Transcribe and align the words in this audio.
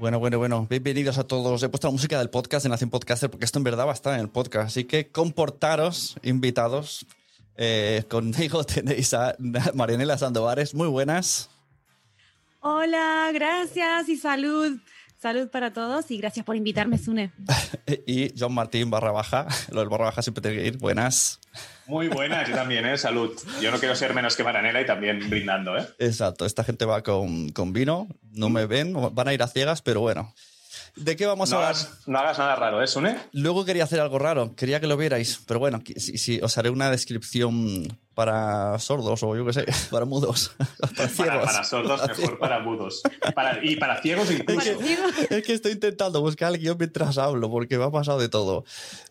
Bueno, 0.00 0.18
bueno, 0.18 0.38
bueno. 0.38 0.66
Bienvenidos 0.68 1.18
a 1.18 1.24
todos. 1.24 1.62
He 1.62 1.68
puesto 1.68 1.86
la 1.88 1.92
música 1.92 2.18
del 2.18 2.30
podcast 2.30 2.62
de 2.64 2.70
Nación 2.70 2.88
Podcaster 2.88 3.30
porque 3.30 3.44
esto 3.44 3.58
en 3.58 3.64
verdad 3.64 3.84
va 3.84 3.90
a 3.90 3.94
estar 3.94 4.14
en 4.14 4.20
el 4.20 4.30
podcast. 4.30 4.68
Así 4.68 4.84
que 4.84 5.08
comportaros, 5.08 6.16
invitados. 6.22 7.06
Eh, 7.54 8.04
conmigo 8.08 8.64
tenéis 8.64 9.12
a 9.12 9.36
Marianela 9.74 10.16
Sandovares. 10.16 10.74
Muy 10.74 10.88
buenas. 10.88 11.50
Hola, 12.60 13.30
gracias 13.34 14.08
y 14.08 14.16
salud. 14.16 14.80
Salud 15.20 15.48
para 15.50 15.72
todos 15.72 16.10
y 16.10 16.16
gracias 16.16 16.46
por 16.46 16.56
invitarme, 16.56 16.96
Sune. 16.96 17.30
y 18.06 18.32
John 18.38 18.54
Martín 18.54 18.90
barra 18.90 19.12
baja. 19.12 19.46
Lo 19.70 19.80
del 19.80 19.90
barra 19.90 20.06
baja 20.06 20.22
siempre 20.22 20.40
tiene 20.40 20.56
que 20.56 20.66
ir. 20.68 20.78
Buenas. 20.78 21.40
Muy 21.86 22.08
buenas, 22.08 22.48
yo 22.48 22.54
también, 22.54 22.86
¿eh? 22.86 22.96
Salud. 22.96 23.30
Yo 23.60 23.70
no 23.70 23.78
quiero 23.78 23.94
ser 23.96 24.14
menos 24.14 24.34
que 24.34 24.44
Maranela 24.44 24.80
y 24.80 24.86
también 24.86 25.28
brindando, 25.28 25.76
¿eh? 25.76 25.86
Exacto. 25.98 26.46
Esta 26.46 26.64
gente 26.64 26.86
va 26.86 27.02
con, 27.02 27.50
con 27.50 27.72
vino. 27.74 28.08
No 28.32 28.48
me 28.48 28.64
ven. 28.64 28.94
Van 29.12 29.28
a 29.28 29.34
ir 29.34 29.42
a 29.42 29.48
ciegas, 29.48 29.82
pero 29.82 30.00
bueno. 30.00 30.32
¿De 30.96 31.16
qué 31.16 31.26
vamos 31.26 31.50
No 31.50 31.58
a 31.58 31.68
hablar? 31.68 31.74
hagas, 31.74 32.08
no 32.08 32.18
hagas 32.18 32.38
nada 32.38 32.56
raro, 32.56 32.82
¿eh, 32.82 32.86
Sune? 32.86 33.16
Luego 33.32 33.64
quería 33.64 33.84
hacer 33.84 34.00
algo 34.00 34.18
raro, 34.18 34.54
quería 34.56 34.80
que 34.80 34.86
lo 34.88 34.96
vierais, 34.96 35.40
pero 35.46 35.60
bueno, 35.60 35.82
sí, 35.96 36.40
os 36.42 36.58
haré 36.58 36.68
una 36.70 36.90
descripción 36.90 37.98
para 38.20 38.78
sordos 38.78 39.22
o 39.22 39.34
yo 39.34 39.46
qué 39.46 39.54
sé, 39.54 39.64
para 39.90 40.04
mudos, 40.04 40.52
para 40.94 41.08
ciegos. 41.08 41.16
Para, 41.18 41.40
para 41.46 41.64
sordos, 41.64 42.06
mejor 42.06 42.38
para 42.38 42.60
mudos. 42.60 43.00
Para- 43.34 43.64
y 43.64 43.76
para 43.76 44.02
ciegos 44.02 44.30
incluso. 44.30 44.78
Es 45.30 45.42
que 45.42 45.54
estoy 45.54 45.72
intentando 45.72 46.20
buscar 46.20 46.52
el 46.52 46.58
guion 46.58 46.76
mientras 46.78 47.16
hablo, 47.16 47.48
porque 47.50 47.78
me 47.78 47.84
ha 47.84 47.90
pasado 47.90 48.18
de 48.18 48.28
todo. 48.28 48.64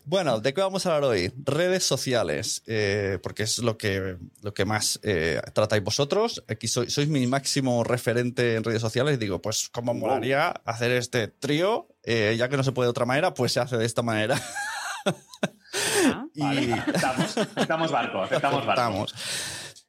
Bueno, 0.04 0.38
¿de 0.38 0.54
qué 0.54 0.60
vamos 0.60 0.86
a 0.86 0.94
hablar 0.94 1.10
hoy? 1.10 1.32
Redes 1.44 1.82
sociales, 1.82 2.62
eh, 2.68 3.18
porque 3.20 3.42
es 3.42 3.58
lo 3.58 3.76
que, 3.76 4.16
lo 4.42 4.54
que 4.54 4.64
más 4.64 5.00
eh, 5.02 5.40
tratáis 5.54 5.82
vosotros. 5.82 6.44
Aquí 6.46 6.68
sois, 6.68 6.92
sois 6.92 7.08
mi 7.08 7.26
máximo 7.26 7.82
referente 7.82 8.54
en 8.54 8.62
redes 8.62 8.80
sociales. 8.80 9.18
Digo, 9.18 9.42
pues, 9.42 9.68
¿cómo 9.70 9.92
molaría 9.92 10.50
hacer 10.64 10.92
este 10.92 11.26
trío? 11.26 11.88
Eh, 12.04 12.36
ya 12.38 12.48
que 12.48 12.56
no 12.56 12.62
se 12.62 12.70
puede 12.70 12.86
de 12.86 12.90
otra 12.90 13.06
manera, 13.06 13.34
pues 13.34 13.50
se 13.50 13.58
hace 13.58 13.76
de 13.76 13.86
esta 13.86 14.02
manera. 14.02 14.40
Y- 16.34 16.40
Vale, 16.40 16.72
aceptamos, 16.80 17.36
aceptamos 17.38 17.90
barco, 17.92 18.22
aceptamos 18.22 18.66
barco. 18.66 18.82
Aceptamos. 18.82 19.14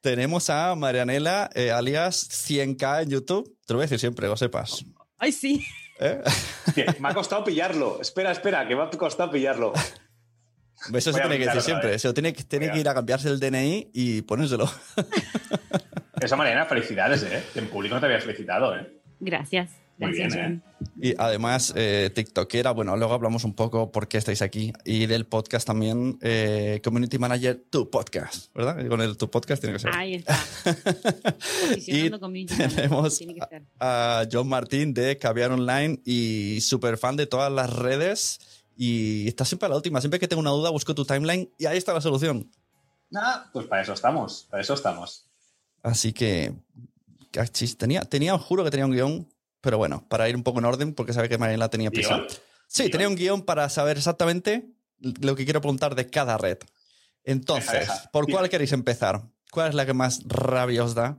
Tenemos 0.00 0.50
a 0.50 0.74
Marianela, 0.74 1.48
eh, 1.54 1.70
alias 1.70 2.28
100k 2.48 3.02
en 3.04 3.10
YouTube. 3.10 3.56
Te 3.66 3.72
lo 3.72 3.78
voy 3.78 3.82
a 3.84 3.86
decir 3.86 4.00
siempre, 4.00 4.26
lo 4.26 4.36
sepas. 4.36 4.84
Ay, 5.18 5.30
sí. 5.32 5.64
¿Eh? 6.00 6.20
Me 6.98 7.08
ha 7.08 7.14
costado 7.14 7.44
pillarlo. 7.44 8.00
Espera, 8.00 8.32
espera, 8.32 8.66
que 8.66 8.74
me 8.74 8.82
ha 8.82 8.90
costado 8.90 9.30
pillarlo. 9.30 9.72
Eso 10.92 11.12
se 11.12 11.20
tiene 11.20 11.38
que 11.38 11.44
decir 11.46 11.60
siempre. 11.62 11.90
vez. 11.90 12.02
Se 12.02 12.08
lo 12.08 12.14
tiene, 12.14 12.32
que- 12.32 12.42
tiene 12.42 12.66
Voy 12.66 12.70
a- 12.70 12.74
que 12.74 12.80
ir 12.80 12.88
a 12.88 12.94
cambiarse 12.94 13.28
el 13.28 13.38
DNI 13.38 13.90
y 13.94 14.22
ponérselo. 14.22 14.68
Esa 16.20 16.34
manera, 16.36 16.66
felicidades, 16.66 17.22
¿eh? 17.22 17.44
En 17.54 17.68
público 17.68 17.94
no 17.94 18.00
te 18.00 18.06
había 18.06 18.20
felicitado, 18.20 18.74
¿eh? 18.76 19.00
Gracias. 19.20 19.70
Muy 19.98 20.12
Gracias, 20.12 20.34
bien, 20.34 20.62
John. 20.64 20.92
Y 21.00 21.14
además, 21.16 21.72
eh, 21.76 22.10
TikTokera, 22.14 22.72
bueno, 22.72 22.96
luego 22.96 23.14
hablamos 23.14 23.44
un 23.44 23.54
poco 23.54 23.92
por 23.92 24.08
qué 24.08 24.18
estáis 24.18 24.42
aquí. 24.42 24.72
Y 24.84 25.06
del 25.06 25.26
podcast 25.26 25.66
también, 25.66 26.18
eh, 26.22 26.80
Community 26.82 27.18
Manager, 27.18 27.62
tu 27.70 27.88
podcast, 27.90 28.52
¿verdad? 28.54 28.84
Y 28.84 28.88
Con 28.88 29.00
el 29.00 29.16
tu 29.16 29.30
podcast 29.30 29.62
tiene 29.62 29.74
que 29.74 29.80
ser. 29.80 29.94
Ahí 29.94 30.14
está. 30.14 30.38
Y 31.86 32.10
community 32.10 32.54
manager, 32.54 32.76
tenemos 32.76 33.20
a 33.78 34.24
John 34.30 34.48
Martín 34.48 34.94
de 34.94 35.18
Caviar 35.18 35.52
Online 35.52 36.00
y 36.04 36.60
súper 36.60 36.98
fan 36.98 37.16
de 37.16 37.26
todas 37.26 37.52
las 37.52 37.72
redes. 37.72 38.40
Y 38.76 39.28
está 39.28 39.44
siempre 39.44 39.66
a 39.66 39.68
la 39.68 39.76
última. 39.76 40.00
Siempre 40.00 40.18
que 40.18 40.26
tengo 40.26 40.40
una 40.40 40.50
duda, 40.50 40.70
busco 40.70 40.94
tu 40.94 41.04
timeline 41.04 41.50
y 41.58 41.66
ahí 41.66 41.78
está 41.78 41.92
la 41.92 42.00
solución. 42.00 42.50
Ah, 43.14 43.50
pues 43.52 43.66
para 43.66 43.82
eso 43.82 43.92
estamos, 43.92 44.46
para 44.50 44.62
eso 44.62 44.74
estamos. 44.74 45.26
Así 45.82 46.12
que, 46.12 46.54
cachis, 47.30 47.76
tenía, 47.76 48.02
tenía, 48.02 48.38
juro 48.38 48.64
que 48.64 48.70
tenía 48.70 48.86
un 48.86 48.92
guion, 48.92 49.28
pero 49.62 49.78
bueno, 49.78 50.04
para 50.08 50.28
ir 50.28 50.36
un 50.36 50.42
poco 50.42 50.58
en 50.58 50.66
orden, 50.66 50.92
porque 50.92 51.14
sabe 51.14 51.30
que 51.30 51.38
Mariela 51.38 51.70
tenía 51.70 51.90
prisa. 51.90 52.16
¿Guión? 52.16 52.28
Sí, 52.66 52.82
¿Guión? 52.82 52.90
tenía 52.90 53.08
un 53.08 53.16
guion 53.16 53.42
para 53.42 53.70
saber 53.70 53.96
exactamente 53.96 54.68
lo 54.98 55.34
que 55.34 55.44
quiero 55.44 55.62
preguntar 55.62 55.94
de 55.94 56.10
cada 56.10 56.36
red. 56.36 56.58
Entonces. 57.24 57.88
¿por 58.12 58.30
cuál 58.30 58.50
queréis 58.50 58.72
empezar? 58.72 59.22
¿Cuál 59.50 59.70
es 59.70 59.74
la 59.74 59.86
que 59.86 59.94
más 59.94 60.22
rabia 60.26 60.84
os 60.84 60.94
da? 60.94 61.18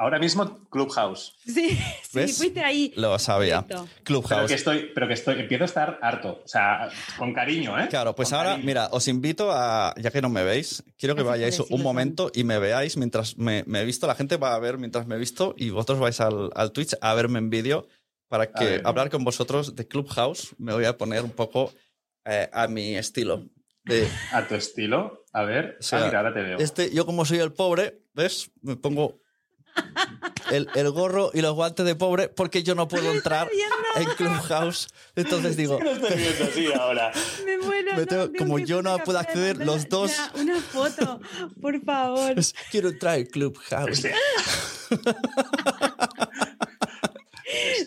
Ahora 0.00 0.20
mismo, 0.20 0.60
Clubhouse. 0.70 1.34
Sí, 1.44 1.70
sí, 2.02 2.10
¿Ves? 2.12 2.38
fuiste 2.38 2.62
ahí. 2.62 2.92
Lo 2.94 3.18
sabía. 3.18 3.62
Directo. 3.62 3.88
Pero 3.92 4.04
Clubhouse. 4.04 4.48
que 4.48 4.54
estoy, 4.54 4.90
pero 4.94 5.08
que 5.08 5.14
estoy, 5.14 5.40
empiezo 5.40 5.64
a 5.64 5.66
estar 5.66 5.98
harto. 6.00 6.40
O 6.44 6.46
sea, 6.48 6.88
con 7.18 7.34
cariño, 7.34 7.76
¿eh? 7.78 7.88
Claro, 7.88 8.14
pues 8.14 8.28
Con 8.28 8.38
ahora, 8.38 8.50
cariño. 8.50 8.66
mira, 8.66 8.88
os 8.92 9.08
invito 9.08 9.50
a, 9.50 9.92
ya 10.00 10.12
que 10.12 10.22
no 10.22 10.28
me 10.28 10.44
veis, 10.44 10.84
quiero 10.96 11.16
que 11.16 11.22
Así 11.22 11.28
vayáis 11.30 11.58
un 11.60 11.82
momento 11.82 12.30
y 12.32 12.44
me 12.44 12.60
veáis 12.60 12.96
mientras 12.96 13.36
me, 13.38 13.64
me 13.66 13.80
he 13.80 13.84
visto. 13.84 14.06
La 14.06 14.14
gente 14.14 14.36
va 14.36 14.54
a 14.54 14.58
ver 14.60 14.78
mientras 14.78 15.06
me 15.08 15.16
he 15.16 15.18
visto 15.18 15.54
y 15.56 15.70
vosotros 15.70 15.98
vais 15.98 16.20
al, 16.20 16.50
al 16.54 16.70
Twitch 16.70 16.94
a 17.00 17.14
verme 17.14 17.40
en 17.40 17.50
vídeo 17.50 17.88
para 18.28 18.52
que 18.52 18.64
ver. 18.64 18.82
hablar 18.84 19.10
con 19.10 19.24
vosotros 19.24 19.74
de 19.74 19.88
Clubhouse. 19.88 20.54
Me 20.58 20.72
voy 20.74 20.84
a 20.84 20.96
poner 20.96 21.24
un 21.24 21.32
poco 21.32 21.72
eh, 22.24 22.48
a 22.52 22.68
mi 22.68 22.94
estilo. 22.96 23.46
de- 23.84 24.06
A 24.32 24.46
tu 24.46 24.54
estilo. 24.54 25.24
A 25.32 25.42
ver. 25.42 25.76
o 25.80 25.82
sea, 25.82 26.02
ah, 26.02 26.06
mira, 26.06 26.18
ahora 26.20 26.32
te 26.34 26.40
veo. 26.42 26.58
este, 26.58 26.94
yo 26.94 27.04
como 27.04 27.24
soy 27.24 27.38
el 27.38 27.52
pobre, 27.52 28.02
¿ves? 28.14 28.50
Me 28.62 28.76
pongo 28.76 29.20
el, 30.50 30.68
el 30.74 30.90
gorro 30.90 31.30
y 31.34 31.40
los 31.42 31.54
guantes 31.54 31.84
de 31.84 31.94
pobre 31.94 32.28
porque 32.28 32.62
yo 32.62 32.74
no 32.74 32.88
puedo 32.88 33.10
entrar 33.12 33.48
en 33.96 34.04
Clubhouse. 34.16 34.88
Entonces 35.16 35.56
digo, 35.56 35.78
Lo 35.82 35.92
estoy 35.92 36.16
viendo 36.16 36.44
así 36.44 36.66
ahora. 36.72 37.12
Me 37.44 37.58
muero. 37.58 37.94
Me 37.96 38.06
tengo- 38.06 38.30
tengo 38.30 38.38
como 38.38 38.58
yo 38.58 38.82
no 38.82 38.98
puedo 38.98 39.18
acceder, 39.18 39.56
pantalla 39.58 39.72
los 39.72 39.88
dos- 39.88 40.12
Una, 40.34 40.42
una 40.54 40.60
foto, 40.60 41.20
por 41.60 41.82
favor. 41.84 42.34
pues, 42.34 42.54
quiero 42.70 42.88
entrar 42.90 43.18
en 43.18 43.26
Clubhouse. 43.26 44.06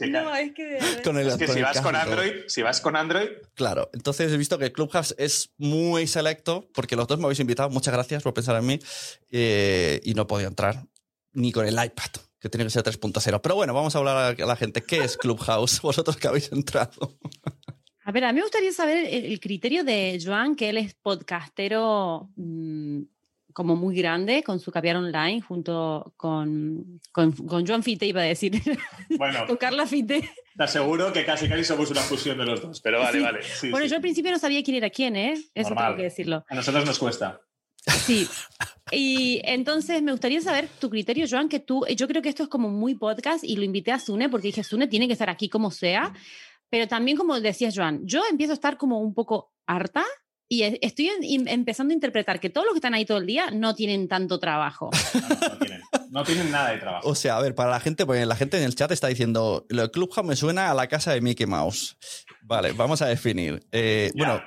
No, 0.10 0.36
es 0.36 0.54
que 0.54 0.80
Con 1.04 1.18
el- 1.20 1.28
Es 1.28 1.36
que 1.38 1.46
con 1.46 1.54
si 1.54 1.60
el 1.60 1.66
vas 1.66 1.80
con 1.82 1.92
casco. 1.92 2.10
Android, 2.10 2.32
si 2.48 2.62
vas 2.64 2.82
con 2.82 2.96
Android, 2.96 3.28
Claro, 3.54 3.90
entonces 3.94 4.32
he 4.32 4.38
visto 4.38 4.58
que 4.58 4.72
Clubhouse 4.72 5.14
es 5.20 5.52
muy 5.58 6.08
selecto 6.08 6.68
porque 6.74 6.96
los 6.96 7.08
dos 7.08 7.20
me 7.20 7.26
habéis 7.26 7.40
invitado. 7.40 7.70
Muchas 7.70 7.94
gracias 7.94 8.24
por 8.24 8.34
pensar 8.34 8.56
en 8.56 8.66
mí. 8.66 8.80
eh, 9.30 10.02
y 10.04 10.16
no 10.16 10.26
podía 10.26 10.48
entrar 10.48 10.86
ni 11.34 11.52
con 11.52 11.66
el 11.68 11.74
iPad, 11.74 12.12
que 12.40 12.50
tiene 12.50 12.66
que 12.66 12.70
ser 12.72 12.84
3.0. 12.84 13.42
Pero 13.42 13.56
bueno, 13.56 13.74
vamos 13.74 13.96
a 13.96 14.00
hablar 14.00 14.36
a 14.42 14.46
la 14.46 14.56
gente. 14.56 14.82
¿Qué 14.84 14.98
es 14.98 15.18
Clubhouse? 15.18 15.80
Vosotros 15.84 16.18
que 16.18 16.28
habéis 16.28 16.52
entrado. 16.52 17.18
A 18.04 18.12
ver, 18.12 18.24
a 18.26 18.34
mí 18.34 18.38
me 18.38 18.42
gustaría 18.42 18.72
saber 18.72 19.06
el, 19.10 19.40
criterio 19.40 19.84
de 19.84 20.20
Joan, 20.24 20.56
que 20.56 20.70
él 20.70 20.78
es 20.78 20.96
podcastero 20.96 22.30
mm, 22.36 23.02
como 23.54 23.76
muy 23.76 23.96
grande, 23.96 24.44
con 24.44 24.60
su 24.60 24.72
caviar 24.72 24.96
online, 24.96 25.42
junto 25.42 26.14
con, 26.18 27.00
con, 27.12 27.32
con 27.34 27.68
Joan 27.68 27.84
Fite, 27.84 28.06
iba 28.08 28.22
a 28.22 28.26
decir, 28.26 28.54
bueno, 29.18 29.46
con 29.46 29.58
Carla 29.58 29.86
Fite. 29.86 30.28
te 30.58 30.64
aseguro 30.64 31.14
que 31.14 31.26
casi 31.26 31.48
casi 31.48 31.64
somos 31.64 31.92
una 31.92 32.02
fusión 32.02 32.38
de 32.40 32.46
los 32.46 32.62
dos. 32.62 32.82
Pero 32.82 33.00
vale, 33.00 33.20
Sí. 33.20 33.24
vale. 33.24 33.44
Sí, 33.44 33.70
bueno, 33.70 33.86
sí. 33.86 33.90
yo 33.92 33.96
al 33.98 34.02
principio 34.02 34.32
no 34.32 34.40
sabía 34.40 34.64
quién 34.64 34.78
era 34.78 34.90
quién, 34.90 35.16
¿eh? 35.16 35.34
Eso 35.54 35.70
Normal. 35.70 35.86
tengo 35.88 35.98
que 35.98 36.04
decirlo. 36.04 36.46
A 36.50 36.56
nosotros 36.56 36.86
nos 36.86 36.98
cuesta. 36.98 37.42
Sí. 37.86 38.28
Y 38.92 39.42
entonces 39.44 40.02
me 40.02 40.12
gustaría 40.12 40.42
saber 40.42 40.68
tu 40.80 40.90
criterio, 40.90 41.26
Joan, 41.30 41.50
que 41.50 41.60
tú, 41.60 41.86
yo 41.96 42.08
creo 42.08 42.22
que 42.22 42.30
esto 42.30 42.44
es 42.44 42.50
como 42.50 42.70
muy 42.70 42.96
podcast 42.96 43.44
y 43.44 43.56
lo 43.56 43.64
invité 43.64 43.92
a 43.92 44.00
Sune 44.00 44.30
porque 44.30 44.48
dije, 44.48 44.64
Sune 44.64 44.88
tiene 44.88 45.08
que 45.08 45.14
estar 45.14 45.30
aquí 45.30 45.50
como 45.50 45.72
sea, 45.72 46.14
pero 46.70 46.88
también 46.88 47.18
como 47.18 47.40
decías, 47.40 47.74
Joan, 47.76 48.02
yo 48.06 48.22
empiezo 48.30 48.52
a 48.54 48.56
estar 48.56 48.78
como 48.78 49.00
un 49.00 49.14
poco 49.14 49.52
harta 49.66 50.04
y 50.50 50.64
estoy 50.64 51.08
en- 51.08 51.24
em- 51.24 51.48
empezando 51.48 51.92
a 51.92 51.96
interpretar 51.96 52.40
que 52.42 52.50
todos 52.50 52.66
los 52.66 52.74
que 52.74 52.80
están 52.80 52.94
ahí 52.94 53.06
todo 53.06 53.20
el 53.20 53.26
día 53.26 53.50
no 53.52 53.74
tienen 53.74 54.10
tanto 54.10 54.38
trabajo. 54.40 54.90
No, 55.14 55.22
no, 55.30 55.38
no 55.50 55.58
tienen, 55.58 55.82
no 56.10 56.24
tienen 56.24 56.52
nada 56.52 56.72
de 56.72 56.78
trabajo. 56.78 57.08
O 57.10 57.16
sea, 57.16 57.38
a 57.38 57.42
ver, 57.42 57.56
para 57.56 57.72
la 57.72 57.80
gente, 57.80 58.06
porque 58.06 58.26
la 58.26 58.36
gente 58.36 58.58
en 58.58 58.64
el 58.64 58.76
chat 58.76 58.92
está 58.92 59.08
diciendo, 59.08 59.66
lo 59.70 59.84
de 59.84 59.92
Clubhouse 59.92 60.28
me 60.28 60.36
suena 60.36 60.70
a 60.70 60.74
la 60.74 60.88
casa 60.88 61.14
de 61.14 61.22
Mickey 61.22 61.46
Mouse. 61.48 61.98
Vale, 62.42 62.74
vamos 62.74 63.02
a 63.02 63.08
definir. 63.08 63.66
Eh, 63.72 64.12
bueno, 64.16 64.42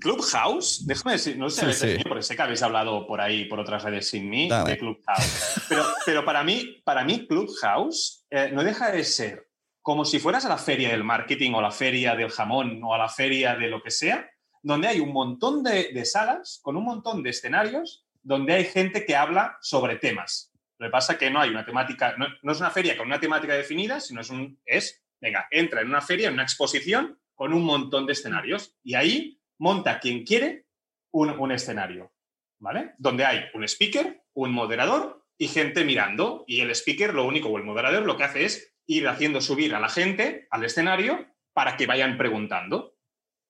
Clubhouse, 0.00 0.86
déjame 0.86 1.12
decir, 1.12 1.36
no 1.38 1.48
sé, 1.50 1.72
Sí, 1.72 1.96
sí. 1.98 2.04
porque 2.04 2.22
sé 2.22 2.36
que 2.36 2.42
habéis 2.42 2.62
hablado 2.62 3.06
por 3.06 3.20
ahí, 3.20 3.44
por 3.46 3.58
otras 3.60 3.82
redes 3.82 4.08
sin 4.08 4.28
mí, 4.28 4.48
Dale. 4.48 4.72
de 4.72 4.78
Clubhouse. 4.78 5.62
Pero, 5.68 5.84
pero 6.04 6.24
para, 6.24 6.42
mí, 6.44 6.80
para 6.84 7.04
mí, 7.04 7.26
Clubhouse 7.26 8.24
eh, 8.30 8.50
no 8.52 8.62
deja 8.64 8.90
de 8.90 9.04
ser 9.04 9.48
como 9.82 10.04
si 10.04 10.18
fueras 10.18 10.44
a 10.44 10.48
la 10.50 10.58
feria 10.58 10.90
del 10.90 11.02
marketing 11.04 11.52
o 11.54 11.62
la 11.62 11.70
feria 11.70 12.14
del 12.14 12.30
jamón 12.30 12.80
o 12.84 12.94
a 12.94 12.98
la 12.98 13.08
feria 13.08 13.56
de 13.56 13.68
lo 13.68 13.82
que 13.82 13.90
sea, 13.90 14.28
donde 14.62 14.88
hay 14.88 15.00
un 15.00 15.12
montón 15.12 15.62
de, 15.62 15.90
de 15.94 16.04
salas 16.04 16.60
con 16.62 16.76
un 16.76 16.84
montón 16.84 17.22
de 17.22 17.30
escenarios 17.30 18.04
donde 18.22 18.52
hay 18.52 18.64
gente 18.64 19.06
que 19.06 19.16
habla 19.16 19.56
sobre 19.62 19.96
temas. 19.96 20.52
Lo 20.78 20.88
que 20.88 20.90
pasa 20.90 21.14
es 21.14 21.18
que 21.18 21.30
no 21.30 21.40
hay 21.40 21.48
una 21.50 21.64
temática, 21.64 22.14
no, 22.18 22.26
no 22.42 22.52
es 22.52 22.60
una 22.60 22.70
feria 22.70 22.96
con 22.98 23.06
una 23.06 23.18
temática 23.18 23.54
definida, 23.54 23.98
sino 24.00 24.20
es 24.20 24.28
un, 24.28 24.60
es, 24.66 25.02
venga, 25.20 25.46
entra 25.50 25.80
en 25.80 25.88
una 25.88 26.02
feria, 26.02 26.28
en 26.28 26.34
una 26.34 26.42
exposición 26.42 27.18
con 27.34 27.54
un 27.54 27.64
montón 27.64 28.04
de 28.04 28.12
escenarios 28.12 28.74
y 28.84 28.94
ahí 28.94 29.37
monta 29.58 30.00
quien 30.00 30.24
quiere 30.24 30.66
un, 31.12 31.30
un 31.30 31.52
escenario, 31.52 32.12
¿vale? 32.58 32.92
Donde 32.98 33.24
hay 33.24 33.40
un 33.54 33.64
speaker, 33.64 34.22
un 34.34 34.52
moderador 34.52 35.24
y 35.36 35.48
gente 35.48 35.84
mirando. 35.84 36.44
Y 36.46 36.60
el 36.60 36.70
speaker, 36.70 37.14
lo 37.14 37.24
único, 37.26 37.48
o 37.48 37.58
el 37.58 37.64
moderador, 37.64 38.04
lo 38.04 38.16
que 38.16 38.24
hace 38.24 38.44
es 38.44 38.74
ir 38.86 39.06
haciendo 39.08 39.40
subir 39.40 39.74
a 39.74 39.80
la 39.80 39.88
gente 39.88 40.46
al 40.50 40.64
escenario 40.64 41.26
para 41.52 41.76
que 41.76 41.86
vayan 41.86 42.16
preguntando. 42.16 42.94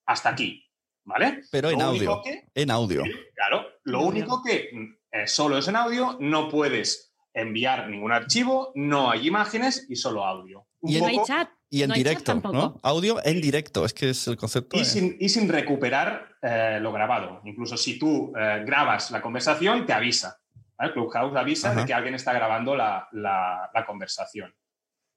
Hasta 0.07 0.31
aquí, 0.31 0.65
¿vale? 1.05 1.43
pero 1.51 1.71
en 1.71 1.83
audio. 1.83 2.23
que- 2.25 2.45
En 2.55 2.71
audio. 2.71 3.03
Claro, 3.35 3.67
lo 3.85 3.99
Audio. 3.99 4.09
único 4.09 4.43
que 4.43 4.71
mm, 4.73 4.95
eh, 5.13 5.27
solo 5.27 5.59
es 5.59 5.69
en 5.69 5.77
audio, 5.77 6.17
no 6.21 6.49
puedes 6.49 7.15
enviar 7.35 7.89
ningún 7.89 8.11
archivo, 8.13 8.73
no 8.75 9.11
hay 9.11 9.27
imágenes 9.29 9.87
y 9.89 9.97
solo 9.97 10.25
audio. 10.25 10.67
Un 10.81 10.91
Y 10.91 10.95
en- 10.97 11.01
No 11.03 11.07
hay 11.09 11.15
poco- 11.17 11.27
chat. 11.27 11.51
Y 11.71 11.83
en 11.83 11.91
no 11.91 11.95
directo. 11.95 12.35
¿no? 12.35 12.79
Audio 12.83 13.19
en 13.25 13.41
directo, 13.41 13.85
es 13.85 13.93
que 13.93 14.11
es 14.11 14.27
el 14.29 14.37
concepto. 14.37 14.77
y, 14.77 14.81
de- 14.81 14.85
sin, 14.87 15.17
y 15.21 15.29
sin 15.29 15.49
recuperar 15.49 16.37
eh, 16.41 16.79
lo 16.81 16.93
grabado. 16.93 17.41
Incluso 17.45 17.77
si 17.77 17.99
tú 17.99 18.33
eh, 18.39 18.63
grabas 18.67 19.11
la 19.11 19.21
conversación, 19.21 19.85
te 19.85 19.93
avisa. 19.93 20.39
¿vale? 20.79 20.93
Clubhouse 20.93 21.37
avisa 21.37 21.71
Ajá. 21.73 21.81
de 21.81 21.87
que 21.87 21.93
alguien 21.95 22.15
está 22.15 22.33
grabando 22.33 22.75
la, 22.75 23.07
la- 23.13 23.71
la 23.75 23.85
conversación. 23.87 24.55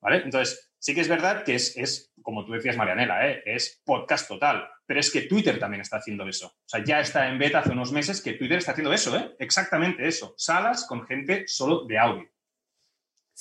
¿vale? 0.02 0.18
Entonces, 0.24 0.72
sí 0.78 0.94
que 0.96 1.02
es 1.02 1.08
verdad 1.08 1.44
que 1.44 1.56
es, 1.56 1.78
es 1.78 2.12
como 2.22 2.44
tú 2.46 2.52
decías, 2.54 2.76
Marianela, 2.76 3.28
¿eh? 3.30 3.42
es 3.46 3.82
podcast 3.86 4.28
total. 4.28 4.68
Pero 4.86 5.00
es 5.00 5.10
que 5.10 5.22
Twitter 5.22 5.58
también 5.58 5.80
está 5.82 5.98
haciendo 5.98 6.28
eso. 6.28 6.48
O 6.48 6.64
sea, 6.66 6.84
ya 6.84 7.00
está 7.00 7.30
en 7.30 7.40
beta 7.40 7.60
hace 7.60 7.70
unos 7.72 7.94
meses 7.94 8.20
que 8.22 8.34
Twitter 8.34 8.58
está 8.58 8.72
haciendo 8.72 8.92
eso, 8.92 9.16
¿eh? 9.16 9.36
exactamente 9.40 10.06
eso. 10.06 10.34
Salas 10.38 10.86
con 10.86 11.06
gente 11.08 11.46
solo 11.48 11.86
de 11.86 11.98
audio. 11.98 12.30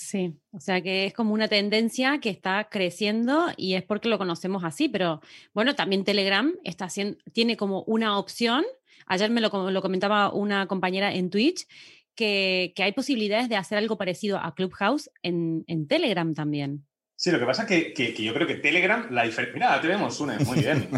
Sí, 0.02 0.35
o 0.52 0.61
sea 0.61 0.81
que 0.81 1.05
es 1.05 1.12
como 1.12 1.35
una 1.35 1.47
tendencia 1.47 2.20
que 2.20 2.31
está 2.31 2.70
creciendo 2.70 3.49
y 3.58 3.75
es 3.75 3.82
porque 3.82 4.08
lo 4.08 4.17
conocemos 4.17 4.64
así, 4.64 4.88
pero 4.88 5.20
bueno, 5.52 5.75
también 5.75 6.05
Telegram 6.05 6.55
está 6.64 6.87
haciendo, 6.87 7.19
tiene 7.35 7.58
como 7.58 7.82
una 7.82 8.19
opción, 8.19 8.64
ayer 9.05 9.29
me 9.29 9.43
lo, 9.43 9.70
lo 9.70 9.82
comentaba 9.82 10.32
una 10.32 10.67
compañera 10.69 11.12
en 11.12 11.29
Twitch, 11.29 11.67
que, 12.14 12.73
que 12.75 12.82
hay 12.82 12.93
posibilidades 12.93 13.50
de 13.50 13.56
hacer 13.56 13.76
algo 13.76 13.99
parecido 13.99 14.38
a 14.38 14.55
Clubhouse 14.55 15.11
en, 15.23 15.64
en 15.67 15.87
Telegram 15.87 16.32
también. 16.32 16.87
Sí, 17.20 17.31
lo 17.31 17.38
que 17.38 17.44
pasa 17.44 17.67
que, 17.67 17.93
que, 17.93 18.14
que 18.14 18.22
yo 18.22 18.32
creo 18.32 18.46
que 18.46 18.55
Telegram, 18.55 19.06
la 19.11 19.25
diferencia... 19.25 19.52
Mira, 19.52 19.78
te 19.78 19.88
vemos, 19.88 20.19
muy 20.22 20.58
bien. 20.58 20.88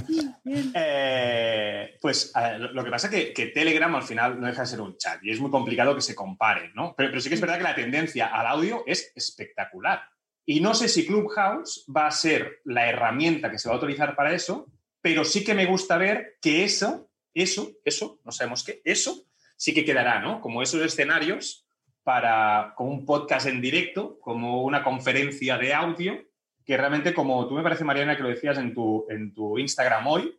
Eh, 0.73 1.99
pues 2.01 2.33
lo 2.61 2.85
que 2.85 2.91
pasa 2.93 3.09
es 3.09 3.13
que, 3.13 3.33
que 3.33 3.47
Telegram 3.47 3.93
al 3.97 4.05
final 4.05 4.41
no 4.41 4.47
deja 4.47 4.61
de 4.61 4.69
ser 4.69 4.81
un 4.81 4.97
chat 4.97 5.19
y 5.25 5.33
es 5.33 5.41
muy 5.41 5.51
complicado 5.51 5.97
que 5.97 6.01
se 6.01 6.15
comparen, 6.15 6.71
¿no? 6.77 6.95
Pero, 6.97 7.11
pero 7.11 7.21
sí 7.21 7.29
que 7.29 7.35
es 7.35 7.41
verdad 7.41 7.57
que 7.57 7.65
la 7.65 7.75
tendencia 7.75 8.29
al 8.29 8.47
audio 8.47 8.85
es 8.87 9.11
espectacular. 9.17 10.01
Y 10.47 10.61
no 10.61 10.75
sé 10.75 10.87
si 10.87 11.05
Clubhouse 11.05 11.85
va 11.89 12.07
a 12.07 12.13
ser 12.13 12.61
la 12.67 12.89
herramienta 12.89 13.51
que 13.51 13.59
se 13.59 13.69
va 13.69 13.75
a 13.75 13.79
utilizar 13.79 14.15
para 14.15 14.33
eso, 14.33 14.69
pero 15.01 15.25
sí 15.25 15.43
que 15.43 15.55
me 15.55 15.67
gusta 15.67 15.99
ver 15.99 16.39
que 16.41 16.63
eso, 16.63 17.11
eso, 17.35 17.73
eso, 17.85 18.21
no 18.25 18.31
sabemos 18.31 18.63
qué, 18.63 18.81
eso 18.85 19.27
sí 19.57 19.75
que 19.75 19.85
quedará, 19.85 20.21
¿no? 20.21 20.41
Como 20.41 20.63
esos 20.63 20.83
escenarios 20.83 21.67
para, 22.03 22.75
como 22.77 22.91
un 22.91 23.07
podcast 23.07 23.47
en 23.47 23.61
directo, 23.61 24.19
como 24.21 24.63
una 24.65 24.83
conferencia 24.83 25.57
de 25.59 25.73
audio, 25.75 26.21
que 26.65 26.77
realmente, 26.77 27.15
como 27.15 27.47
tú 27.49 27.55
me 27.55 27.63
parece, 27.63 27.85
Mariana, 27.85 28.17
que 28.17 28.23
lo 28.23 28.29
decías 28.29 28.59
en 28.59 28.75
tu, 28.75 29.07
en 29.09 29.33
tu 29.35 29.59
Instagram 29.59 30.07
hoy, 30.07 30.39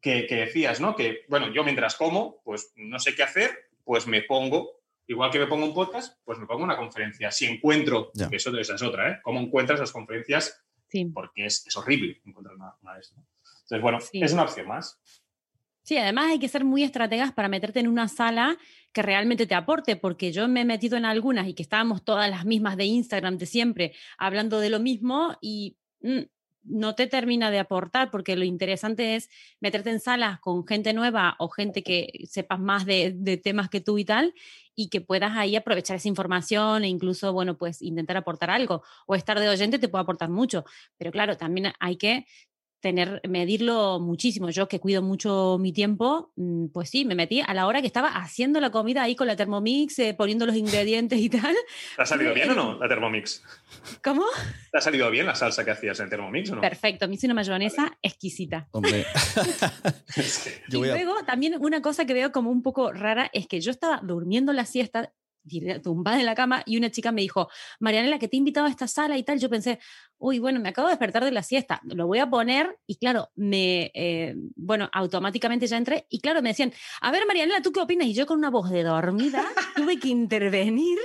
que, 0.00 0.26
que 0.26 0.36
decías, 0.36 0.80
¿no? 0.80 0.96
Que, 0.96 1.24
bueno, 1.28 1.52
yo 1.52 1.62
mientras 1.64 1.94
como, 1.96 2.40
pues 2.44 2.72
no 2.76 2.98
sé 2.98 3.14
qué 3.14 3.22
hacer, 3.22 3.50
pues 3.84 4.06
me 4.06 4.22
pongo, 4.22 4.80
igual 5.06 5.30
que 5.30 5.38
me 5.38 5.46
pongo 5.46 5.66
un 5.66 5.74
podcast, 5.74 6.18
pues 6.24 6.38
me 6.38 6.46
pongo 6.46 6.64
una 6.64 6.76
conferencia. 6.76 7.30
Si 7.30 7.46
encuentro, 7.46 8.10
Ya. 8.14 8.28
que 8.28 8.36
eso 8.36 8.56
esa 8.58 8.74
es 8.76 8.82
otra, 8.82 9.10
¿eh? 9.10 9.18
¿Cómo 9.22 9.40
encuentras 9.40 9.78
las 9.80 9.92
conferencias? 9.92 10.62
Sí. 10.88 11.04
Porque 11.06 11.46
es, 11.46 11.66
es 11.66 11.76
horrible 11.76 12.20
encontrar 12.24 12.54
una, 12.56 12.74
una 12.82 12.94
de 12.94 13.00
estas. 13.00 13.18
Entonces, 13.18 13.82
bueno, 13.82 14.00
Sí. 14.00 14.22
es 14.22 14.32
una 14.32 14.42
opción 14.44 14.66
más. 14.68 14.98
Sí, 15.82 15.96
además 15.98 16.30
hay 16.30 16.38
que 16.38 16.48
ser 16.48 16.64
muy 16.64 16.82
estrategas 16.82 17.32
para 17.32 17.48
meterte 17.48 17.80
en 17.80 17.88
una 17.88 18.08
sala 18.08 18.56
que 18.92 19.02
realmente 19.02 19.46
te 19.46 19.54
aporte, 19.54 19.96
porque 19.96 20.32
yo 20.32 20.48
me 20.48 20.62
he 20.62 20.64
metido 20.64 20.96
en 20.96 21.04
algunas 21.04 21.46
y 21.48 21.54
que 21.54 21.62
estábamos 21.62 22.04
todas 22.04 22.28
las 22.28 22.44
mismas 22.44 22.76
de 22.76 22.84
Instagram 22.86 23.38
de 23.38 23.46
siempre, 23.46 23.92
hablando 24.18 24.60
de 24.60 24.70
lo 24.70 24.80
mismo 24.80 25.36
y 25.40 25.76
mm, 26.02 26.20
no 26.64 26.94
te 26.94 27.06
termina 27.06 27.50
de 27.50 27.58
aportar, 27.58 28.10
porque 28.10 28.36
lo 28.36 28.44
interesante 28.44 29.16
es 29.16 29.30
meterte 29.60 29.90
en 29.90 30.00
salas 30.00 30.40
con 30.40 30.66
gente 30.66 30.92
nueva 30.92 31.36
o 31.38 31.48
gente 31.48 31.82
que 31.82 32.24
sepas 32.28 32.60
más 32.60 32.84
de, 32.84 33.12
de 33.16 33.36
temas 33.36 33.70
que 33.70 33.80
tú 33.80 33.98
y 33.98 34.04
tal, 34.04 34.34
y 34.74 34.88
que 34.88 35.00
puedas 35.00 35.36
ahí 35.36 35.56
aprovechar 35.56 35.96
esa 35.96 36.08
información 36.08 36.84
e 36.84 36.88
incluso, 36.88 37.32
bueno, 37.32 37.56
pues 37.56 37.82
intentar 37.82 38.16
aportar 38.16 38.50
algo, 38.50 38.82
o 39.06 39.14
estar 39.14 39.38
de 39.38 39.48
oyente 39.48 39.78
te 39.78 39.88
puede 39.88 40.02
aportar 40.02 40.30
mucho, 40.30 40.64
pero 40.96 41.10
claro, 41.10 41.36
también 41.36 41.72
hay 41.80 41.96
que 41.96 42.26
tener, 42.80 43.20
medirlo 43.28 44.00
muchísimo. 44.00 44.50
Yo 44.50 44.68
que 44.68 44.80
cuido 44.80 45.02
mucho 45.02 45.58
mi 45.60 45.72
tiempo, 45.72 46.32
mm, 46.36 46.68
pues 46.68 46.90
sí, 46.90 47.04
me 47.04 47.14
metí 47.14 47.42
a 47.46 47.54
la 47.54 47.66
hora 47.66 47.80
que 47.80 47.86
estaba 47.86 48.08
haciendo 48.08 48.60
la 48.60 48.70
comida 48.70 49.02
ahí 49.02 49.14
con 49.14 49.26
la 49.26 49.36
Thermomix, 49.36 49.98
eh, 49.98 50.14
poniendo 50.14 50.46
los 50.46 50.56
ingredientes 50.56 51.18
y 51.20 51.28
tal. 51.28 51.54
¿Te 51.96 52.02
ha 52.02 52.06
salido 52.06 52.34
bien 52.34 52.50
o 52.50 52.54
no 52.54 52.78
la 52.78 52.88
Thermomix? 52.88 53.42
¿Cómo? 54.02 54.24
¿Te 54.72 54.78
ha 54.78 54.80
salido 54.80 55.10
bien 55.10 55.26
la 55.26 55.34
salsa 55.34 55.64
que 55.64 55.70
hacías 55.70 56.00
en 56.00 56.08
Thermomix 56.08 56.50
o 56.50 56.56
no? 56.56 56.60
Perfecto, 56.60 57.06
me 57.06 57.14
hice 57.14 57.26
una 57.26 57.34
mayonesa 57.34 57.96
exquisita. 58.02 58.68
Hombre, 58.72 59.04
y 60.68 60.76
voy 60.76 60.88
a... 60.88 60.94
luego 60.94 61.24
también 61.24 61.56
una 61.60 61.82
cosa 61.82 62.06
que 62.06 62.14
veo 62.14 62.32
como 62.32 62.50
un 62.50 62.62
poco 62.62 62.92
rara 62.92 63.30
es 63.32 63.46
que 63.46 63.60
yo 63.60 63.70
estaba 63.70 64.00
durmiendo 64.02 64.52
la 64.52 64.64
siesta 64.64 65.12
tumbada 65.82 66.20
en 66.20 66.26
la 66.26 66.34
cama 66.34 66.62
y 66.66 66.76
una 66.76 66.90
chica 66.90 67.12
me 67.12 67.22
dijo, 67.22 67.48
Marianela, 67.78 68.18
que 68.18 68.28
te 68.28 68.36
he 68.36 68.38
invitado 68.38 68.66
a 68.66 68.70
esta 68.70 68.86
sala 68.86 69.16
y 69.16 69.22
tal. 69.22 69.38
Yo 69.38 69.48
pensé, 69.48 69.78
uy, 70.20 70.38
bueno, 70.38 70.60
me 70.60 70.68
acabo 70.68 70.88
de 70.88 70.92
despertar 70.92 71.24
de 71.24 71.32
la 71.32 71.42
siesta, 71.42 71.80
lo 71.84 72.06
voy 72.06 72.18
a 72.18 72.28
poner 72.28 72.78
y 72.86 72.96
claro, 72.96 73.30
me, 73.34 73.90
eh, 73.94 74.36
bueno, 74.54 74.88
automáticamente 74.92 75.66
ya 75.66 75.78
entré 75.78 76.06
y 76.10 76.20
claro, 76.20 76.42
me 76.42 76.50
decían, 76.50 76.72
a 77.00 77.10
ver, 77.10 77.26
Marianela, 77.26 77.62
¿tú 77.62 77.72
qué 77.72 77.80
opinas? 77.80 78.06
Y 78.06 78.14
yo 78.14 78.26
con 78.26 78.38
una 78.38 78.50
voz 78.50 78.70
de 78.70 78.82
dormida 78.82 79.44
tuve 79.74 79.98
que 79.98 80.08
intervenir 80.08 80.98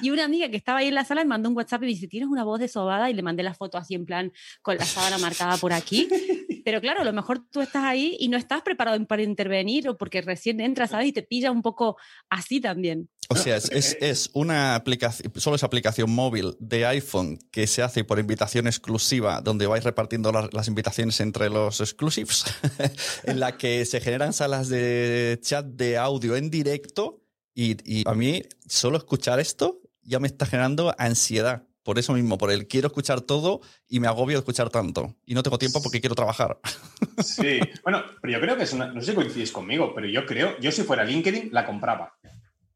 y 0.00 0.10
una 0.10 0.24
amiga 0.24 0.48
que 0.48 0.56
estaba 0.56 0.78
ahí 0.78 0.88
en 0.88 0.94
la 0.94 1.04
sala 1.04 1.22
me 1.22 1.28
mandó 1.28 1.50
un 1.50 1.56
WhatsApp 1.56 1.82
y 1.82 1.86
me 1.86 1.92
dice, 1.92 2.08
¿tienes 2.08 2.28
una 2.28 2.44
voz 2.44 2.60
de 2.60 2.68
sobada? 2.68 3.10
Y 3.10 3.14
le 3.14 3.22
mandé 3.22 3.42
la 3.42 3.54
foto 3.54 3.76
así 3.76 3.94
en 3.94 4.06
plan 4.06 4.32
con 4.62 4.76
la 4.76 4.84
sábana 4.84 5.18
marcada 5.18 5.58
por 5.58 5.72
aquí. 5.72 6.08
Pero 6.64 6.80
claro, 6.80 7.02
a 7.02 7.04
lo 7.04 7.12
mejor 7.12 7.44
tú 7.50 7.60
estás 7.60 7.84
ahí 7.84 8.16
y 8.18 8.28
no 8.28 8.36
estás 8.36 8.62
preparado 8.62 9.04
para 9.06 9.22
intervenir 9.22 9.88
o 9.88 9.96
porque 9.96 10.22
recién 10.22 10.60
entras, 10.60 10.90
¿sabes? 10.90 11.08
Y 11.08 11.12
te 11.12 11.22
pilla 11.22 11.50
un 11.50 11.62
poco 11.62 11.96
así 12.30 12.60
también. 12.60 13.08
O 13.28 13.36
sea, 13.36 13.56
es, 13.56 13.96
es, 14.00 14.30
una 14.34 14.74
aplicación, 14.74 15.32
solo 15.36 15.56
es 15.56 15.64
aplicación 15.64 16.10
móvil 16.10 16.54
de 16.58 16.84
iPhone 16.86 17.38
que 17.50 17.66
se 17.66 17.82
hace 17.82 18.04
por 18.04 18.18
invitación 18.18 18.61
exclusiva, 18.66 19.40
donde 19.40 19.66
vais 19.66 19.84
repartiendo 19.84 20.32
las, 20.32 20.68
invitaciones 20.68 21.20
entre 21.20 21.50
los 21.50 21.80
exclusives, 21.80 22.44
en 23.24 23.40
la 23.40 23.56
que 23.56 23.84
se 23.84 24.00
generan 24.00 24.32
salas 24.32 24.68
de 24.68 25.38
chat 25.42 25.66
de 25.66 25.98
audio 25.98 26.36
en 26.36 26.50
directo. 26.50 27.20
Y, 27.54 27.76
y 27.84 28.08
a 28.08 28.14
mí, 28.14 28.42
solo 28.66 28.96
escuchar 28.96 29.40
esto 29.40 29.82
ya 30.04 30.18
me 30.18 30.26
está 30.26 30.46
generando 30.46 30.94
ansiedad. 30.98 31.66
Por 31.82 31.98
eso 31.98 32.12
mismo, 32.12 32.38
por 32.38 32.52
el 32.52 32.68
quiero 32.68 32.86
escuchar 32.86 33.22
todo 33.22 33.60
y 33.88 33.98
me 33.98 34.06
agobio 34.06 34.36
de 34.36 34.40
escuchar 34.40 34.70
tanto. 34.70 35.16
Y 35.26 35.34
no 35.34 35.42
tengo 35.42 35.58
tiempo 35.58 35.82
porque 35.82 36.00
quiero 36.00 36.14
trabajar. 36.14 36.58
Sí, 37.18 37.60
bueno, 37.82 38.04
pero 38.20 38.32
yo 38.32 38.40
creo 38.40 38.56
que 38.56 38.64
es 38.64 38.72
una. 38.72 38.86
No 38.86 39.00
sé 39.00 39.08
si 39.08 39.14
coincides 39.14 39.50
conmigo, 39.50 39.92
pero 39.94 40.06
yo 40.06 40.24
creo, 40.24 40.58
yo 40.60 40.70
si 40.70 40.82
fuera 40.82 41.04
LinkedIn, 41.04 41.50
la 41.52 41.66
compraba. 41.66 42.14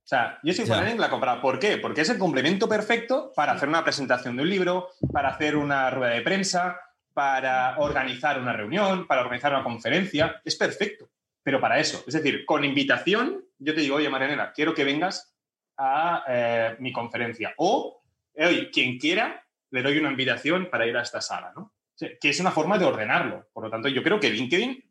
O 0.06 0.08
sea, 0.08 0.38
yo 0.44 0.54
fuera 0.54 0.82
LinkedIn, 0.82 1.00
la 1.00 1.10
compraba. 1.10 1.42
¿Por 1.42 1.58
qué? 1.58 1.78
Porque 1.78 2.02
es 2.02 2.08
el 2.10 2.18
complemento 2.18 2.68
perfecto 2.68 3.32
para 3.34 3.50
hacer 3.50 3.68
una 3.68 3.82
presentación 3.82 4.36
de 4.36 4.42
un 4.42 4.48
libro, 4.48 4.90
para 5.12 5.30
hacer 5.30 5.56
una 5.56 5.90
rueda 5.90 6.14
de 6.14 6.20
prensa, 6.20 6.80
para 7.12 7.76
organizar 7.78 8.40
una 8.40 8.52
reunión, 8.52 9.08
para 9.08 9.22
organizar 9.22 9.52
una 9.52 9.64
conferencia. 9.64 10.40
Es 10.44 10.54
perfecto. 10.54 11.10
Pero 11.42 11.60
para 11.60 11.80
eso, 11.80 12.04
es 12.06 12.14
decir, 12.14 12.46
con 12.46 12.64
invitación, 12.64 13.46
yo 13.58 13.75
te 13.75 13.80
digo, 13.80 13.96
oye, 13.96 14.08
Marianela, 14.08 14.52
quiero 14.52 14.75
que 14.75 14.84
vengas 14.84 15.34
a 15.76 16.22
eh, 16.28 16.76
mi 16.78 16.92
conferencia. 16.92 17.54
O 17.56 18.00
oye, 18.36 18.70
quien 18.70 18.98
quiera, 18.98 19.44
le 19.72 19.82
doy 19.82 19.98
una 19.98 20.12
invitación 20.12 20.68
para 20.70 20.86
ir 20.86 20.96
a 20.96 21.02
esta 21.02 21.20
sala, 21.20 21.52
¿no? 21.56 21.72
que 21.98 22.28
es 22.28 22.38
una 22.38 22.52
forma 22.52 22.78
de 22.78 22.84
ordenarlo. 22.84 23.48
Por 23.52 23.64
lo 23.64 23.70
tanto, 23.70 23.88
yo 23.88 24.04
creo 24.04 24.20
que 24.20 24.30
LinkedIn, 24.30 24.84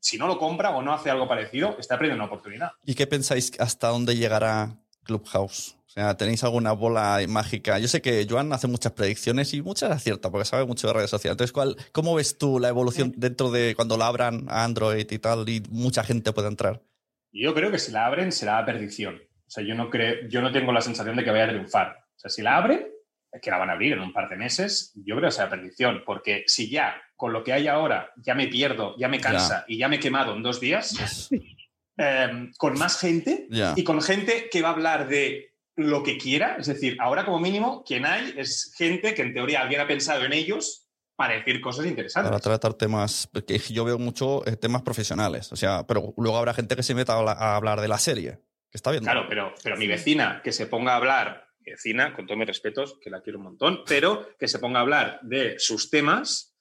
si 0.00 0.18
no 0.18 0.26
lo 0.26 0.38
compra 0.38 0.70
o 0.70 0.82
no 0.82 0.92
hace 0.92 1.10
algo 1.10 1.28
parecido, 1.28 1.76
está 1.78 1.96
perdiendo 1.96 2.24
una 2.24 2.32
oportunidad. 2.32 2.72
¿Y 2.84 2.94
qué 2.94 3.06
pensáis 3.06 3.52
hasta 3.60 3.88
dónde 3.88 4.16
llegará 4.16 4.76
Clubhouse? 5.04 5.76
O 5.86 5.92
sea, 5.92 6.16
¿tenéis 6.16 6.44
alguna 6.44 6.70
bola 6.70 7.18
mágica? 7.28 7.78
Yo 7.80 7.88
sé 7.88 8.00
que 8.00 8.24
Joan 8.28 8.52
hace 8.52 8.68
muchas 8.68 8.92
predicciones 8.92 9.52
y 9.54 9.60
muchas 9.60 9.90
acierta 9.90 10.30
porque 10.30 10.44
sabe 10.44 10.64
mucho 10.64 10.86
de 10.86 10.92
redes 10.92 11.10
sociales. 11.10 11.34
Entonces, 11.34 11.52
¿cuál, 11.52 11.76
¿cómo 11.90 12.14
ves 12.14 12.38
tú 12.38 12.60
la 12.60 12.68
evolución 12.68 13.12
dentro 13.16 13.50
de 13.50 13.74
cuando 13.74 13.96
la 13.96 14.06
abran 14.06 14.46
a 14.48 14.62
Android 14.62 15.10
y 15.10 15.18
tal 15.18 15.48
y 15.48 15.62
mucha 15.68 16.04
gente 16.04 16.32
puede 16.32 16.46
entrar? 16.46 16.80
Yo 17.32 17.54
creo 17.54 17.72
que 17.72 17.80
si 17.80 17.90
la 17.90 18.06
abren 18.06 18.30
será 18.30 18.58
a 18.58 18.64
perdición. 18.64 19.16
O 19.16 19.50
sea, 19.50 19.64
yo 19.64 19.74
no, 19.74 19.90
creo, 19.90 20.28
yo 20.28 20.42
no 20.42 20.52
tengo 20.52 20.70
la 20.70 20.80
sensación 20.80 21.16
de 21.16 21.24
que 21.24 21.32
vaya 21.32 21.46
a 21.46 21.48
triunfar. 21.48 22.04
O 22.14 22.18
sea, 22.20 22.30
si 22.30 22.40
la 22.40 22.56
abren, 22.56 22.86
que 23.40 23.50
la 23.50 23.58
van 23.58 23.70
a 23.70 23.74
abrir 23.74 23.92
en 23.92 24.00
un 24.00 24.12
par 24.12 24.28
de 24.28 24.36
meses, 24.36 24.92
yo 24.94 25.16
creo 25.16 25.28
que 25.28 25.34
sea 25.34 25.48
perdición, 25.48 26.02
porque 26.04 26.44
si 26.46 26.68
ya 26.68 27.00
con 27.16 27.32
lo 27.32 27.44
que 27.44 27.52
hay 27.52 27.68
ahora 27.68 28.12
ya 28.16 28.34
me 28.34 28.48
pierdo, 28.48 28.96
ya 28.98 29.08
me 29.08 29.20
cansa 29.20 29.64
y 29.68 29.78
ya 29.78 29.88
me 29.88 29.96
he 29.96 30.00
quemado 30.00 30.34
en 30.34 30.42
dos 30.42 30.58
días, 30.58 31.28
em, 31.96 32.52
con 32.56 32.78
más 32.78 32.98
gente 32.98 33.46
y 33.76 33.84
con 33.84 34.02
gente 34.02 34.48
que 34.50 34.62
va 34.62 34.70
a 34.70 34.72
hablar 34.72 35.08
de 35.08 35.54
lo 35.76 36.02
que 36.02 36.18
quiera, 36.18 36.56
es 36.58 36.66
decir, 36.66 36.96
ahora 37.00 37.24
como 37.24 37.38
mínimo 37.38 37.84
quien 37.84 38.04
hay 38.04 38.34
es 38.36 38.72
gente 38.76 39.14
que 39.14 39.22
en 39.22 39.32
teoría 39.32 39.60
alguien 39.60 39.80
ha 39.80 39.86
pensado 39.86 40.24
en 40.24 40.32
ellos 40.32 40.88
para 41.14 41.34
decir 41.34 41.60
cosas 41.60 41.86
interesantes. 41.86 42.30
Para 42.30 42.40
tratar 42.40 42.74
temas, 42.74 43.28
que 43.46 43.58
yo 43.58 43.84
veo 43.84 43.98
mucho 43.98 44.46
eh, 44.46 44.56
temas 44.56 44.82
profesionales, 44.82 45.52
o 45.52 45.56
sea, 45.56 45.86
pero 45.86 46.14
luego 46.16 46.38
habrá 46.38 46.54
gente 46.54 46.74
que 46.74 46.82
se 46.82 46.94
meta 46.94 47.12
a 47.12 47.56
hablar 47.56 47.80
de 47.80 47.88
la 47.88 47.98
serie, 47.98 48.40
que 48.70 48.78
está 48.78 48.90
viendo. 48.90 49.10
Claro, 49.10 49.26
pero, 49.28 49.54
pero 49.62 49.76
mi 49.76 49.86
vecina 49.86 50.40
que 50.42 50.52
se 50.52 50.66
ponga 50.66 50.94
a 50.94 50.96
hablar 50.96 51.49
vecina, 51.70 52.14
con 52.14 52.26
todos 52.26 52.38
mis 52.38 52.46
respetos, 52.46 52.98
que 53.00 53.10
la 53.10 53.22
quiero 53.22 53.38
un 53.38 53.46
montón, 53.46 53.82
pero 53.86 54.36
que 54.38 54.48
se 54.48 54.58
ponga 54.58 54.78
a 54.78 54.82
hablar 54.82 55.20
de 55.22 55.58
sus 55.58 55.90
temas, 55.90 56.56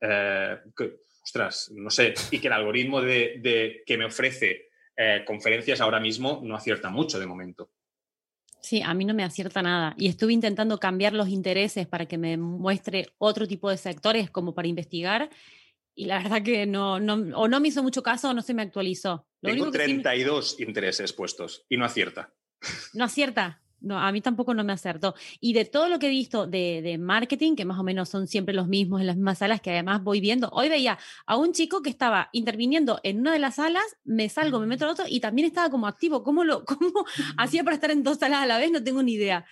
eh, 0.00 0.58
ostras, 1.22 1.70
no 1.74 1.90
sé, 1.90 2.14
y 2.30 2.38
que 2.38 2.48
el 2.48 2.52
algoritmo 2.52 3.00
de, 3.00 3.82
que 3.86 3.98
me 3.98 4.04
ofrece 4.04 4.70
eh, 4.96 5.22
conferencias 5.26 5.80
ahora 5.80 6.00
mismo 6.00 6.40
no 6.44 6.56
acierta 6.56 6.90
mucho 6.90 7.18
de 7.18 7.26
momento. 7.26 7.70
Sí, 8.60 8.80
a 8.80 8.94
mí 8.94 9.04
no 9.04 9.12
me 9.12 9.24
acierta 9.24 9.60
nada. 9.60 9.94
Y 9.98 10.06
estuve 10.06 10.32
intentando 10.32 10.78
cambiar 10.78 11.14
los 11.14 11.28
intereses 11.28 11.86
para 11.88 12.06
que 12.06 12.16
me 12.16 12.36
muestre 12.36 13.08
otro 13.18 13.48
tipo 13.48 13.68
de 13.68 13.76
sectores 13.76 14.30
como 14.30 14.54
para 14.54 14.68
investigar. 14.68 15.30
Y 15.94 16.06
la 16.06 16.22
verdad 16.22 16.42
que 16.42 16.64
no, 16.64 17.00
no 17.00 17.14
o 17.36 17.48
no 17.48 17.60
me 17.60 17.68
hizo 17.68 17.82
mucho 17.82 18.02
caso 18.02 18.30
o 18.30 18.34
no 18.34 18.40
se 18.40 18.54
me 18.54 18.62
actualizó. 18.62 19.26
Tengo 19.40 19.70
32 19.70 20.60
intereses 20.60 21.12
puestos 21.12 21.66
y 21.68 21.76
no 21.76 21.84
acierta. 21.84 22.32
No 22.94 23.04
acierta. 23.04 23.61
No, 23.82 23.98
a 23.98 24.12
mí 24.12 24.20
tampoco 24.20 24.54
no 24.54 24.64
me 24.64 24.72
acertó. 24.72 25.14
Y 25.40 25.52
de 25.52 25.64
todo 25.64 25.88
lo 25.88 25.98
que 25.98 26.06
he 26.06 26.10
visto 26.10 26.46
de, 26.46 26.96
marketing, 27.00 27.56
que 27.56 27.64
más 27.64 27.78
o 27.78 27.82
menos 27.82 28.08
son 28.08 28.26
siempre 28.26 28.54
los 28.54 28.68
mismos 28.68 29.00
en 29.00 29.08
las 29.08 29.16
mismas 29.16 29.38
salas, 29.38 29.60
que 29.60 29.70
además 29.70 30.02
voy 30.02 30.20
viendo, 30.20 30.48
hoy 30.52 30.68
veía 30.68 30.98
a 31.26 31.36
un 31.36 31.52
chico 31.52 31.82
que 31.82 31.90
estaba 31.90 32.28
interviniendo 32.32 33.00
en 33.02 33.20
una 33.20 33.32
de 33.32 33.38
las 33.38 33.56
salas, 33.56 33.84
me 34.04 34.28
salgo, 34.28 34.60
me 34.60 34.66
meto 34.66 34.84
al 34.84 34.92
otro 34.92 35.04
y 35.08 35.20
también 35.20 35.46
estaba 35.46 35.70
como 35.70 35.86
activo. 35.86 36.22
¿Cómo 36.22 36.44
lo 36.44 36.64
cómo 36.64 37.04
hacía 37.36 37.64
para 37.64 37.74
estar 37.74 37.90
en 37.90 38.02
dos 38.02 38.18
salas 38.18 38.42
a 38.42 38.46
la 38.46 38.58
vez? 38.58 38.70
No 38.70 38.82
tengo 38.82 39.02
ni 39.02 39.14
idea. 39.14 39.44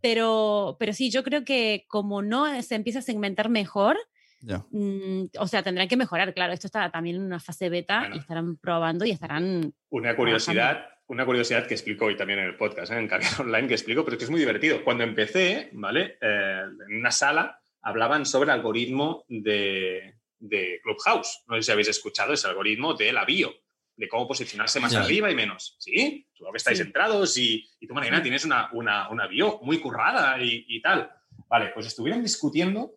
Pero, 0.00 0.76
pero 0.78 0.92
sí, 0.92 1.10
yo 1.10 1.22
creo 1.22 1.44
que 1.44 1.84
como 1.88 2.22
no 2.22 2.62
se 2.62 2.74
empieza 2.74 2.98
a 2.98 3.02
segmentar 3.02 3.48
mejor, 3.48 3.98
mm, 4.42 5.24
o 5.38 5.46
sea, 5.46 5.62
tendrán 5.62 5.88
que 5.88 5.96
mejorar, 5.96 6.34
claro, 6.34 6.52
esto 6.52 6.66
está 6.66 6.90
también 6.90 7.16
en 7.16 7.22
una 7.22 7.40
fase 7.40 7.68
beta 7.68 8.08
y 8.12 8.18
estarán 8.18 8.56
probando 8.56 9.04
y 9.04 9.10
estarán... 9.10 9.72
Una 9.88 10.14
curiosidad, 10.14 10.86
una 11.10 11.26
curiosidad 11.26 11.66
que 11.66 11.74
explico 11.74 12.04
hoy 12.04 12.16
también 12.16 12.38
en 12.38 12.46
el 12.46 12.56
podcast, 12.56 12.92
¿eh? 12.92 12.96
en 12.98 13.08
Carrera 13.08 13.30
Online, 13.40 13.66
que 13.66 13.74
explico, 13.74 14.04
pero 14.04 14.14
es 14.14 14.18
que 14.18 14.24
es 14.24 14.30
muy 14.30 14.38
divertido. 14.38 14.84
Cuando 14.84 15.02
empecé, 15.02 15.70
¿vale? 15.72 16.18
Eh, 16.20 16.62
en 16.88 16.96
una 16.96 17.10
sala 17.10 17.60
hablaban 17.82 18.24
sobre 18.24 18.44
el 18.44 18.50
algoritmo 18.50 19.24
de, 19.28 20.14
de, 20.38 20.80
Clubhouse. 20.82 21.42
No 21.48 21.56
sé 21.56 21.62
si 21.62 21.72
habéis 21.72 21.88
escuchado 21.88 22.32
ese 22.32 22.46
algoritmo 22.46 22.94
de 22.94 23.12
la 23.12 23.24
bio, 23.24 23.52
de 23.96 24.08
cómo 24.08 24.28
posicionarse 24.28 24.78
más 24.78 24.94
arriba 24.94 25.28
y 25.30 25.34
menos. 25.34 25.74
¿Sí? 25.80 26.28
Supongo 26.32 26.52
que 26.52 26.58
estáis 26.58 26.78
entrados 26.78 27.36
y, 27.36 27.68
y 27.80 27.86
tú, 27.88 27.94
Marina, 27.94 28.22
tienes 28.22 28.44
una, 28.44 28.70
una, 28.72 29.08
una, 29.08 29.26
bio 29.26 29.58
muy 29.62 29.80
currada 29.80 30.40
y, 30.40 30.64
y 30.68 30.80
tal. 30.80 31.10
Vale, 31.48 31.72
pues 31.74 31.86
estuvieron 31.86 32.22
discutiendo 32.22 32.94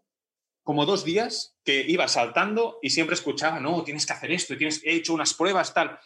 como 0.61 0.85
dos 0.85 1.03
días 1.03 1.57
que 1.65 1.83
iba 1.87 2.07
saltando 2.07 2.77
y 2.83 2.91
siempre 2.91 3.15
escuchaba, 3.15 3.59
no, 3.59 3.83
tienes 3.83 4.05
que 4.05 4.13
hacer 4.13 4.31
esto, 4.31 4.55
tienes, 4.55 4.83
he 4.85 4.93
hecho 4.93 5.13
unas 5.13 5.33
pruebas, 5.33 5.73
tal 5.73 5.99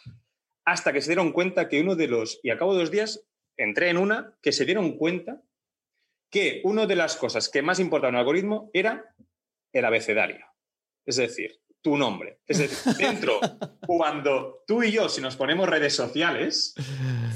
hasta 0.72 0.92
que 0.92 1.00
se 1.00 1.08
dieron 1.08 1.32
cuenta 1.32 1.68
que 1.68 1.80
uno 1.80 1.96
de 1.96 2.08
los, 2.08 2.40
y 2.42 2.50
a 2.50 2.58
cabo 2.58 2.74
de 2.74 2.80
dos 2.80 2.90
días 2.90 3.26
entré 3.56 3.88
en 3.88 3.96
una, 3.96 4.36
que 4.42 4.52
se 4.52 4.66
dieron 4.66 4.98
cuenta 4.98 5.42
que 6.30 6.60
una 6.62 6.86
de 6.86 6.94
las 6.94 7.16
cosas 7.16 7.48
que 7.48 7.62
más 7.62 7.80
importaba 7.80 8.10
en 8.10 8.16
el 8.16 8.20
algoritmo 8.20 8.70
era 8.74 9.14
el 9.72 9.84
abecedario. 9.84 10.44
Es 11.06 11.16
decir, 11.16 11.58
tu 11.80 11.96
nombre. 11.96 12.40
Es 12.46 12.58
decir, 12.58 12.94
dentro, 12.98 13.40
cuando 13.86 14.62
tú 14.66 14.82
y 14.82 14.92
yo, 14.92 15.08
si 15.08 15.22
nos 15.22 15.36
ponemos 15.36 15.66
redes 15.68 15.94
sociales, 15.94 16.74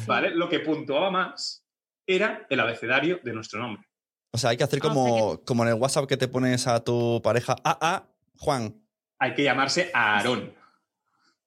¿vale? 0.07 0.31
Lo 0.35 0.51
que 0.51 0.61
puntuaba 0.61 1.11
más 1.11 1.65
era 2.07 2.47
el 2.51 2.61
abecedario 2.61 3.19
de 3.25 3.33
nuestro 3.33 3.61
nombre. 3.61 3.89
O 4.35 4.39
sea, 4.39 4.51
hay 4.51 4.59
que 4.59 4.65
hacer 4.65 4.81
ah, 4.83 4.89
como, 4.89 5.43
como 5.45 5.62
en 5.62 5.71
el 5.71 5.75
WhatsApp 5.77 6.07
que 6.07 6.19
te 6.19 6.29
pones 6.29 6.67
a 6.67 6.85
tu 6.85 7.23
pareja, 7.23 7.57
a, 7.65 7.95
a 7.95 8.09
Juan. 8.37 8.79
Hay 9.19 9.33
que 9.33 9.43
llamarse 9.43 9.91
Aarón. 9.95 10.62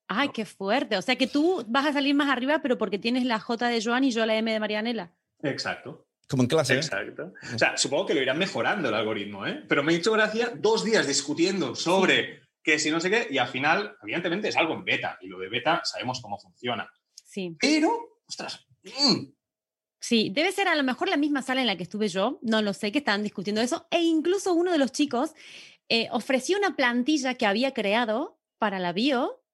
Ay, 0.07 0.29
qué 0.29 0.45
fuerte. 0.45 0.97
O 0.97 1.01
sea 1.01 1.15
que 1.15 1.27
tú 1.27 1.63
vas 1.67 1.85
a 1.85 1.93
salir 1.93 2.13
más 2.15 2.29
arriba, 2.29 2.59
pero 2.61 2.77
porque 2.77 2.99
tienes 2.99 3.25
la 3.25 3.39
J 3.39 3.67
de 3.67 3.83
Joan 3.83 4.03
y 4.03 4.11
yo 4.11 4.25
la 4.25 4.35
M 4.35 4.51
de 4.51 4.59
Marianela. 4.59 5.11
Exacto. 5.41 6.07
Como 6.27 6.43
en 6.43 6.49
clase. 6.49 6.73
¿eh? 6.73 6.77
Exacto. 6.77 7.33
O 7.53 7.59
sea, 7.59 7.77
supongo 7.77 8.07
que 8.07 8.13
lo 8.13 8.21
irán 8.21 8.37
mejorando 8.37 8.89
el 8.89 8.95
algoritmo, 8.95 9.45
¿eh? 9.45 9.63
Pero 9.67 9.83
me 9.83 9.93
he 9.93 9.97
hecho 9.97 10.11
gracia 10.11 10.51
dos 10.55 10.83
días 10.83 11.07
discutiendo 11.07 11.75
sobre 11.75 12.41
que 12.63 12.79
si 12.79 12.89
no 12.89 12.99
sé 12.99 13.11
qué, 13.11 13.27
y 13.29 13.37
al 13.37 13.47
final, 13.47 13.95
evidentemente, 14.01 14.47
es 14.47 14.57
algo 14.57 14.73
en 14.73 14.83
beta, 14.83 15.19
y 15.21 15.27
lo 15.27 15.37
de 15.37 15.49
beta 15.49 15.81
sabemos 15.83 16.19
cómo 16.19 16.39
funciona. 16.39 16.91
Sí. 17.13 17.55
Pero, 17.59 18.19
ostras. 18.27 18.65
Mm. 18.83 19.27
Sí, 19.99 20.31
debe 20.33 20.51
ser 20.51 20.67
a 20.67 20.75
lo 20.75 20.83
mejor 20.83 21.07
la 21.07 21.17
misma 21.17 21.43
sala 21.43 21.61
en 21.61 21.67
la 21.67 21.77
que 21.77 21.83
estuve 21.83 22.07
yo, 22.07 22.39
no 22.41 22.63
lo 22.63 22.73
sé, 22.73 22.91
que 22.91 22.99
estaban 22.99 23.21
discutiendo 23.21 23.61
eso, 23.61 23.87
e 23.91 24.01
incluso 24.01 24.53
uno 24.53 24.71
de 24.71 24.79
los 24.79 24.91
chicos 24.91 25.33
eh, 25.89 26.07
ofreció 26.11 26.57
una 26.57 26.75
plantilla 26.75 27.35
que 27.35 27.45
había 27.45 27.71
creado 27.71 28.39
para 28.57 28.79
la 28.79 28.93
bio 28.93 29.44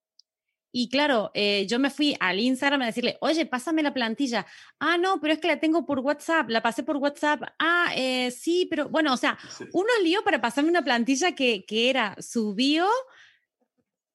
y 0.72 0.90
claro, 0.90 1.32
eh, 1.34 1.66
yo 1.68 1.80
me 1.80 1.90
fui 1.90 2.16
al 2.20 2.40
Instagram 2.40 2.82
a 2.82 2.86
decirle, 2.86 3.18
oye, 3.20 3.46
pásame 3.46 3.84
la 3.84 3.94
plantilla. 3.94 4.46
Ah, 4.80 4.98
no, 4.98 5.20
pero 5.20 5.34
es 5.34 5.40
que 5.40 5.48
la 5.48 5.60
tengo 5.60 5.86
por 5.86 6.00
WhatsApp, 6.00 6.50
la 6.50 6.62
pasé 6.62 6.84
por 6.84 6.98
WhatsApp. 6.98 7.42
Ah, 7.60 7.92
eh, 7.96 8.32
sí, 8.32 8.68
pero 8.70 8.88
bueno, 8.90 9.14
o 9.14 9.18
sea, 9.18 9.38
uno 9.74 9.90
lío 10.04 10.24
para 10.24 10.40
pasarme 10.40 10.70
una 10.70 10.84
plantilla 10.84 11.34
que, 11.34 11.66
que 11.66 11.90
era 11.90 12.16
su 12.20 12.56
bio, 12.56 12.88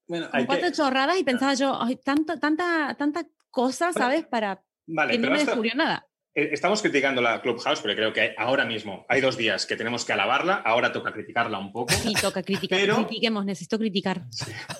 bueno, 0.08 0.28
cuatro 0.46 0.70
chorradas 0.70 1.18
y 1.18 1.24
pensaba 1.24 1.54
yo, 1.54 1.78
Ay, 1.80 1.96
tanta, 1.96 2.38
tanta, 2.38 2.94
tanta 2.96 3.26
cosa, 3.50 3.92
¿sabes? 3.92 4.24
Para 4.26 4.62
vale, 4.86 5.12
que 5.12 5.18
no 5.18 5.30
me 5.30 5.44
descubrió 5.44 5.74
nada. 5.74 6.06
Eh, 6.36 6.50
estamos 6.52 6.82
criticando 6.82 7.20
la 7.22 7.40
Clubhouse, 7.40 7.80
pero 7.80 7.94
creo 7.96 8.12
que 8.12 8.34
ahora 8.38 8.64
mismo 8.64 9.04
hay 9.08 9.20
dos 9.20 9.36
días 9.36 9.66
que 9.66 9.74
tenemos 9.76 10.04
que 10.04 10.12
alabarla, 10.12 10.54
ahora 10.56 10.92
toca 10.92 11.12
criticarla 11.12 11.58
un 11.58 11.72
poco. 11.72 11.92
Sí, 11.94 12.12
toca 12.20 12.42
criticar. 12.42 12.78
Pero- 12.78 12.96
Critiquemos, 12.96 13.44
necesito 13.44 13.78
criticar. 13.78 14.22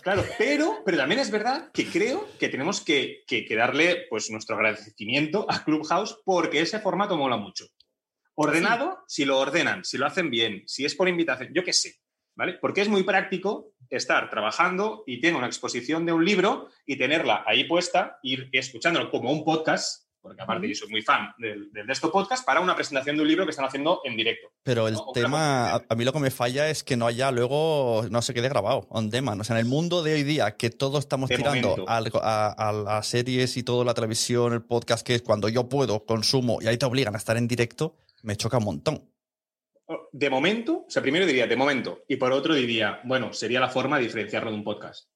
Claro, 0.03 0.25
pero, 0.39 0.83
pero 0.85 0.97
también 0.99 1.21
es 1.21 1.31
verdad 1.31 1.71
que 1.73 1.87
creo 1.87 2.29
que 2.39 2.49
tenemos 2.49 2.81
que, 2.81 3.25
que- 3.27 3.45
que 3.45 3.57
darle 3.57 4.07
pues, 4.09 4.31
nuestro 4.31 4.55
agradecimiento 4.57 5.47
a 5.49 5.65
Clubhouse 5.65 6.17
porque 6.25 6.61
ese 6.61 6.79
formato 6.79 7.17
mola 7.17 7.37
mucho. 7.37 7.65
Ordenado, 8.35 8.99
si 9.09 9.25
lo 9.25 9.39
ordenan, 9.39 9.85
si 9.85 9.97
lo 9.97 10.07
hacen 10.07 10.31
bien, 10.31 10.63
si 10.67 10.85
es 10.85 10.95
por 10.95 11.09
invitación, 11.09 11.51
yo 11.55 11.65
qué 11.65 11.73
sé, 11.73 11.95
¿vale? 12.35 12.55
Porque 12.61 12.83
es 12.83 12.89
muy 12.89 13.03
práctico 13.03 13.73
estar 13.89 14.29
trabajando 14.29 15.05
y 15.07 15.21
tengo 15.23 15.39
una 15.39 15.47
exposición 15.47 16.05
de 16.05 16.13
un 16.13 16.23
libro 16.25 16.69
y 16.85 16.97
tenerla 16.99 17.45
ahí 17.47 17.65
puesta, 17.65 18.19
ir 18.23 18.51
escuchándolo 18.53 19.11
como 19.11 19.31
un 19.33 19.43
podcast, 19.43 20.06
porque 20.27 20.43
aparte 20.43 20.69
yo 20.69 20.75
soy 20.75 20.89
muy 20.89 21.03
fan 21.03 21.29
del, 21.39 21.71
del 21.73 21.87
de 21.87 21.93
estos 21.93 22.11
podcast, 22.11 22.45
para 22.45 22.61
una 22.61 22.75
presentación 22.75 23.17
de 23.17 23.23
un 23.23 23.29
libro 23.29 23.45
que 23.45 23.51
están 23.51 23.65
haciendo 23.67 24.01
en 24.05 24.17
directo. 24.17 24.49
Pero 24.63 24.89
el 24.89 24.95
No, 24.95 25.13
tema, 25.15 25.75
a, 25.89 25.95
mí 25.95 26.05
lo 26.05 26.13
que 26.13 26.19
me 26.19 26.31
falla 26.31 26.69
es 26.69 26.83
que 26.85 26.97
no 26.97 27.07
haya 27.07 27.31
luego, 27.31 28.05
no 28.11 28.21
se 28.23 28.35
quede 28.35 28.49
grabado, 28.49 28.87
on 28.91 29.09
demand. 29.11 29.41
O 29.41 29.45
sea, 29.45 29.57
en 29.57 29.61
el 29.61 29.67
mundo 29.67 30.03
de 30.03 30.15
hoy 30.15 30.23
día, 30.25 30.57
que 30.57 30.71
todos 30.71 31.01
estamos 31.01 31.29
De 31.31 31.37
tirando 31.37 31.85
al- 31.89 32.11
a, 32.23 32.69
a 32.69 32.73
las 32.73 33.07
series 33.07 33.57
y 33.57 33.63
todo, 33.63 33.85
la 33.85 33.95
televisión, 33.95 34.53
el 34.53 34.63
podcast, 34.63 35.07
que 35.07 35.15
es 35.15 35.23
cuando 35.23 35.49
yo 35.49 35.69
puedo, 35.69 36.05
consumo, 36.05 36.59
y 36.61 36.67
ahí 36.67 36.77
te 36.77 36.87
obligan 36.87 37.15
a 37.15 37.19
estar 37.19 37.37
en 37.37 37.47
directo, 37.49 37.97
me 38.23 38.37
choca 38.37 38.59
un 38.59 38.65
montón. 38.65 39.11
De 40.11 40.31
momento, 40.31 40.85
o 40.87 40.91
sea, 40.91 41.01
primero 41.03 41.27
diría 41.27 41.47
de 41.47 41.55
momento, 41.57 42.03
y 42.09 42.17
por 42.17 42.33
otro 42.33 42.55
diría, 42.55 43.01
bueno, 43.05 43.33
sería 43.33 43.61
la 43.61 43.69
forma 43.69 43.99
de 43.99 44.05
diferenciarlo 44.05 44.51
de 44.51 44.57
un 44.57 44.65
podcast. 44.65 45.09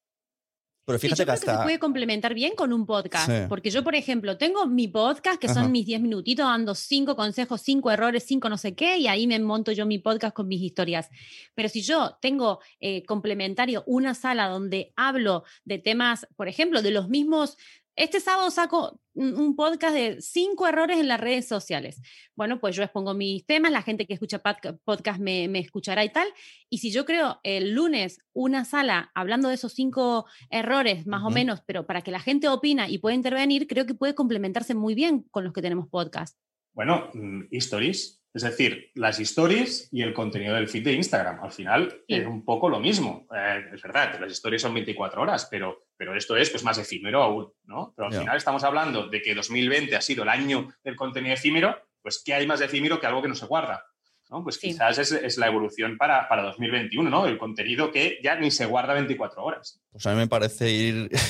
Pero 0.90 0.98
Sí, 0.98 1.06
fíjate 1.06 1.22
yo 1.22 1.26
que 1.26 1.40
creo 1.40 1.54
que 1.54 1.58
se 1.58 1.62
puede 1.64 1.78
complementar 1.78 2.34
bien 2.34 2.54
con 2.56 2.72
un 2.72 2.86
podcast. 2.86 3.26
Sí. 3.30 3.46
Porque 3.48 3.70
yo, 3.70 3.84
por 3.84 3.94
ejemplo, 3.94 4.36
tengo 4.36 4.66
mi 4.66 4.88
podcast, 4.88 5.40
que 5.40 5.46
Ajá. 5.46 5.62
son 5.62 5.72
mis 5.72 5.86
10 5.86 6.00
minutitos 6.00 6.44
dando 6.46 6.74
cinco 6.74 7.16
consejos, 7.16 7.60
cinco 7.62 7.90
errores, 7.90 8.24
cinco 8.26 8.48
no 8.48 8.58
sé 8.58 8.74
qué, 8.74 8.98
y 8.98 9.06
ahí 9.06 9.26
me 9.26 9.38
monto 9.38 9.72
yo 9.72 9.86
mi 9.86 9.98
podcast 9.98 10.34
con 10.34 10.48
mis 10.48 10.62
historias. 10.62 11.08
Pero 11.54 11.68
si 11.68 11.82
yo 11.82 12.16
tengo 12.20 12.60
eh, 12.80 13.04
complementario 13.04 13.84
una 13.86 14.14
sala 14.14 14.48
donde 14.48 14.92
hablo 14.96 15.44
de 15.64 15.78
temas, 15.78 16.26
por 16.36 16.48
ejemplo, 16.48 16.82
de 16.82 16.90
los 16.90 17.08
mismos... 17.08 17.56
Este 18.00 18.18
sábado 18.18 18.50
saco 18.50 18.98
un 19.12 19.54
podcast 19.56 19.94
de 19.94 20.22
cinco 20.22 20.66
errores 20.66 20.98
en 20.98 21.06
las 21.06 21.20
redes 21.20 21.46
sociales. 21.46 22.00
Bueno, 22.34 22.58
pues 22.58 22.74
yo 22.74 22.82
expongo 22.82 23.12
mis 23.12 23.44
temas, 23.44 23.70
la 23.70 23.82
gente 23.82 24.06
que 24.06 24.14
escucha 24.14 24.42
podca- 24.42 24.78
podcast 24.84 25.20
me, 25.20 25.48
me 25.48 25.58
escuchará 25.58 26.02
y 26.02 26.08
tal. 26.08 26.26
Y 26.70 26.78
si 26.78 26.92
yo 26.92 27.04
creo 27.04 27.40
el 27.42 27.74
lunes 27.74 28.22
una 28.32 28.64
sala 28.64 29.10
hablando 29.14 29.50
de 29.50 29.56
esos 29.56 29.74
cinco 29.74 30.24
errores, 30.48 31.06
más 31.06 31.22
o 31.24 31.28
menos, 31.28 31.60
pero 31.66 31.86
para 31.86 32.00
que 32.00 32.10
la 32.10 32.20
gente 32.20 32.48
opina 32.48 32.88
y 32.88 32.96
pueda 32.96 33.14
intervenir, 33.14 33.66
creo 33.66 33.84
que 33.84 33.92
puede 33.92 34.14
complementarse 34.14 34.74
muy 34.74 34.94
bien 34.94 35.24
con 35.30 35.44
los 35.44 35.52
que 35.52 35.60
tenemos 35.60 35.86
podcast. 35.90 36.38
Bueno, 36.72 37.10
mm, 37.12 37.48
stories, 37.50 38.19
es 38.32 38.42
decir, 38.42 38.90
las 38.94 39.18
stories 39.18 39.88
y 39.90 40.02
el 40.02 40.12
contenido 40.12 40.54
del 40.54 40.68
feed 40.68 40.84
de 40.84 40.92
Instagram. 40.92 41.42
Al 41.42 41.50
final 41.52 41.90
Sí. 42.08 42.14
es 42.14 42.26
un 42.26 42.44
poco 42.44 42.68
lo 42.68 42.78
mismo. 42.78 43.26
Eh, 43.34 43.64
es 43.74 43.82
verdad, 43.82 44.18
las 44.20 44.32
stories 44.32 44.62
son 44.62 44.74
24 44.74 45.22
horas, 45.22 45.48
pero, 45.50 45.86
pero 45.96 46.16
esto 46.16 46.36
es 46.36 46.50
pues, 46.50 46.62
más 46.62 46.78
efímero 46.78 47.22
aún, 47.22 47.52
¿no? 47.64 47.92
Pero 47.96 48.08
al 48.08 48.14
final 48.14 48.36
estamos 48.36 48.62
hablando 48.64 49.08
de 49.08 49.20
que 49.20 49.34
2020 49.34 49.96
ha 49.96 50.00
sido 50.00 50.22
el 50.22 50.28
año 50.28 50.68
del 50.84 50.96
contenido 50.96 51.34
efímero, 51.34 51.76
pues 52.02 52.22
¿qué 52.24 52.34
hay 52.34 52.46
más 52.46 52.60
de 52.60 52.66
efímero 52.66 53.00
que 53.00 53.06
algo 53.06 53.20
que 53.22 53.28
no 53.28 53.34
se 53.34 53.46
guarda? 53.46 53.84
¿No? 54.30 54.42
Pues 54.42 54.56
Sí. 54.56 54.68
quizás 54.68 54.98
es, 54.98 55.12
es 55.12 55.36
la 55.38 55.48
evolución 55.48 55.96
para, 55.98 56.28
para 56.28 56.42
2021, 56.44 57.10
¿no? 57.10 57.26
El 57.26 57.36
contenido 57.38 57.90
que 57.90 58.18
ya 58.22 58.36
ni 58.36 58.50
se 58.50 58.66
guarda 58.66 58.94
24 58.94 59.42
horas. 59.44 59.80
Pues 59.92 60.06
a 60.06 60.10
mí 60.12 60.16
me 60.16 60.28
parece 60.28 60.70
ir. 60.70 61.10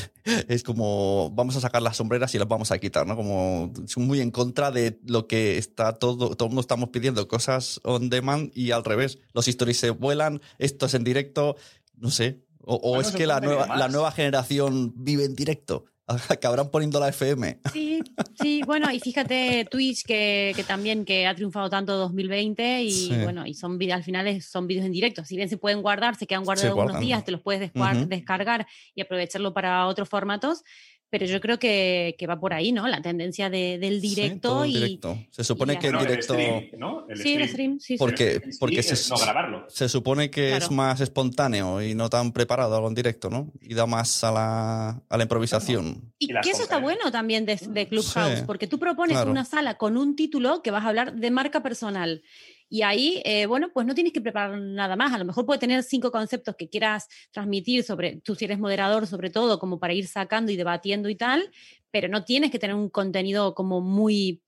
Es 0.49 0.63
como. 0.63 1.31
Vamos 1.35 1.57
a 1.57 1.61
sacar 1.61 1.81
las 1.81 1.97
sombreras 1.97 2.35
y 2.35 2.39
las 2.39 2.47
vamos 2.47 2.71
a 2.71 2.79
quitar, 2.79 3.07
¿no? 3.07 3.17
Como. 3.17 3.73
Es 3.85 3.97
muy 3.97 4.21
en 4.21 4.31
contra 4.31 4.71
de 4.71 5.01
lo 5.07 5.27
que 5.27 5.57
está 5.57 5.95
todo. 5.95 6.37
Todo 6.37 6.47
el 6.47 6.51
mundo 6.51 6.61
estamos 6.61 6.91
pidiendo 6.91 7.27
cosas 7.27 7.81
on 7.85 8.11
demand 8.11 8.53
y 8.55 8.71
al 8.73 8.85
revés. 8.85 9.19
Los 9.33 9.49
stories 9.49 9.79
se 9.79 9.91
vuelan, 9.91 10.43
esto 10.59 10.87
es 10.87 10.95
en 10.95 11.05
directo. 11.05 11.57
No 11.97 12.11
sé. 12.11 12.43
O, 12.63 12.75
o 12.77 12.95
Bueno, 12.97 13.01
es 13.01 13.13
que 13.13 13.27
la 13.27 13.41
nueva, 13.41 13.77
la 13.79 13.89
nueva 13.89 14.13
generación 14.13 14.93
vive 14.95 15.25
en 15.25 15.35
directo. 15.35 15.87
Acabarán 16.29 16.71
poniendo 16.71 16.99
la 17.01 17.09
FM. 17.09 17.59
Sí, 17.73 18.01
sí, 18.41 18.63
bueno, 18.67 18.91
y 18.91 19.01
fíjate 19.01 19.67
Twitch 19.71 20.05
que, 20.05 20.53
que 20.57 20.65
también 20.65 21.05
que 21.05 21.27
ha 21.27 21.35
triunfado 21.35 21.71
tanto 21.71 21.97
2020 21.97 22.83
y 22.85 22.91
Sí. 22.91 23.17
bueno, 23.23 23.47
y 23.47 23.55
son 23.55 23.79
al 23.91 24.05
final 24.05 24.43
son 24.43 24.67
vídeos 24.67 24.85
en 24.87 24.93
directo, 24.93 25.25
si 25.25 25.37
bien 25.37 25.49
se 25.49 25.57
pueden 25.57 25.83
guardar, 25.83 26.17
se 26.17 26.27
quedan 26.27 26.45
guardados 26.45 26.77
unos 26.77 27.01
días, 27.01 27.25
te 27.25 27.33
los 27.33 27.41
puedes 27.41 27.61
desguar- 27.61 27.97
Ujú. 27.97 28.07
descargar 28.09 28.67
y 28.95 29.01
aprovecharlo 29.01 29.53
para 29.55 29.87
otros 29.87 30.09
formatos, 30.09 30.63
pero 31.11 31.27
yo 31.27 31.41
creo 31.41 31.59
que, 31.59 32.15
que 32.19 32.27
va 32.27 32.39
por 32.39 32.55
ahí, 32.55 32.71
¿no? 32.73 32.87
La 32.89 33.03
tendencia 33.03 33.51
de- 33.51 33.79
del 33.79 34.01
Sí, 34.01 34.09
directo 34.15 34.49
todo 34.49 34.65
en 34.65 34.71
y 34.71 34.75
directo. 34.75 35.19
Se 35.31 35.43
supone 35.45 35.75
y 35.75 35.77
que 35.79 35.89
el 35.89 35.99
directo. 35.99 36.35
stream, 36.35 36.65
¿no? 36.79 37.05
El 37.09 37.19
sí, 37.19 37.35
el 37.35 37.49
stream, 37.49 37.81
sí, 37.81 37.95
sí. 37.95 37.97
Porque- 37.99 38.37
stream 38.37 38.57
porque 38.61 38.83
se- 38.83 39.11
no 39.11 39.17
grabarlo. 39.19 39.67
Se 39.69 39.89
supone 39.89 40.31
que 40.31 40.57
es 40.57 40.71
más 40.71 41.01
espontáneo 41.01 41.83
y 41.83 41.95
no 41.95 42.09
tan 42.09 42.33
preparado 42.33 42.75
algo 42.77 42.89
en 42.89 42.95
directo, 42.95 43.29
¿no? 43.29 43.53
Y 43.61 43.75
da 43.75 43.87
más 43.87 44.23
a 44.25 44.31
la, 44.33 45.03
a 45.09 45.17
la 45.17 45.23
improvisación. 45.25 46.13
Y 46.19 46.31
Y 46.33 46.41
que 46.43 46.51
eso 46.51 46.63
está 46.63 46.79
bueno 46.79 47.11
también 47.11 47.45
de, 47.45 47.57
de 47.57 47.89
Clubhouse, 47.89 48.39
Sí, 48.39 48.45
porque 48.47 48.67
tú 48.67 48.79
propones 48.79 49.17
claro. 49.17 49.31
una 49.31 49.45
sala 49.45 49.75
con 49.79 49.97
un 49.97 50.15
título 50.17 50.63
que 50.63 50.71
vas 50.71 50.85
a 50.85 50.89
hablar 50.89 51.15
de 51.15 51.31
marca 51.31 51.63
personal. 51.63 52.23
Y 52.73 52.83
ahí, 52.83 53.21
eh, 53.25 53.47
bueno, 53.47 53.71
pues 53.75 53.85
no 53.85 53.97
tienes 53.97 54.13
que 54.13 54.21
preparar 54.21 54.57
nada 54.57 54.95
más. 54.95 55.13
A 55.13 55.19
lo 55.19 55.25
mejor 55.25 55.45
puede 55.45 55.59
tener 55.59 55.83
cinco 55.83 56.13
conceptos 56.13 56.55
que 56.55 56.69
quieras 56.69 57.09
transmitir 57.33 57.83
sobre, 57.83 58.21
tú 58.21 58.37
si 58.37 58.45
eres 58.45 58.61
moderador 58.61 59.09
sobre 59.09 59.29
todo, 59.29 59.59
como 59.59 59.81
para 59.81 59.93
ir 59.93 60.07
sacando 60.07 60.53
y 60.53 60.57
debatiendo 60.57 61.09
y 61.09 61.17
tal, 61.17 61.51
pero 61.91 62.07
no 62.07 62.25
tienes 62.25 62.53
que 62.53 62.61
tener 62.61 62.77
un 62.77 62.89
contenido 62.89 63.57
como 63.57 63.81
muy, 63.81 64.41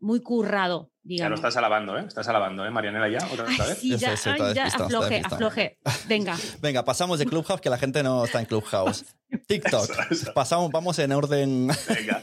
muy 0.00 0.22
currado, 0.22 0.90
Ya 1.16 1.28
lo 1.28 1.36
estás 1.36 1.56
alabando, 1.56 1.96
¿eh? 1.98 2.04
Estás 2.06 2.28
alabando, 2.28 2.66
¿eh, 2.66 2.70
Marianela, 2.70 3.08
ya? 3.08 3.26
¿Otra 3.32 3.46
Ay, 3.48 3.56
vez? 3.56 3.78
sí, 3.78 3.96
ya, 3.96 4.12
eso, 4.12 4.30
ay, 4.30 4.34
está 4.36 4.52
ya, 4.52 4.64
despistado, 4.64 4.66
está 4.66 4.84
afloje, 4.84 5.14
despistado. 5.14 5.34
afloje. 5.46 5.78
Venga. 6.06 6.36
Venga, 6.60 6.84
pasamos 6.84 7.18
de 7.18 7.26
Clubhouse, 7.26 7.60
que 7.60 7.70
la 7.70 7.78
gente 7.78 8.02
no 8.02 8.24
está 8.24 8.40
en 8.40 8.46
Clubhouse. 8.46 9.04
TikTok. 9.46 9.90
Eso, 9.90 10.02
eso. 10.10 10.32
Pasamos, 10.34 10.70
vamos 10.70 10.98
en 10.98 11.12
orden. 11.12 11.68
Venga. 11.88 12.22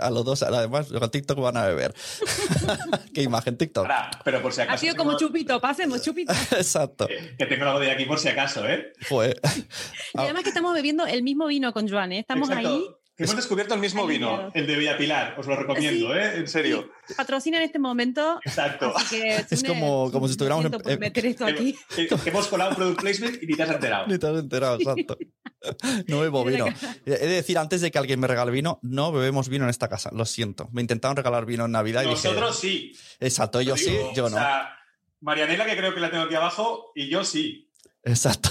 A 0.00 0.10
los 0.10 0.24
dos, 0.24 0.42
además, 0.42 0.88
con 0.88 1.10
TikTok 1.10 1.38
van 1.40 1.56
a 1.56 1.66
beber. 1.66 1.94
¿Qué 3.14 3.22
imagen 3.22 3.56
TikTok? 3.56 3.84
Ahora, 3.84 4.10
pero 4.24 4.42
por 4.42 4.52
si 4.52 4.60
acaso. 4.62 4.74
Ha 4.74 4.78
sido 4.78 4.96
como 4.96 5.16
chupito, 5.16 5.60
pasemos, 5.60 6.02
chupito. 6.02 6.32
Exacto. 6.56 7.06
Que 7.06 7.46
tengo 7.46 7.64
la 7.64 7.74
botella 7.74 7.92
aquí 7.92 8.04
por 8.04 8.18
si 8.18 8.28
acaso, 8.28 8.66
¿eh? 8.66 8.92
Fue. 9.02 9.36
Y 10.14 10.18
además 10.18 10.42
que 10.42 10.48
estamos 10.50 10.74
bebiendo 10.74 11.06
el 11.06 11.22
mismo 11.22 11.46
vino 11.46 11.72
con 11.72 11.88
Joan, 11.88 12.12
¿eh? 12.12 12.18
Estamos 12.20 12.48
Exacto. 12.48 12.68
ahí. 12.68 12.84
Hemos 13.18 13.36
descubierto 13.36 13.74
el 13.74 13.80
mismo 13.80 14.06
vino, 14.06 14.50
el 14.54 14.66
de 14.66 14.74
Villapilar. 14.76 15.34
Os 15.38 15.46
lo 15.46 15.54
recomiendo, 15.54 16.12
Sí. 16.12 16.18
¿eh? 16.18 16.32
En 16.38 16.48
serio. 16.48 16.90
Sí, 17.06 17.14
patrocina 17.14 17.58
en 17.58 17.64
este 17.64 17.78
momento. 17.78 18.40
Exacto. 18.44 18.92
Así 18.96 19.20
que, 19.20 19.36
Es 19.50 19.60
Sune, 19.60 19.68
como- 19.68 20.10
como 20.10 20.26
si 20.26 20.32
estuviéramos 20.32 20.64
en- 20.64 20.70
por 20.72 20.98
meter 20.98 21.26
esto 21.26 21.44
aquí. 21.46 21.76
Que, 21.94 22.06
que 22.24 22.30
hemos 22.30 22.48
colado 22.48 22.70
un 22.70 22.76
product 22.76 23.00
placement 23.00 23.42
y 23.42 23.46
ni 23.46 23.54
te 23.54 23.62
has 23.62 23.70
enterado. 23.70 24.06
Ni 24.06 24.18
te 24.18 24.26
has 24.26 24.38
enterado, 24.38 24.76
exacto. 24.76 25.16
No 26.08 26.18
bebo 26.20 26.44
vino. 26.44 26.66
He 27.06 27.10
de 27.10 27.26
decir 27.28 27.56
antes 27.56 27.80
de 27.82 27.92
que 27.92 27.98
alguien 27.98 28.18
me 28.18 28.26
regale 28.26 28.50
vino, 28.50 28.80
no 28.82 29.12
bebemos 29.12 29.48
vino 29.48 29.62
en 29.64 29.70
esta 29.70 29.88
casa. 29.88 30.10
Lo 30.12 30.24
siento. 30.24 30.68
Me 30.72 30.80
intentaron 30.80 31.16
regalar 31.16 31.46
vino 31.46 31.66
en 31.66 31.70
Navidad 31.70 32.02
y 32.02 32.06
Nosotros 32.06 32.60
dije. 32.60 32.92
sí. 32.92 32.98
Exacto, 33.20 33.60
yo 33.60 33.76
sí, 33.76 33.90
Digo, 33.90 34.12
yo 34.12 34.24
O 34.26 34.30
no. 34.30 34.38
sea, 34.38 34.74
Marianela, 35.20 35.64
que 35.64 35.76
creo 35.76 35.94
que 35.94 36.00
la 36.00 36.10
tengo 36.10 36.24
aquí 36.24 36.34
abajo, 36.34 36.90
y 36.96 37.08
yo 37.08 37.22
sí. 37.22 37.70
Exacto. 38.02 38.50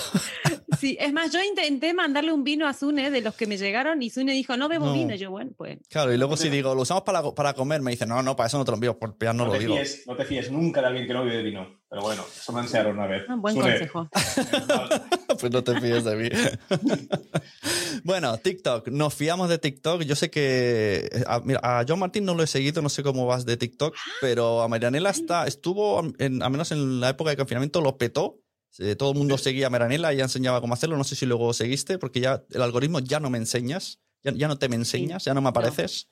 Sí, 0.82 0.98
es 1.00 1.13
más, 1.13 1.32
yo 1.32 1.39
intenté 1.44 1.94
mandarle 1.94 2.34
un 2.34 2.44
vino 2.44 2.67
a 2.67 2.74
Sune 2.74 3.12
de 3.12 3.22
los 3.22 3.36
que 3.36 3.46
me 3.46 3.58
llegaron 3.58 4.02
y 4.02 4.10
Sune 4.10 4.34
dijo, 4.34 4.58
no 4.58 4.67
bebo 4.67 4.88
No. 4.88 4.94
vino. 4.94 5.13
Y 5.13 5.17
yo, 5.20 5.30
bueno, 5.30 5.52
pues. 5.56 5.78
Claro, 5.89 6.12
y 6.12 6.17
luego 6.17 6.36
si 6.36 6.50
digo, 6.50 6.74
lo 6.74 6.82
usamos 6.82 7.04
para, 7.04 7.22
para 7.36 7.54
comer, 7.54 7.82
me 7.82 7.91
dicen, 7.91 8.10
no, 8.10 8.22
no, 8.24 8.36
para 8.36 8.48
eso 8.48 8.58
no 8.58 8.65
te 8.65 8.72
lo 8.72 8.76
envío, 8.76 8.98
pues 8.98 9.13
ya 9.22 9.32
no, 9.32 9.46
No, 9.46 9.46
lo 9.46 9.52
te 9.54 9.60
digo. 9.60 9.76
fíes, 9.76 10.04
no 10.08 10.15
te 10.15 10.26
fíes 10.26 10.52
nunca 10.52 10.82
de 10.82 10.88
alguien 10.88 11.06
que 11.08 11.13
no 11.13 11.24
bebe 11.24 11.44
vino. 11.44 11.80
Pero 11.88 12.02
bueno, 12.04 12.24
eso 12.36 12.52
me 12.54 12.62
enseñaron 12.62 12.98
una 12.98 13.06
vez. 13.06 13.24
ah, 13.30 13.36
buen 13.38 13.54
Sune, 13.54 13.70
consejo. 13.72 14.10
pues 15.39 15.52
no 15.52 15.63
te 15.63 15.80
fíes 15.80 16.04
de 16.04 16.15
mí. 16.15 16.30
bueno, 18.04 18.38
TikTok. 18.38 18.88
Nos 18.88 19.13
fiamos 19.13 19.50
de 19.50 19.58
TikTok. 19.58 20.02
Yo 20.04 20.15
sé 20.15 20.30
que 20.30 21.10
a, 21.28 21.39
mira, 21.41 21.60
a 21.63 21.86
John 21.88 22.00
Martín 22.00 22.26
no 22.26 22.34
lo 22.34 22.44
he 22.44 22.48
seguido, 22.48 22.82
no 22.82 22.89
sé 22.89 23.04
cómo 23.04 23.26
vas 23.26 23.46
de 23.46 23.58
TikTok, 23.58 23.96
pero 24.22 24.62
a 24.62 24.67
Marianela 24.67 25.10
está, 25.10 25.46
estuvo, 25.48 26.02
en, 26.17 26.41
al 26.41 26.52
menos 26.52 26.72
en 26.72 27.00
la 27.00 27.10
época 27.10 27.30
de 27.32 27.38
confinamiento, 27.38 27.82
lo 27.82 27.98
petó. 27.98 28.38
Eh, 28.79 28.95
Todo 28.95 29.12
el 29.12 29.17
mundo 29.17 29.38
seguía 29.38 29.67
a 29.67 29.69
Marianela 29.69 30.13
y 30.13 30.17
ya 30.17 30.23
enseñaba 30.23 30.62
cómo 30.62 30.73
hacerlo. 30.73 30.97
No 30.97 31.03
sé 31.03 31.15
si 31.15 31.25
luego 31.25 31.53
seguiste, 31.53 31.97
porque 31.97 32.19
ya 32.21 32.43
el 32.51 32.62
algoritmo 32.62 32.99
ya 32.99 33.19
no 33.19 33.29
me 33.29 33.38
enseñas, 33.38 33.99
ya, 34.23 34.31
ya 34.34 34.47
no 34.47 34.57
te 34.57 34.69
me 34.69 34.75
enseñas, 34.75 35.25
ya 35.25 35.34
no 35.34 35.41
me 35.41 35.49
apareces. 35.49 36.07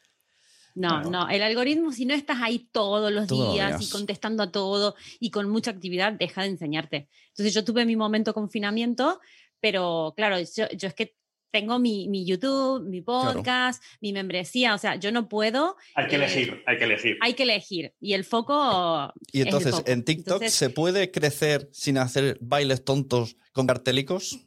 No, 0.75 1.01
Bueno. 1.01 1.09
no, 1.25 1.29
el 1.29 1.41
algoritmo, 1.41 1.91
si 1.91 2.05
no 2.05 2.13
estás 2.13 2.37
ahí 2.41 2.69
todos 2.71 3.11
los 3.11 3.27
Todos 3.27 3.53
días, 3.53 3.79
días. 3.79 3.89
y 3.89 3.91
contestando 3.91 4.43
a 4.43 4.51
todo 4.51 4.95
y 5.19 5.31
con 5.31 5.49
mucha 5.49 5.71
actividad, 5.71 6.13
deja 6.13 6.43
de 6.43 6.49
enseñarte. 6.49 7.09
Entonces 7.29 7.53
yo 7.53 7.63
tuve 7.63 7.85
mi 7.85 7.95
momento 7.95 8.31
de 8.31 8.33
confinamiento, 8.35 9.19
pero 9.59 10.13
claro, 10.15 10.37
yo, 10.39 10.69
yo 10.69 10.87
es 10.87 10.93
que 10.93 11.15
tengo 11.51 11.79
mi, 11.79 12.07
mi 12.09 12.25
YouTube, 12.25 12.83
mi 12.87 13.01
podcast, 13.01 13.83
mi 14.01 14.13
membresía, 14.13 14.75
o 14.75 14.77
sea, 14.77 14.95
yo 14.95 15.11
no 15.11 15.27
puedo, 15.29 15.75
Hay 15.95 16.07
que 16.07 16.15
Eh, 16.15 16.19
elegir, 16.19 16.63
hay 16.67 16.77
que 16.77 16.83
elegir. 16.83 17.17
hay 17.21 17.33
que 17.33 17.43
elegir. 17.43 17.93
Y 17.99 18.13
el 18.13 18.23
foco... 18.23 19.11
Y 19.31 19.39
es 19.39 19.41
el 19.41 19.47
entonces, 19.47 19.71
foco. 19.75 19.89
en 19.89 20.03
TikTok, 20.03 20.33
Entonces, 20.35 20.53
¿se 20.53 20.69
puede 20.69 21.11
crecer 21.11 21.69
sin 21.71 21.97
hacer 21.97 22.37
bailes 22.41 22.83
tontos 22.85 23.35
con 23.51 23.67
cartelicos? 23.67 24.39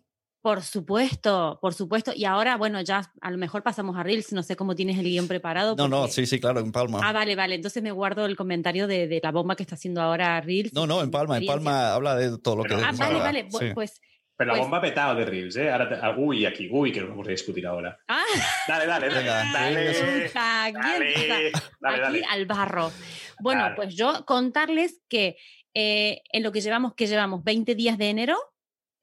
Por 0.42 0.62
supuesto, 0.62 1.58
por 1.62 1.72
supuesto. 1.72 2.12
Y 2.16 2.24
ahora, 2.24 2.56
bueno, 2.56 2.80
ya 2.80 3.12
a 3.20 3.30
lo 3.30 3.38
mejor 3.38 3.62
pasamos 3.62 3.96
a 3.96 4.02
Reels, 4.02 4.32
no 4.32 4.42
sé 4.42 4.56
cómo 4.56 4.74
tienes 4.74 4.98
el 4.98 5.04
guion 5.04 5.28
preparado. 5.28 5.76
No, 5.76 5.86
no, 5.86 6.08
sí, 6.08 6.26
sí, 6.26 6.40
claro, 6.40 6.58
en 6.58 6.72
Palma. 6.72 6.98
Ah, 7.00 7.12
vale, 7.12 7.36
vale. 7.36 7.54
Entonces 7.54 7.80
me 7.80 7.92
guardo 7.92 8.26
el 8.26 8.34
comentario 8.36 8.88
de, 8.88 9.06
de 9.06 9.20
la 9.22 9.30
bomba 9.30 9.54
que 9.54 9.62
está 9.62 9.76
haciendo 9.76 10.02
ahora 10.02 10.40
Reels. 10.40 10.72
no, 10.74 10.84
no, 10.84 11.00
en 11.00 11.12
Palma, 11.12 11.38
en. 11.38 11.46
Palma 11.46 11.94
habla 11.94 12.16
de 12.16 12.36
todo 12.38 12.56
lo 12.56 12.62
que... 12.64 12.70
Pero- 12.74 12.84
Ah, 12.84 12.90
vale, 12.98 13.18
vale. 13.20 13.48
Sí. 13.52 13.66
Pues. 13.72 14.00
Pero 14.42 14.52
la 14.52 14.58
Pues- 14.58 14.62
bomba 14.62 14.78
ha 14.78 14.80
petado 14.80 15.14
de 15.14 15.24
Reels, 15.24 15.56
¿eh? 15.56 15.70
Ahora 15.70 15.88
te- 15.88 15.94
ah, 15.94 16.14
uy, 16.16 16.44
aquí, 16.46 16.68
uy, 16.70 16.90
que 16.92 17.00
nos 17.00 17.10
vamos 17.10 17.26
a 17.28 17.30
discutir 17.30 17.66
ahora. 17.66 17.98
Ah, 18.08 18.22
Dale, 18.68 18.86
dale, 18.86 19.08
Venga, 19.08 19.44
dale. 19.52 20.24
hija, 20.26 20.64
¿quién 20.72 20.82
Dale, 20.82 21.14
dale, 21.28 21.48
aquí 21.96 22.00
dale. 22.00 22.22
al 22.28 22.46
barro. 22.46 22.92
Bueno, 23.40 23.60
Claro. 23.62 23.76
pues 23.76 23.94
yo 23.94 24.24
contarles 24.26 25.00
que 25.08 25.36
eh, 25.74 26.20
en 26.32 26.42
lo 26.42 26.52
que 26.52 26.60
llevamos, 26.60 26.94
que 26.94 27.06
llevamos 27.06 27.42
20 27.44 27.74
días 27.74 27.96
de 27.98 28.10
enero, 28.10 28.36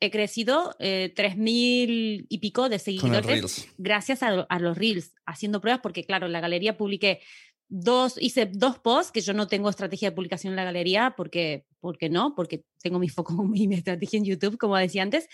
he 0.02 0.12
crecido 0.12 0.76
eh, 0.80 1.12
3.000 1.16 2.26
y 2.30 2.38
pico 2.38 2.70
de 2.70 2.80
seguidores 2.80 3.68
gracias 3.78 4.22
a, 4.24 4.46
a 4.48 4.60
los 4.60 4.78
Reels, 4.78 5.14
haciendo 5.26 5.62
pruebas, 5.62 5.82
porque 5.82 6.06
claro, 6.06 6.28
en 6.28 6.32
la 6.32 6.40
galería 6.42 6.78
publiqué 6.78 7.22
dos, 7.70 8.16
hice 8.20 8.48
dos 8.48 8.80
posts, 8.80 9.12
que 9.12 9.22
yo 9.22 9.34
no 9.34 9.48
tengo 9.48 9.70
estrategia 9.70 10.10
de 10.10 10.16
publicación 10.16 10.52
en 10.52 10.58
la 10.58 10.64
galería, 10.66 11.14
porque, 11.16 11.66
porque 11.80 12.10
no, 12.10 12.36
porque 12.36 12.66
tengo 12.82 13.00
mi 13.00 13.10
foco 13.10 13.50
y 13.54 13.68
mi 13.70 13.76
estrategia 13.76 14.18
en 14.18 14.26
YouTube, 14.26 14.58
como 14.58 14.76
decía 14.76 15.04
antes, 15.04 15.30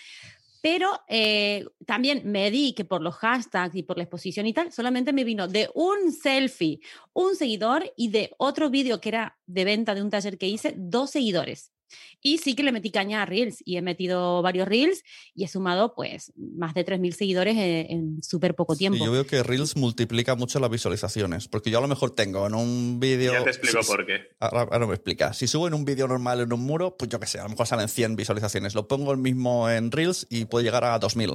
pero 0.62 1.00
eh, 1.08 1.64
también 1.86 2.22
me 2.24 2.50
di 2.50 2.72
que 2.72 2.84
por 2.84 3.00
los 3.00 3.14
hashtags 3.16 3.76
y 3.76 3.82
por 3.82 3.96
la 3.96 4.04
exposición 4.04 4.46
y 4.46 4.52
tal, 4.52 4.72
solamente 4.72 5.12
me 5.12 5.24
vino 5.24 5.48
de 5.48 5.70
un 5.74 6.12
selfie, 6.12 6.80
un 7.12 7.36
seguidor 7.36 7.92
y 7.96 8.08
de 8.08 8.32
otro 8.38 8.68
vídeo 8.68 9.00
que 9.00 9.10
era 9.10 9.38
de 9.46 9.64
venta 9.64 9.94
de 9.94 10.02
un 10.02 10.10
taller 10.10 10.38
que 10.38 10.48
hice, 10.48 10.74
dos 10.76 11.10
seguidores. 11.10 11.72
Y 12.20 12.38
sí 12.38 12.54
que 12.54 12.62
le 12.62 12.72
metí 12.72 12.90
caña 12.90 13.22
a 13.22 13.26
Reels 13.26 13.62
y 13.64 13.76
he 13.76 13.82
metido 13.82 14.42
varios 14.42 14.66
Reels 14.66 15.02
y 15.34 15.44
he 15.44 15.48
sumado 15.48 15.94
pues 15.94 16.32
más 16.36 16.74
de 16.74 16.84
3.000 16.84 17.12
seguidores 17.12 17.56
en, 17.56 17.90
en 17.90 18.22
súper 18.22 18.54
poco 18.56 18.74
tiempo. 18.74 19.04
yo 19.04 19.12
veo 19.12 19.26
que 19.26 19.42
Reels 19.42 19.76
multiplica 19.76 20.34
mucho 20.34 20.58
las 20.58 20.70
visualizaciones, 20.70 21.46
porque 21.48 21.70
yo 21.70 21.78
a 21.78 21.80
lo 21.82 21.88
mejor 21.88 22.10
tengo 22.14 22.46
en 22.46 22.54
un 22.54 22.98
vídeo... 22.98 23.32
Ya 23.32 23.44
te 23.44 23.50
explico 23.50 23.82
sí, 23.82 23.86
por 23.88 24.04
qué. 24.06 24.20
Ahora, 24.40 24.62
ahora 24.72 24.86
me 24.86 24.94
explica. 24.94 25.32
Si 25.32 25.46
subo 25.46 25.68
en 25.68 25.74
un 25.74 25.84
vídeo 25.84 26.08
normal 26.08 26.40
en 26.40 26.52
un 26.52 26.60
muro, 26.60 26.96
pues 26.96 27.08
yo 27.10 27.20
qué 27.20 27.26
sé, 27.26 27.38
a 27.38 27.44
lo 27.44 27.50
mejor 27.50 27.66
salen 27.66 27.88
100 27.88 28.16
visualizaciones. 28.16 28.74
Lo 28.74 28.88
pongo 28.88 29.12
el 29.12 29.18
mismo 29.18 29.70
en 29.70 29.90
Reels 29.92 30.26
y 30.30 30.46
puede 30.46 30.64
llegar 30.64 30.84
a 30.84 30.98
2000. 30.98 31.34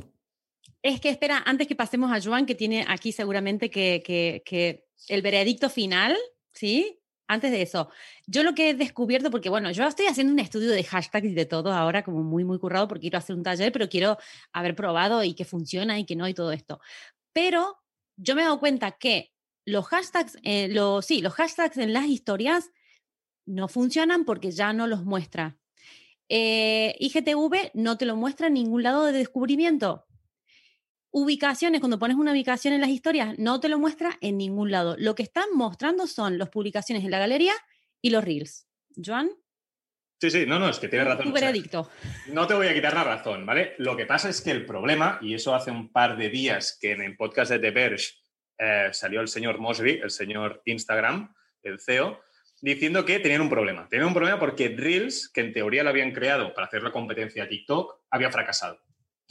Es 0.84 1.00
que 1.00 1.10
espera, 1.10 1.44
antes 1.46 1.68
que 1.68 1.76
pasemos 1.76 2.12
a 2.12 2.20
Joan, 2.22 2.46
que 2.46 2.56
tiene 2.56 2.86
aquí 2.88 3.12
seguramente 3.12 3.70
que, 3.70 4.02
que- 4.06 4.42
que 4.46 4.88
el 5.08 5.22
veredicto 5.22 5.70
final, 5.70 6.18
¿sí? 6.54 7.01
Antes 7.32 7.50
de 7.50 7.62
eso, 7.62 7.89
yo 8.28 8.44
lo 8.44 8.54
que 8.54 8.72
he 8.72 8.74
descubierto, 8.74 9.32
porque 9.32 9.48
bueno, 9.48 9.72
yo 9.72 9.88
estoy 9.88 10.08
haciendo 10.08 10.34
un 10.34 10.39
estudio 10.39 10.70
de 10.70 10.84
hashtags 10.84 11.28
y 11.28 11.34
de 11.34 11.46
todo 11.46 11.72
ahora, 11.72 12.04
como 12.04 12.24
muy, 12.24 12.44
muy 12.44 12.60
currado, 12.60 12.89
porque 12.89 13.04
quiero 13.04 13.20
hacer 13.20 13.38
un 13.38 13.41
taller, 13.41 13.72
pero 13.72 13.88
quiero 13.88 14.17
haber 14.52 14.76
probado 14.76 15.24
y 15.24 15.34
que 15.34 15.46
funciona 15.46 15.98
y 15.98 16.04
que 16.06 16.17
no 16.17 16.28
y 16.28 16.34
todo 16.34 16.52
esto. 16.52 16.82
Pero 17.32 17.78
yo 18.17 18.36
me 18.36 18.41
he 18.41 18.44
dado 18.44 18.60
cuenta 18.60 18.91
que 18.91 19.32
los 19.65 19.88
hashtags, 19.88 20.39
eh, 20.44 20.67
los, 20.67 21.06
sí, 21.06 21.22
los 21.22 21.32
hashtags 21.32 21.78
en 21.78 21.94
las 21.94 22.08
historias 22.08 22.70
no 23.46 23.70
funcionan 23.70 24.26
porque 24.26 24.52
ya 24.52 24.74
no 24.74 24.86
los 24.86 25.06
muestra. 25.06 25.58
Eh, 26.28 26.98
IGTV 27.00 27.72
no 27.76 27.98
te 27.98 28.06
lo 28.06 28.17
muestra 28.17 28.48
en 28.48 28.56
ningún 28.56 28.84
lado 28.84 29.06
de 29.06 29.13
descubrimiento. 29.13 30.06
Ubicaciones, 31.12 31.82
cuando 31.82 32.00
pones 32.00 32.17
una 32.17 32.32
ubicación 32.32 32.74
en 32.74 32.82
las 32.82 32.89
historias, 32.89 33.38
no 33.38 33.60
te 33.60 33.69
lo 33.69 33.78
muestra 33.78 34.17
en 34.21 34.38
ningún 34.38 34.71
lado. 34.71 34.95
Lo 34.97 35.13
que 35.13 35.24
están 35.24 35.45
mostrando 35.54 36.08
son 36.08 36.38
las 36.38 36.50
publicaciones 36.50 37.04
en 37.04 37.12
la 37.12 37.19
galería 37.19 37.54
y 38.02 38.10
los 38.10 38.24
reels. 38.24 38.67
Joan, 38.95 39.30
Sí, 40.21 40.30
sí, 40.30 40.45
no, 40.45 40.60
no, 40.60 40.69
es 40.69 40.78
que 40.78 40.88
tienes 40.88 41.08
razón. 41.08 41.24
tu 41.24 41.34
o 41.34 41.38
sea, 41.38 41.47
veredicto. 41.47 41.89
No 42.28 42.45
te 42.45 42.54
voy 42.54 42.67
a 42.67 42.76
quitar 42.76 42.93
la 42.93 43.04
razón, 43.04 43.43
¿vale? 43.43 43.74
Lo 43.80 43.97
que 43.97 44.06
pasa 44.06 44.30
es 44.30 44.41
que 44.41 44.52
el 44.52 44.67
problema, 44.67 45.17
y 45.19 45.34
eso 45.34 45.56
hace 45.56 45.71
un 45.71 45.91
par 45.91 46.15
de 46.15 46.30
días 46.30 46.78
que 46.80 46.91
en 46.91 47.02
el 47.02 47.17
podcast 47.17 47.50
de 47.50 47.58
The 47.58 47.71
Verge 47.71 48.13
eh, 48.60 48.89
salió 48.91 49.21
el 49.21 49.28
señor 49.28 49.58
Mosby, 49.58 50.00
el 50.04 50.12
señor 50.12 50.62
Instagram, 50.65 51.34
el 51.63 51.80
CEO, 51.80 52.21
diciendo 52.62 53.04
que 53.04 53.19
tenían 53.19 53.41
un 53.41 53.50
problema. 53.50 53.88
Tenían 53.89 54.10
un 54.10 54.13
problema 54.13 54.39
porque 54.39 54.69
Reels, 54.69 55.28
que 55.28 55.41
en 55.41 55.54
teoría 55.54 55.84
lo 55.84 55.89
habían 55.89 56.12
creado 56.12 56.54
para 56.54 56.67
hacer 56.67 56.84
la 56.84 56.91
competencia 56.91 57.45
a 57.45 57.47
TikTok, 57.47 58.02
había 58.12 58.30
fracasado. 58.30 58.80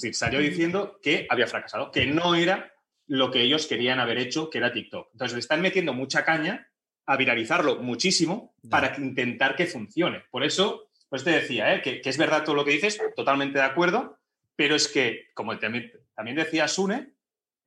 Es 0.00 0.02
decir, 0.04 0.14
salió 0.14 0.40
diciendo 0.40 0.98
que 1.02 1.26
había 1.28 1.46
fracasado, 1.46 1.90
que 1.90 2.06
no 2.06 2.34
era 2.34 2.72
lo 3.06 3.30
que 3.30 3.42
ellos 3.42 3.66
querían 3.66 4.00
haber 4.00 4.16
hecho, 4.16 4.48
que 4.48 4.56
era 4.56 4.72
TikTok. 4.72 5.10
Entonces 5.12 5.34
le 5.34 5.40
están 5.40 5.60
metiendo 5.60 5.92
mucha 5.92 6.24
caña 6.24 6.70
a 7.04 7.18
viralizarlo 7.18 7.76
muchísimo 7.82 8.54
para 8.70 8.96
intentar 8.96 9.56
que 9.56 9.66
funcione. 9.66 10.22
Por 10.30 10.42
eso, 10.42 10.90
pues 11.10 11.22
te 11.22 11.32
decía, 11.32 11.74
¿eh? 11.74 11.82
que, 11.82 12.00
que 12.00 12.08
es 12.08 12.16
verdad 12.16 12.44
todo 12.44 12.54
lo 12.54 12.64
que 12.64 12.70
dices, 12.70 12.98
totalmente 13.14 13.58
de 13.58 13.64
acuerdo, 13.64 14.18
pero 14.56 14.74
es 14.74 14.88
que, 14.88 15.28
como 15.34 15.58
también, 15.58 15.92
también 16.14 16.36
decía 16.36 16.66
Sune, 16.66 17.12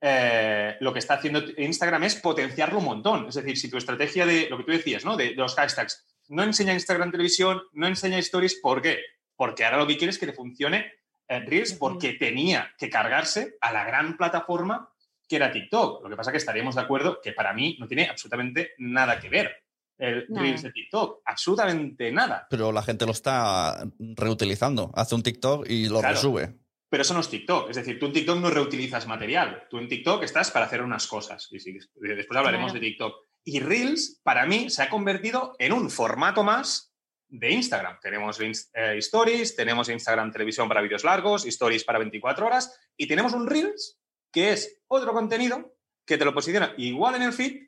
eh, 0.00 0.76
lo 0.80 0.92
que 0.92 0.98
está 0.98 1.14
haciendo 1.14 1.44
Instagram 1.56 2.02
es 2.02 2.16
potenciarlo 2.16 2.80
un 2.80 2.86
montón. 2.86 3.28
Es 3.28 3.36
decir, 3.36 3.56
si 3.56 3.70
tu 3.70 3.76
estrategia 3.76 4.26
de 4.26 4.48
lo 4.50 4.58
que 4.58 4.64
tú 4.64 4.72
decías, 4.72 5.04
¿no? 5.04 5.16
De, 5.16 5.30
de 5.30 5.36
los 5.36 5.54
hashtags, 5.54 6.04
no 6.30 6.42
enseña 6.42 6.72
Instagram 6.72 7.12
televisión, 7.12 7.62
no 7.74 7.86
enseña 7.86 8.18
stories, 8.18 8.56
¿por 8.56 8.82
qué? 8.82 8.98
Porque 9.36 9.64
ahora 9.64 9.78
lo 9.78 9.86
que 9.86 9.96
quiere 9.96 10.10
es 10.10 10.18
que 10.18 10.26
le 10.26 10.32
funcione 10.32 10.90
Reels, 11.28 11.72
porque 11.74 12.14
tenía 12.14 12.72
que 12.78 12.90
cargarse 12.90 13.56
a 13.60 13.72
la 13.72 13.84
gran 13.84 14.16
plataforma 14.16 14.90
que 15.28 15.36
era 15.36 15.50
TikTok. 15.50 16.02
Lo 16.02 16.10
que 16.10 16.16
pasa 16.16 16.30
es 16.30 16.32
que 16.32 16.38
estaríamos 16.38 16.74
de 16.74 16.82
acuerdo 16.82 17.20
que 17.22 17.32
para 17.32 17.52
mí 17.52 17.76
no 17.80 17.86
tiene 17.88 18.08
absolutamente 18.08 18.72
nada 18.78 19.18
que 19.18 19.28
ver 19.30 19.56
el. 19.98 20.26
Reels 20.28 20.62
de 20.62 20.72
TikTok. 20.72 21.22
Absolutamente 21.24 22.12
nada. 22.12 22.46
Pero 22.50 22.72
la 22.72 22.82
gente 22.82 23.06
lo 23.06 23.12
está 23.12 23.84
reutilizando. 23.98 24.90
Hace 24.94 25.14
un 25.14 25.22
TikTok 25.22 25.66
y 25.68 25.88
lo 25.88 26.00
Claro. 26.00 26.14
resube. 26.14 26.54
Pero 26.90 27.02
eso 27.02 27.14
no 27.14 27.20
es 27.20 27.28
TikTok. 27.30 27.70
Es 27.70 27.76
decir, 27.76 27.98
tú 27.98 28.06
en 28.06 28.12
TikTok 28.12 28.38
no 28.38 28.50
reutilizas 28.50 29.06
material. 29.06 29.66
Tú 29.70 29.78
en 29.78 29.88
TikTok 29.88 30.22
estás 30.22 30.50
para 30.50 30.66
hacer 30.66 30.82
unas 30.82 31.06
cosas. 31.06 31.48
Y 31.50 31.58
después 31.72 32.36
hablaremos 32.38 32.72
Claro. 32.72 32.80
de 32.80 32.86
TikTok. 32.86 33.14
Y 33.44 33.60
Reels, 33.60 34.20
para 34.22 34.46
mí, 34.46 34.70
se 34.70 34.82
ha 34.82 34.88
convertido 34.90 35.54
en 35.58 35.72
un 35.72 35.90
formato 35.90 36.44
más 36.44 36.93
de 37.28 37.50
Instagram. 37.50 37.98
Tenemos 38.00 38.38
eh, 38.40 38.52
Stories, 38.98 39.56
tenemos 39.56 39.88
Instagram 39.88 40.30
Televisión 40.32 40.68
para 40.68 40.82
vídeos 40.82 41.04
largos, 41.04 41.44
Stories 41.46 41.84
para 41.84 41.98
24 41.98 42.46
horas, 42.46 42.78
y 42.96 43.06
tenemos 43.06 43.32
un 43.32 43.46
Reels, 43.48 43.98
que 44.32 44.52
es 44.52 44.82
otro 44.88 45.12
contenido 45.12 45.76
que 46.06 46.18
te 46.18 46.24
lo 46.24 46.34
posiciona 46.34 46.74
igual 46.76 47.14
en 47.16 47.22
el 47.22 47.32
feed, 47.32 47.66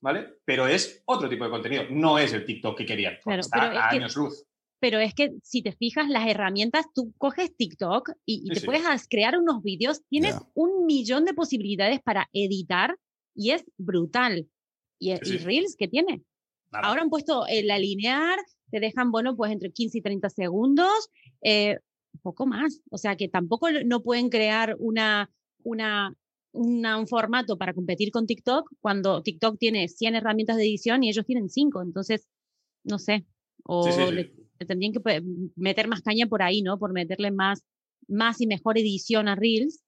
¿vale? 0.00 0.38
Pero 0.44 0.66
es 0.66 1.02
otro 1.06 1.28
tipo 1.28 1.44
de 1.44 1.50
contenido. 1.50 1.84
No 1.90 2.18
es 2.18 2.32
el 2.32 2.44
TikTok 2.44 2.76
que 2.78 2.86
querían. 2.86 3.16
Claro, 3.22 3.40
está 3.40 3.60
pero 3.60 3.72
es 3.72 3.78
a 3.78 3.88
que- 3.90 3.96
años 3.96 4.16
luz. 4.16 4.44
Pero 4.78 4.98
es 4.98 5.14
que 5.14 5.30
si 5.42 5.62
te 5.62 5.72
fijas, 5.72 6.06
las 6.10 6.28
herramientas, 6.28 6.84
tú 6.94 7.14
coges 7.16 7.56
TikTok 7.56 8.10
y, 8.26 8.42
y 8.44 8.48
Sí, 8.48 8.54
te 8.54 8.60
sí. 8.60 8.66
puedes 8.66 9.08
crear 9.08 9.38
unos 9.38 9.62
vídeos, 9.62 10.02
tienes 10.10 10.34
Ya. 10.34 10.42
un 10.54 10.84
millón 10.84 11.24
de 11.24 11.32
posibilidades 11.32 12.02
para 12.02 12.28
editar 12.34 12.94
y 13.34 13.52
es 13.52 13.64
brutal. 13.78 14.48
¿Y, 14.98 15.16
Sí, 15.16 15.22
y 15.22 15.38
sí. 15.38 15.44
Reels 15.44 15.76
qué 15.78 15.88
tiene? 15.88 16.22
Nada. 16.70 16.88
Ahora 16.88 17.00
han 17.02 17.08
puesto 17.08 17.46
el 17.46 17.70
alinear, 17.70 18.38
te 18.70 18.80
dejan, 18.80 19.10
bueno, 19.10 19.36
pues 19.36 19.52
entre 19.52 19.70
15 19.72 19.98
y 19.98 20.02
30 20.02 20.28
segundos, 20.30 21.10
eh, 21.42 21.78
poco 22.22 22.46
más. 22.46 22.80
O 22.90 22.98
sea 22.98 23.16
que 23.16 23.28
tampoco 23.28 23.68
no 23.84 24.02
pueden 24.02 24.28
crear 24.30 24.76
una, 24.78 25.30
una, 25.62 26.14
una- 26.52 26.98
un 26.98 27.06
formato 27.06 27.58
para 27.58 27.74
competir 27.74 28.10
con 28.10 28.26
TikTok 28.26 28.70
cuando 28.80 29.22
TikTok 29.22 29.58
tiene 29.58 29.88
100 29.88 30.14
herramientas 30.14 30.56
de 30.56 30.62
edición 30.64 31.02
y 31.04 31.10
ellos 31.10 31.26
tienen 31.26 31.48
5. 31.48 31.82
Entonces, 31.82 32.26
no 32.84 32.98
sé. 32.98 33.26
O 33.64 33.82
Sí, 34.10 34.14
le, 34.14 34.32
le 34.58 34.66
tendrían 34.66 34.92
que 34.92 35.00
pe- 35.00 35.22
meter 35.56 35.88
más 35.88 36.02
caña 36.02 36.26
por 36.26 36.42
ahí, 36.42 36.62
¿no? 36.62 36.78
Por 36.78 36.92
meterle 36.92 37.30
más, 37.30 37.64
más 38.08 38.40
y 38.40 38.46
mejor 38.46 38.78
edición 38.78 39.28
a 39.28 39.34
Reels. 39.34 39.82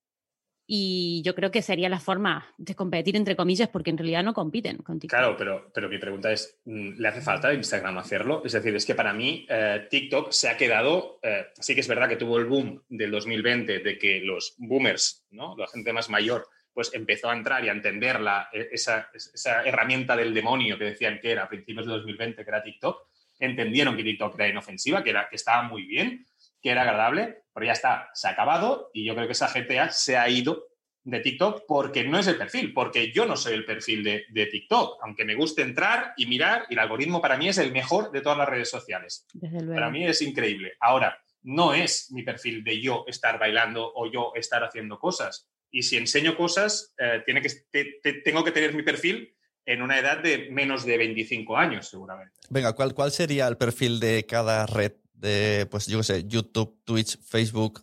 Y 0.70 1.22
yo 1.24 1.34
creo 1.34 1.50
que 1.50 1.62
sería 1.62 1.88
la 1.88 1.98
forma 1.98 2.46
de 2.58 2.74
competir, 2.74 3.16
entre 3.16 3.34
comillas, 3.34 3.70
porque 3.70 3.88
en 3.88 3.96
realidad 3.96 4.22
no 4.22 4.34
compiten 4.34 4.76
con 4.76 5.00
TikTok. 5.00 5.18
Claro, 5.18 5.34
pero, 5.34 5.70
pero 5.72 5.88
mi 5.88 5.96
pregunta 5.96 6.30
es, 6.30 6.60
mm, 6.66 7.00
¿le 7.00 7.08
hace 7.08 7.22
falta 7.22 7.48
a 7.48 7.54
Instagram 7.54 7.96
hacerlo? 7.96 8.42
Es 8.44 8.52
decir, 8.52 8.76
es 8.76 8.84
que 8.84 8.94
para 8.94 9.14
mí 9.14 9.46
eh, 9.48 9.86
TikTok 9.88 10.30
se 10.30 10.50
ha 10.50 10.58
quedado, 10.58 11.20
eh, 11.22 11.46
sí 11.58 11.74
que 11.74 11.80
es 11.80 11.88
verdad 11.88 12.06
que 12.06 12.16
tuvo 12.16 12.36
el 12.36 12.44
boom 12.44 12.82
del 12.90 13.10
2020 13.10 13.78
de 13.78 13.98
que 13.98 14.20
los 14.20 14.56
boomers, 14.58 15.24
¿no? 15.30 15.56
la 15.56 15.66
gente 15.68 15.90
más 15.94 16.10
mayor, 16.10 16.46
pues 16.74 16.92
empezó 16.92 17.30
a 17.30 17.32
entrar 17.34 17.64
y 17.64 17.70
a 17.70 17.72
entender 17.72 18.20
la, 18.20 18.50
e- 18.52 18.68
esa, 18.70 19.08
esa 19.14 19.62
herramienta 19.62 20.16
del 20.16 20.34
demonio 20.34 20.76
que 20.76 20.84
decían 20.84 21.18
que 21.18 21.30
era 21.30 21.44
a 21.44 21.48
principios 21.48 21.86
de 21.86 21.92
2020, 21.92 22.44
que 22.44 22.50
era 22.50 22.62
TikTok. 22.62 23.08
Entendieron 23.40 23.96
que 23.96 24.04
TikTok 24.04 24.34
era 24.34 24.48
inofensiva, 24.48 25.02
que, 25.02 25.10
era, 25.10 25.30
que 25.30 25.36
estaba 25.36 25.62
muy 25.62 25.84
bien, 25.84 26.26
que 26.60 26.70
era 26.70 26.82
agradable, 26.82 27.42
pero 27.54 27.66
ya 27.66 27.72
está, 27.72 28.08
se 28.14 28.28
ha 28.28 28.32
acabado 28.32 28.90
y 28.92 29.04
yo 29.04 29.14
creo 29.14 29.26
que 29.26 29.32
esa 29.32 29.48
gente 29.48 29.74
ya 29.74 29.90
se 29.90 30.16
ha 30.16 30.28
ido 30.28 30.64
de 31.04 31.20
TikTok 31.20 31.62
porque 31.66 32.04
no 32.04 32.18
es 32.18 32.26
el 32.26 32.36
perfil, 32.36 32.72
porque 32.74 33.12
yo 33.12 33.24
no 33.24 33.36
soy 33.36 33.54
el 33.54 33.64
perfil 33.64 34.04
de, 34.04 34.24
de 34.30 34.46
TikTok, 34.46 34.98
aunque 35.02 35.24
me 35.24 35.34
guste 35.34 35.62
entrar 35.62 36.12
y 36.16 36.26
mirar, 36.26 36.66
y 36.68 36.74
el 36.74 36.80
algoritmo 36.80 37.20
para 37.22 37.38
mí 37.38 37.48
es 37.48 37.56
el 37.58 37.72
mejor 37.72 38.10
de 38.10 38.20
todas 38.20 38.36
las 38.36 38.48
redes 38.48 38.68
sociales. 38.68 39.26
Desde 39.32 39.60
luego. 39.62 39.74
Para 39.74 39.90
mí 39.90 40.04
es 40.06 40.20
increíble. 40.20 40.74
Ahora, 40.80 41.18
no 41.42 41.72
es 41.72 42.10
mi 42.12 42.24
perfil 42.24 42.62
de 42.62 42.80
yo 42.80 43.04
estar 43.06 43.38
bailando 43.38 43.90
o 43.94 44.10
yo 44.10 44.32
estar 44.34 44.62
haciendo 44.64 44.98
cosas. 44.98 45.48
Y 45.70 45.82
si 45.84 45.96
enseño 45.96 46.36
cosas, 46.36 46.92
eh, 46.98 47.22
tiene 47.24 47.40
que, 47.40 47.48
te- 47.70 48.00
te- 48.02 48.20
tengo 48.22 48.44
que 48.44 48.52
tener 48.52 48.74
mi 48.74 48.82
perfil 48.82 49.34
en 49.64 49.80
una 49.82 49.98
edad 49.98 50.18
de 50.18 50.48
menos 50.50 50.84
de 50.84 50.98
25 50.98 51.56
años, 51.56 51.88
seguramente. 51.88 52.34
Venga, 52.50 52.74
¿cuál, 52.74 52.92
¿cuál 52.92 53.12
sería 53.12 53.46
el 53.48 53.56
perfil 53.56 54.00
de 54.00 54.26
cada 54.26 54.66
red 54.66 54.92
de, 55.18 55.66
pues 55.70 55.86
yo 55.86 55.98
qué 55.98 56.04
sé, 56.04 56.24
YouTube, 56.26 56.78
Twitch, 56.84 57.18
Facebook? 57.20 57.82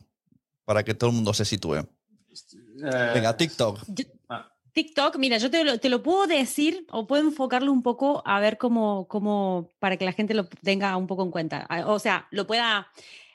para 0.65 0.83
que 0.83 0.95
todo 0.95 1.11
el 1.11 1.15
mundo 1.15 1.31
se 1.31 1.45
sitúe. 1.45 1.75
Eh, 1.75 3.11
Venga, 3.13 3.37
TikTok. 3.37 3.81
Yo- 3.87 4.05
ah, 4.29 4.51
TikTok, 4.73 5.17
mira, 5.17 5.37
yo 5.37 5.51
te 5.51 5.63
lo, 5.63 5.79
te 5.79 5.89
lo 5.89 6.01
puedo 6.01 6.25
decir 6.25 6.87
o 6.89 7.05
puedo 7.05 7.21
enfocarlo 7.21 7.71
un 7.71 7.83
poco 7.83 8.23
a 8.25 8.39
ver 8.39 8.57
cómo, 8.57 9.07
cómo, 9.07 9.73
para 9.77 9.97
que 9.97 10.05
la 10.05 10.11
gente 10.11 10.33
lo 10.33 10.47
tenga 10.49 10.97
un 10.97 11.05
poco 11.05 11.21
en 11.23 11.29
cuenta. 11.29 11.67
A- 11.69 11.85
O 11.91 11.99
sea, 11.99 12.27
lo 12.31 12.47
pueda 12.47 12.87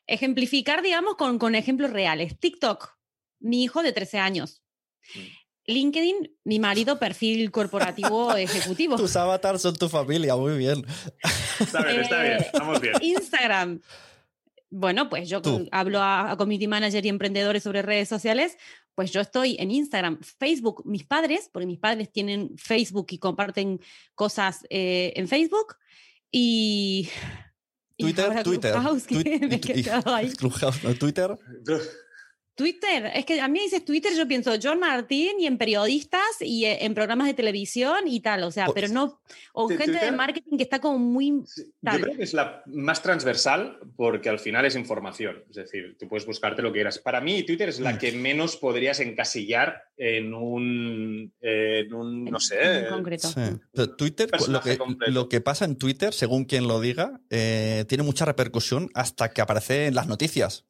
ejemplificar, 0.09 0.83
digamos, 0.83 1.15
con, 1.15 1.39
con 1.39 1.55
ejemplos 1.55 1.93
reales. 1.93 2.37
TikTok, 2.41 2.97
mi 3.39 3.63
hijo 3.63 3.83
de 3.85 3.93
13 3.93 4.19
años. 4.19 4.61
LinkedIn, 5.71 6.37
mi 6.45 6.59
marido, 6.59 6.99
perfil 6.99 7.51
corporativo 7.51 8.35
ejecutivo. 8.37 8.97
Tus 8.97 9.17
avatars 9.17 9.63
son 9.63 9.77
tu 9.77 9.89
familia, 9.89 10.37
muy 10.37 10.57
bien. 10.59 10.85
está 11.59 11.83
bien, 11.85 12.01
está 12.01 12.23
bien, 12.23 12.33
Eh, 12.35 12.47
estamos 12.53 12.81
bien. 12.81 12.95
Instagram. 13.01 13.81
Bueno, 14.73 15.09
pues 15.09 15.29
yo 15.29 15.43
Tú. 15.43 15.67
hablo 15.73 16.01
a, 16.01 16.31
a 16.31 16.37
community 16.37 16.69
manager 16.69 17.05
y 17.05 17.09
emprendedores 17.09 17.63
sobre 17.65 17.83
redes 17.83 18.09
sociales, 18.09 18.57
pues 18.95 19.11
yo 19.11 19.21
estoy 19.21 19.57
en 19.59 19.71
Instagram, 19.73 20.21
Facebook, 20.39 20.83
mis 20.87 21.05
padres, 21.05 21.49
porque 21.53 21.67
mis 21.67 21.79
padres 21.79 22.13
tienen 22.13 22.57
Facebook 22.57 23.07
y 23.11 23.19
comparten 23.19 23.81
cosas 24.15 24.65
eh, 24.71 25.13
en 25.17 25.27
Facebook, 25.27 25.77
y... 26.31 27.09
Twitter, 27.99 28.43
Twitter. 28.45 28.73
Clubhouse, 28.73 29.07
que 29.07 29.15
Twi- 29.17 29.41
me 29.49 29.55
he 29.57 29.79
y- 29.79 29.83
quedado 29.83 30.15
ahí. 30.15 30.31
Clubhouse, 30.31 30.83
no, 30.85 30.95
Twitter. 30.95 31.37
Twitter, 32.61 33.11
es 33.15 33.25
que 33.25 33.41
a 33.41 33.49
mí 33.49 33.59
dices 33.61 33.85
Twitter, 33.85 34.13
yo 34.15 34.29
pienso 34.29 34.53
John 34.63 34.79
Martín 34.81 35.41
y 35.41 35.47
en 35.47 35.57
periodistas 35.57 36.21
y 36.41 36.67
eh, 36.67 36.85
en 36.85 36.95
programas 36.95 37.27
de 37.27 37.33
televisión 37.35 38.07
y 38.07 38.21
tal, 38.21 38.43
o 38.45 38.51
sea, 38.51 38.67
Pues- 38.67 38.75
pero 38.75 38.89
no, 38.93 39.21
o 39.55 39.67
¿De 39.69 39.79
gente 39.79 39.99
de 40.05 40.13
marketing 40.13 40.57
que 40.59 40.63
está 40.65 40.79
como 40.79 40.99
muy... 40.99 41.31
Yo 41.83 42.01
creo 42.01 42.17
que 42.17 42.23
es 42.23 42.35
la 42.35 42.63
más 42.67 43.03
transversal 43.03 43.79
porque 43.97 44.29
al 44.29 44.39
final 44.39 44.65
es 44.67 44.77
información. 44.77 45.43
Es 45.49 45.57
decir, 45.57 45.97
tú 45.99 46.07
puedes 46.09 46.27
buscarte 46.27 46.61
lo 46.63 46.69
que 46.71 46.75
quieras. 46.81 46.99
Para 46.99 47.21
mí, 47.21 47.43
Twitter 47.45 47.69
es 47.71 47.81
la 47.81 47.93
Mm. 47.95 47.99
que 47.99 48.13
menos 48.13 48.57
podrías 48.57 49.01
encasillar 49.01 49.83
en 49.97 50.35
un, 50.35 51.33
en 51.41 51.95
un 51.95 52.25
no 52.27 52.41
sé. 52.41 52.81
en 52.81 52.87
concreto. 52.89 53.29
Sí. 53.29 53.41
Pero 53.73 53.97
Twitter, 53.97 54.31
que, 54.31 54.79
lo 55.11 55.29
que 55.29 55.41
pasa 55.41 55.65
en 55.65 55.77
Twitter, 55.77 56.13
según 56.13 56.45
quien 56.45 56.69
lo 56.69 56.81
diga, 56.81 57.21
eh, 57.31 57.85
tiene 57.89 58.05
mucha 58.05 58.25
repercusión 58.25 58.91
hasta 58.95 59.31
que 59.33 59.41
aparece 59.41 59.87
en 59.87 59.95
las 59.95 60.07
noticias. 60.07 60.67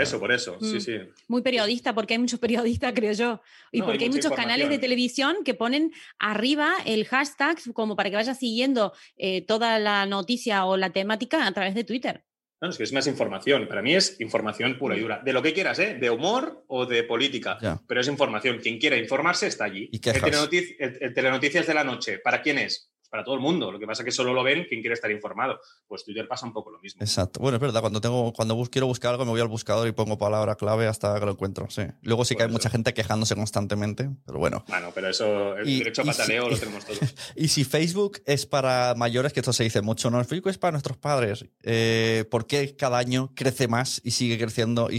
Eso, 0.00 0.18
por 0.20 0.32
eso. 0.32 0.58
Sí, 0.60 0.76
Mm. 0.76 0.80
sí. 0.80 0.92
muy 1.28 1.42
periodista, 1.42 1.94
porque 1.94 2.14
hay 2.14 2.18
muchos 2.18 2.38
periodistas, 2.40 2.92
creo 2.94 3.12
yo, 3.12 3.40
y 3.72 3.80
No, 3.80 3.86
porque 3.86 4.04
hay 4.04 4.10
muchos 4.10 4.32
canales 4.32 4.68
de 4.68 4.78
televisión 4.78 5.36
que 5.44 5.54
ponen 5.54 5.92
arriba 6.18 6.74
el 6.84 7.04
hashtag 7.06 7.58
como 7.72 7.96
para 7.96 8.10
que 8.10 8.16
vayas 8.16 8.38
siguiendo 8.38 8.92
eh, 9.16 9.42
toda 9.42 9.78
la 9.78 10.06
noticia 10.06 10.64
o 10.64 10.76
la 10.76 10.90
temática 10.90 11.46
a 11.46 11.52
través 11.52 11.74
de 11.74 11.84
Twitter. 11.84 12.24
No, 12.58 12.70
es 12.70 12.78
que 12.78 12.84
es 12.84 12.92
más 12.94 13.06
información. 13.06 13.68
Para 13.68 13.82
mí 13.82 13.94
es 13.94 14.18
información 14.18 14.78
pura 14.78 14.96
y 14.96 15.00
dura. 15.00 15.20
De 15.22 15.34
lo 15.34 15.42
que 15.42 15.52
quieras, 15.52 15.78
¿eh? 15.78 15.94
De 16.00 16.08
humor 16.08 16.64
o 16.68 16.86
de 16.86 17.02
política. 17.02 17.58
Pero 17.86 18.00
es 18.00 18.08
información. 18.08 18.60
Quien 18.62 18.78
quiera 18.78 18.96
informarse 18.96 19.46
está 19.46 19.64
allí. 19.66 19.90
Y 19.92 19.96
el, 19.96 20.00
quejas. 20.00 20.22
telenotic- 20.22 20.76
el- 20.78 20.98
el 21.02 21.12
Telenoticias 21.14 21.66
de 21.66 21.74
la 21.74 21.84
noche, 21.84 22.18
¿para 22.18 22.40
quién 22.40 22.56
es? 22.58 22.90
Para 23.10 23.24
todo 23.24 23.34
el 23.34 23.40
mundo. 23.40 23.70
Lo 23.72 23.78
que 23.78 23.86
pasa 23.86 24.02
es 24.02 24.06
que 24.06 24.12
solo 24.12 24.32
lo 24.34 24.42
ven 24.42 24.64
quien 24.68 24.80
quiere 24.80 24.94
estar 24.94 25.10
informado. 25.10 25.58
Pues 25.86 26.04
Twitter 26.04 26.26
pasa 26.28 26.46
un 26.46 26.52
poco 26.52 26.70
lo 26.70 26.78
mismo. 26.80 27.00
Exacto. 27.02 27.40
Bueno, 27.40 27.56
es 27.56 27.60
verdad, 27.62 27.80
cuando 27.80 28.00
tengo, 28.00 28.32
cuando 28.32 28.54
bus- 28.54 28.68
quiero 28.68 28.86
buscar 28.86 29.12
algo, 29.12 29.24
me 29.24 29.30
voy 29.30 29.40
al 29.40 29.48
buscador 29.48 29.86
y 29.88 29.92
pongo 29.92 30.18
palabra 30.18 30.56
clave 30.56 30.86
hasta 30.86 31.18
que 31.18 31.24
lo 31.26 31.32
encuentro. 31.32 31.68
Sí. 31.70 31.82
Luego 32.02 32.24
sí 32.24 32.34
que 32.36 32.42
hay 32.44 32.48
mucha 32.50 32.70
gente 32.70 32.94
quejándose 32.94 33.34
constantemente, 33.34 34.10
pero 34.26 34.38
bueno. 34.38 34.64
Bueno, 34.68 34.90
pero 34.94 35.08
eso, 35.08 35.56
el 35.56 35.68
Y- 35.68 35.78
derecho 35.78 36.02
a 36.02 36.04
y 36.04 36.08
si- 36.08 36.16
pataleo 36.18 36.48
lo 36.48 36.58
tenemos 36.58 36.84
todos. 36.84 36.98
Y 37.36 37.48
si 37.48 37.64
Facebook 37.64 38.22
es 38.26 38.46
para 38.46 38.94
mayores, 38.96 39.32
que 39.32 39.40
esto 39.40 39.52
se 39.52 39.64
dice 39.64 39.82
mucho, 39.82 40.10
no, 40.10 40.22
Facebook 40.24 40.50
es 40.50 40.58
para 40.58 40.72
nuestros 40.72 40.96
padres, 40.96 41.44
eh, 41.62 42.24
¿por 42.30 42.46
qué 42.46 42.74
cada 42.76 42.98
año 42.98 43.32
crece 43.34 43.68
más 43.68 44.00
y 44.04 44.10
sigue 44.12 44.38
creciendo 44.38 44.88
y, 44.90 44.96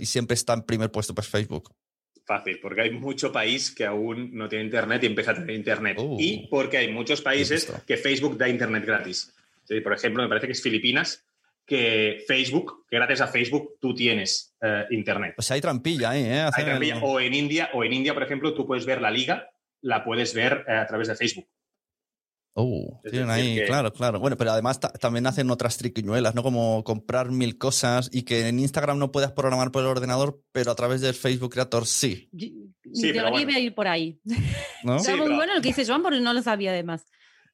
y 0.00 0.06
siempre 0.06 0.34
está 0.34 0.54
en 0.54 0.62
primer 0.62 0.90
puesto 0.90 1.14
pues 1.14 1.28
Facebook? 1.28 1.72
Fácil, 2.26 2.58
porque 2.60 2.80
hay 2.82 2.90
mucho 2.90 3.30
país 3.30 3.70
que 3.70 3.86
aún 3.86 4.30
no 4.36 4.48
tiene 4.48 4.64
internet 4.64 5.00
y 5.04 5.06
empieza 5.06 5.30
a 5.30 5.34
tener 5.34 5.54
internet. 5.54 5.96
Uh. 6.00 6.16
y 6.20 6.48
porque 6.50 6.78
hay 6.78 6.90
muchos 6.92 7.22
países 7.22 7.72
que 7.86 7.96
Facebook 7.96 8.36
da 8.36 8.48
internet 8.48 8.84
gratis. 8.84 9.32
Sí, 9.64 9.80
por 9.80 9.92
ejemplo, 9.92 10.22
me 10.24 10.28
parece 10.28 10.46
que 10.46 10.52
es 10.52 10.62
Filipinas, 10.62 11.24
que 11.64 12.24
Facebook, 12.26 12.84
que 12.90 12.96
gracias 12.96 13.20
a 13.20 13.26
Facebook 13.28 13.74
tú 13.80 13.94
tienes 13.94 14.54
eh, 14.60 14.84
internet. 14.90 15.34
Sea, 15.38 15.54
hay 15.54 15.60
trampilla 15.60 16.10
ahí, 16.10 16.22
¿eh? 16.24 16.40
Hay 16.52 16.64
trampilla. 16.64 16.96
el- 16.96 17.00
O 17.04 17.20
en 17.20 17.32
India, 17.34 17.70
o 17.74 17.84
en 17.84 17.92
India, 17.92 18.12
por 18.14 18.22
ejemplo, 18.24 18.54
tú 18.54 18.66
puedes 18.66 18.86
ver 18.86 19.00
la 19.00 19.10
liga, 19.10 19.48
la 19.82 20.02
puedes 20.04 20.34
ver 20.34 20.64
eh, 20.68 20.72
a 20.72 20.86
través 20.86 21.06
de 21.08 21.14
Facebook. 21.16 21.46
Oh, 22.58 23.00
Es 23.04 23.10
tienen 23.12 23.28
ahí, 23.28 23.54
que- 23.56 23.64
claro, 23.66 23.92
claro. 23.92 24.18
Bueno, 24.18 24.38
pero 24.38 24.50
además 24.52 24.80
ta- 24.80 24.90
también 24.92 25.26
hacen 25.26 25.50
otras 25.50 25.76
triquiñuelas, 25.76 26.34
¿no? 26.34 26.42
Como 26.42 26.82
comprar 26.84 27.30
mil 27.30 27.58
cosas 27.58 28.08
y 28.10 28.22
que 28.22 28.48
en 28.48 28.58
Instagram 28.58 28.98
no 28.98 29.12
puedas 29.12 29.32
programar 29.32 29.70
por 29.70 29.82
el 29.82 29.88
ordenador, 29.88 30.40
pero 30.52 30.70
a 30.70 30.74
través 30.74 31.02
del 31.02 31.12
Facebook 31.12 31.52
Creator 31.52 31.86
sí, 31.86 32.30
Yo- 32.32 32.48
Mi 32.84 32.94
Sí, 32.94 33.02
teoría 33.12 33.22
bueno. 33.30 33.40
iba 33.50 33.58
a 33.58 33.60
ir 33.60 33.74
por 33.74 33.88
ahí. 33.88 34.18
¿no? 34.84 34.98
Sí, 35.00 35.10
muy 35.10 35.20
pero- 35.24 35.34
bueno 35.36 35.54
lo 35.54 35.60
que 35.60 35.68
dice 35.68 35.84
Joan 35.84 36.02
porque 36.02 36.20
no 36.20 36.32
lo 36.32 36.40
sabía 36.40 36.70
además. 36.70 37.04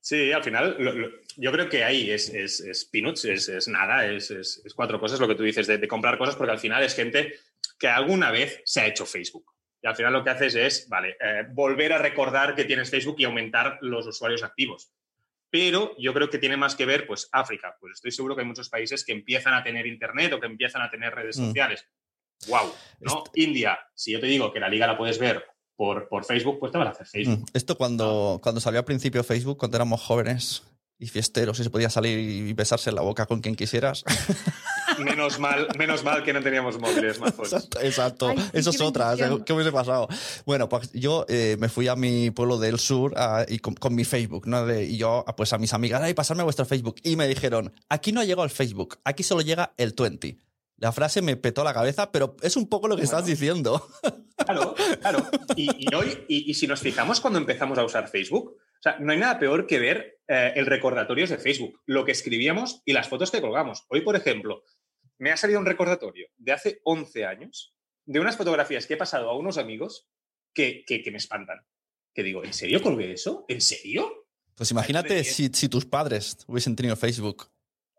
Sí, 0.01 0.31
al 0.33 0.43
final, 0.45 0.77
lo- 0.79 0.93
lo- 0.93 1.09
yo 1.37 1.51
creo 1.53 1.69
que 1.69 1.83
ahí 1.85 2.11
es, 2.11 2.29
es, 2.29 2.61
es 2.61 2.85
peanuts, 2.85 3.25
es, 3.25 3.49
es 3.49 3.67
nada, 3.69 4.07
es, 4.07 4.31
es- 4.31 4.61
es 4.65 4.75
cuatro 4.75 5.01
cosas 5.01 5.19
lo 5.21 5.27
que 5.29 5.35
tú 5.35 5.43
dices 5.43 5.67
de, 5.67 5.79
de 5.79 5.89
comprar 5.89 6.19
cosas, 6.19 6.37
porque 6.37 6.53
al 6.53 6.59
final 6.59 6.83
es 6.83 6.95
gente 6.95 7.33
que 7.79 7.89
alguna 7.89 8.31
vez 8.31 8.61
se 8.65 8.81
ha 8.81 8.87
hecho 8.87 9.07
Facebook. 9.07 9.52
Y 9.83 9.87
al 9.89 9.97
final 9.97 10.13
lo 10.13 10.23
que 10.23 10.31
haces 10.31 10.55
es, 10.55 10.89
vale, 10.89 11.17
eh, 11.21 11.45
volver 11.51 11.93
a 11.93 11.99
recordar 11.99 12.55
que 12.55 12.65
tienes 12.65 12.89
Facebook 12.91 13.17
y 13.19 13.25
aumentar 13.25 13.79
los 13.81 14.07
usuarios 14.07 14.43
activos. 14.45 14.93
Pero 15.51 15.95
yo 15.99 16.15
creo 16.15 16.31
que 16.31 16.39
tiene 16.39 16.57
más 16.57 16.75
que 16.77 16.87
ver, 16.87 17.07
pues, 17.07 17.29
África. 17.33 17.77
Pues 17.81 17.95
estoy 17.95 18.11
seguro 18.13 18.35
que 18.35 18.43
hay 18.43 18.47
muchos 18.47 18.69
países 18.71 19.05
que 19.05 19.13
empiezan 19.13 19.55
a 19.55 19.63
tener 19.63 19.87
Internet 19.87 20.33
o 20.33 20.41
que 20.41 20.47
empiezan 20.47 20.83
a 20.83 20.91
tener 20.91 21.15
redes 21.15 21.37
Mm. 21.39 21.47
sociales. 21.49 21.85
¡Wow! 22.49 22.73
¿no? 23.01 23.25
India, 23.35 23.79
si 23.95 24.13
yo 24.13 24.21
te 24.21 24.27
digo 24.27 24.53
que 24.53 24.61
la 24.61 24.69
liga 24.69 24.87
la 24.87 24.97
puedes 24.97 25.19
ver 25.19 25.45
por, 25.77 26.09
por 26.09 26.25
Facebook, 26.25 26.59
pues 26.59 26.73
te 26.73 26.79
van 26.79 26.89
a 26.89 26.91
hacer 26.93 27.07
Facebook. 27.07 27.41
Mm. 27.41 27.45
Esto 27.55 27.77
cuando, 27.77 28.41
cuando 28.43 28.61
salió 28.61 28.79
al 28.81 28.85
principio 28.85 29.23
Facebook, 29.25 29.59
cuando 29.59 29.77
éramos 29.77 30.01
jóvenes 30.01 30.63
y 30.99 31.07
fiesteros 31.09 31.59
y 31.61 31.65
se 31.65 31.71
podía 31.71 31.91
salir 31.91 32.19
y 32.19 32.53
besarse 32.53 32.91
en 32.91 32.97
la 32.97 33.03
boca 33.03 33.27
con 33.27 33.41
quien 33.41 33.57
quisieras. 33.57 34.05
Menos 35.05 35.39
mal, 35.39 35.69
menos 35.79 36.05
mal 36.05 36.23
que 36.23 36.33
no 36.33 36.43
teníamos 36.43 36.79
móviles. 36.79 37.19
Exacto, 37.19 37.81
exacto. 37.81 38.29
Ay, 38.31 38.37
Eso 38.53 38.71
qué 38.71 38.77
es 38.77 38.83
otra. 38.83 39.09
bendición. 39.11 39.45
¿Qué 39.45 39.53
hubiese 39.53 39.73
pasado? 39.73 40.09
Bueno, 40.47 40.69
pues 40.69 40.91
yo 40.93 41.25
eh, 41.29 41.57
me 41.59 41.69
fui 41.69 41.89
a 41.89 41.97
mi 41.97 42.31
pueblo 42.31 42.59
del 42.59 42.79
sur 42.79 43.15
ah, 43.17 43.45
y 43.49 43.59
con, 43.59 43.75
con 43.75 43.95
mi 43.95 44.05
Facebook, 44.05 44.47
¿no? 44.47 44.67
De- 44.67 44.85
y 44.85 44.97
yo, 44.97 45.25
ah, 45.27 45.37
pues 45.37 45.53
a 45.53 45.59
mis 45.59 45.73
amigas, 45.73 46.03
ay, 46.03 46.15
pasarme 46.15 46.43
vuestro 46.43 46.65
Facebook. 46.65 46.97
Y 47.03 47.17
me 47.17 47.29
dijeron, 47.29 47.73
aquí 47.89 48.13
no 48.13 48.21
ha 48.21 48.25
llegado 48.25 48.45
el 48.45 48.51
Facebook, 48.51 48.99
aquí 49.05 49.23
solo 49.23 49.41
llega 49.43 49.73
el 49.77 49.95
20. 49.97 50.39
La 50.79 50.91
frase 50.91 51.23
me 51.23 51.37
petó 51.37 51.63
la 51.63 51.73
cabeza, 51.75 52.11
pero 52.11 52.37
es 52.43 52.57
un 52.57 52.69
poco 52.69 52.89
lo 52.89 52.97
que 52.97 53.05
estás 53.05 53.25
diciendo. 53.25 53.87
Claro, 54.37 54.75
claro. 55.01 55.25
Y, 55.55 55.71
y 55.91 55.95
hoy, 55.95 56.25
y, 56.29 56.51
y 56.51 56.55
si 56.55 56.67
nos 56.67 56.81
fijamos 56.81 57.21
cuando 57.21 57.39
empezamos 57.39 57.79
a 57.79 57.85
usar 57.85 58.09
Facebook, 58.09 58.57
o 58.57 58.83
sea, 58.83 58.97
no 58.99 59.13
hay 59.13 59.19
nada 59.19 59.39
peor 59.39 59.69
que 59.69 59.79
ver 59.79 60.19
eh, 60.27 60.55
el 60.57 60.67
recordatorio 60.67 61.25
de 61.29 61.39
Facebook, 61.39 61.79
lo 61.87 62.05
que 62.05 62.11
escribíamos 62.11 62.83
y 62.85 62.95
las 62.95 63.09
fotos 63.09 63.31
que 63.31 63.41
colgamos. 63.41 63.85
Hoy, 63.91 64.01
por 64.01 64.17
ejemplo, 64.17 64.65
me 65.23 65.31
ha 65.31 65.37
salido 65.37 65.61
un 65.61 65.67
recordatorio 65.67 66.27
de 66.37 66.51
hace 66.53 66.81
11 66.85 67.25
años 67.25 67.75
de 68.05 68.19
unas 68.19 68.37
fotografías 68.37 68.87
que 68.89 68.95
he 68.95 68.97
pasado 68.97 69.31
a 69.31 69.37
unos 69.39 69.57
amigos 69.57 70.09
que, 70.53 70.85
que- 70.85 71.01
que 71.03 71.11
me 71.13 71.19
espantan. 71.19 71.61
Que 72.13 72.25
digo, 72.25 72.45
¿en 72.45 72.53
serio 72.53 72.83
colgué 72.83 73.13
eso? 73.13 73.45
¿En 73.49 73.61
serio? 73.61 74.27
Pues 74.57 74.71
imagínate 74.73 75.23
si, 75.23 75.49
si 75.55 75.69
tus 75.69 75.87
padres 75.87 76.39
hubiesen 76.49 76.75
tenido 76.75 76.97
Facebook 76.97 77.49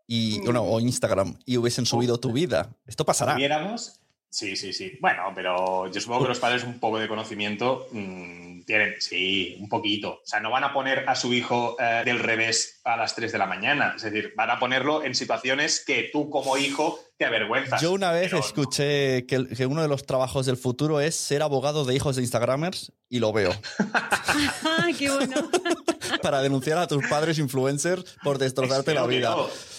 y, 0.06 0.38
Mm. 0.40 0.56
o 0.58 0.80
Instagram 0.80 1.38
y 1.46 1.56
hubiesen 1.56 1.86
subido 1.86 2.20
tu 2.20 2.30
vida. 2.32 2.76
Esto 2.86 3.06
pasará. 3.06 3.34
viéramos. 3.36 4.00
Sí, 4.34 4.56
sí, 4.56 4.72
sí. 4.72 4.98
Bueno, 5.00 5.30
pero 5.32 5.88
yo 5.92 6.00
supongo 6.00 6.22
que 6.24 6.30
los 6.30 6.40
padres 6.40 6.64
un 6.64 6.80
poco 6.80 6.98
de 6.98 7.06
conocimiento 7.06 7.86
mm, 7.92 8.62
tienen, 8.62 8.94
sí, 9.00 9.56
un 9.60 9.68
poquito. 9.68 10.14
O 10.14 10.20
sea, 10.26 10.40
no 10.40 10.50
van 10.50 10.64
a 10.64 10.72
poner 10.72 11.08
a 11.08 11.14
su 11.14 11.32
hijo 11.32 11.76
eh, 11.78 12.02
del 12.04 12.18
revés 12.18 12.80
a 12.82 12.96
las 12.96 13.14
3 13.14 13.30
de 13.30 13.38
la 13.38 13.46
mañana. 13.46 13.92
Es 13.94 14.02
decir, 14.02 14.32
van 14.36 14.50
a 14.50 14.58
ponerlo 14.58 15.04
en 15.04 15.14
situaciones 15.14 15.84
que 15.86 16.10
tú 16.12 16.30
como 16.30 16.56
hijo 16.56 16.98
te 17.16 17.26
avergüenzas. 17.26 17.80
Yo 17.80 17.92
una 17.92 18.10
vez 18.10 18.32
escuché 18.32 19.24
que, 19.26 19.36
el- 19.36 19.56
que 19.56 19.66
uno 19.66 19.82
de 19.82 19.88
los 19.88 20.04
trabajos 20.04 20.46
del 20.46 20.56
futuro 20.56 21.00
es 21.00 21.14
ser 21.14 21.40
abogado 21.42 21.84
de 21.84 21.94
hijos 21.94 22.16
de 22.16 22.22
Instagramers 22.22 22.90
y 23.08 23.20
lo 23.20 23.32
veo. 23.32 23.52
Qué 24.98 25.10
bueno. 25.10 25.48
para 26.22 26.42
denunciar 26.42 26.78
a 26.78 26.86
tus 26.88 27.06
padres 27.06 27.38
influencers 27.38 28.16
por 28.24 28.38
destrozarte 28.38 28.94
la 28.94 29.02
espero 29.02 29.06
vida. 29.16 29.36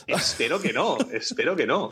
no. 0.07 0.15
Espero 0.15 0.61
que 0.61 0.71
no, 0.71 0.97
espero 1.11 1.55
que 1.57 1.65
no. 1.65 1.89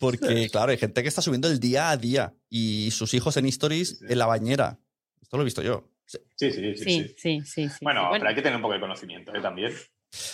Porque, 0.00 0.48
claro, 0.50 0.72
hay 0.72 0.78
gente 0.78 1.02
que 1.02 1.08
está 1.08 1.20
subiendo 1.20 1.46
el 1.46 1.60
día 1.60 1.90
a 1.90 1.96
día 1.98 2.34
y 2.48 2.90
sus 2.90 3.12
hijos 3.14 3.36
en 3.36 3.44
stories 3.46 4.00
en 4.08 4.18
la 4.18 4.24
bañera. 4.26 4.80
Esto 5.20 5.36
lo 5.36 5.42
he 5.42 5.44
visto 5.44 5.62
yo. 5.62 5.88
Sí, 6.06 6.18
sí, 6.36 6.50
sí. 6.50 6.74
Sí, 6.74 6.74
sí. 6.74 7.14
sí, 7.16 7.40
sí. 7.44 7.68
sí, 7.68 7.76
Bueno, 7.82 8.08
sí. 8.10 8.18
pero 8.18 8.28
hay 8.30 8.34
que 8.34 8.42
tener 8.42 8.56
un 8.56 8.62
poco 8.62 8.74
de 8.74 8.80
conocimiento 8.80 9.32
¿eh? 9.34 9.40
también. 9.42 9.72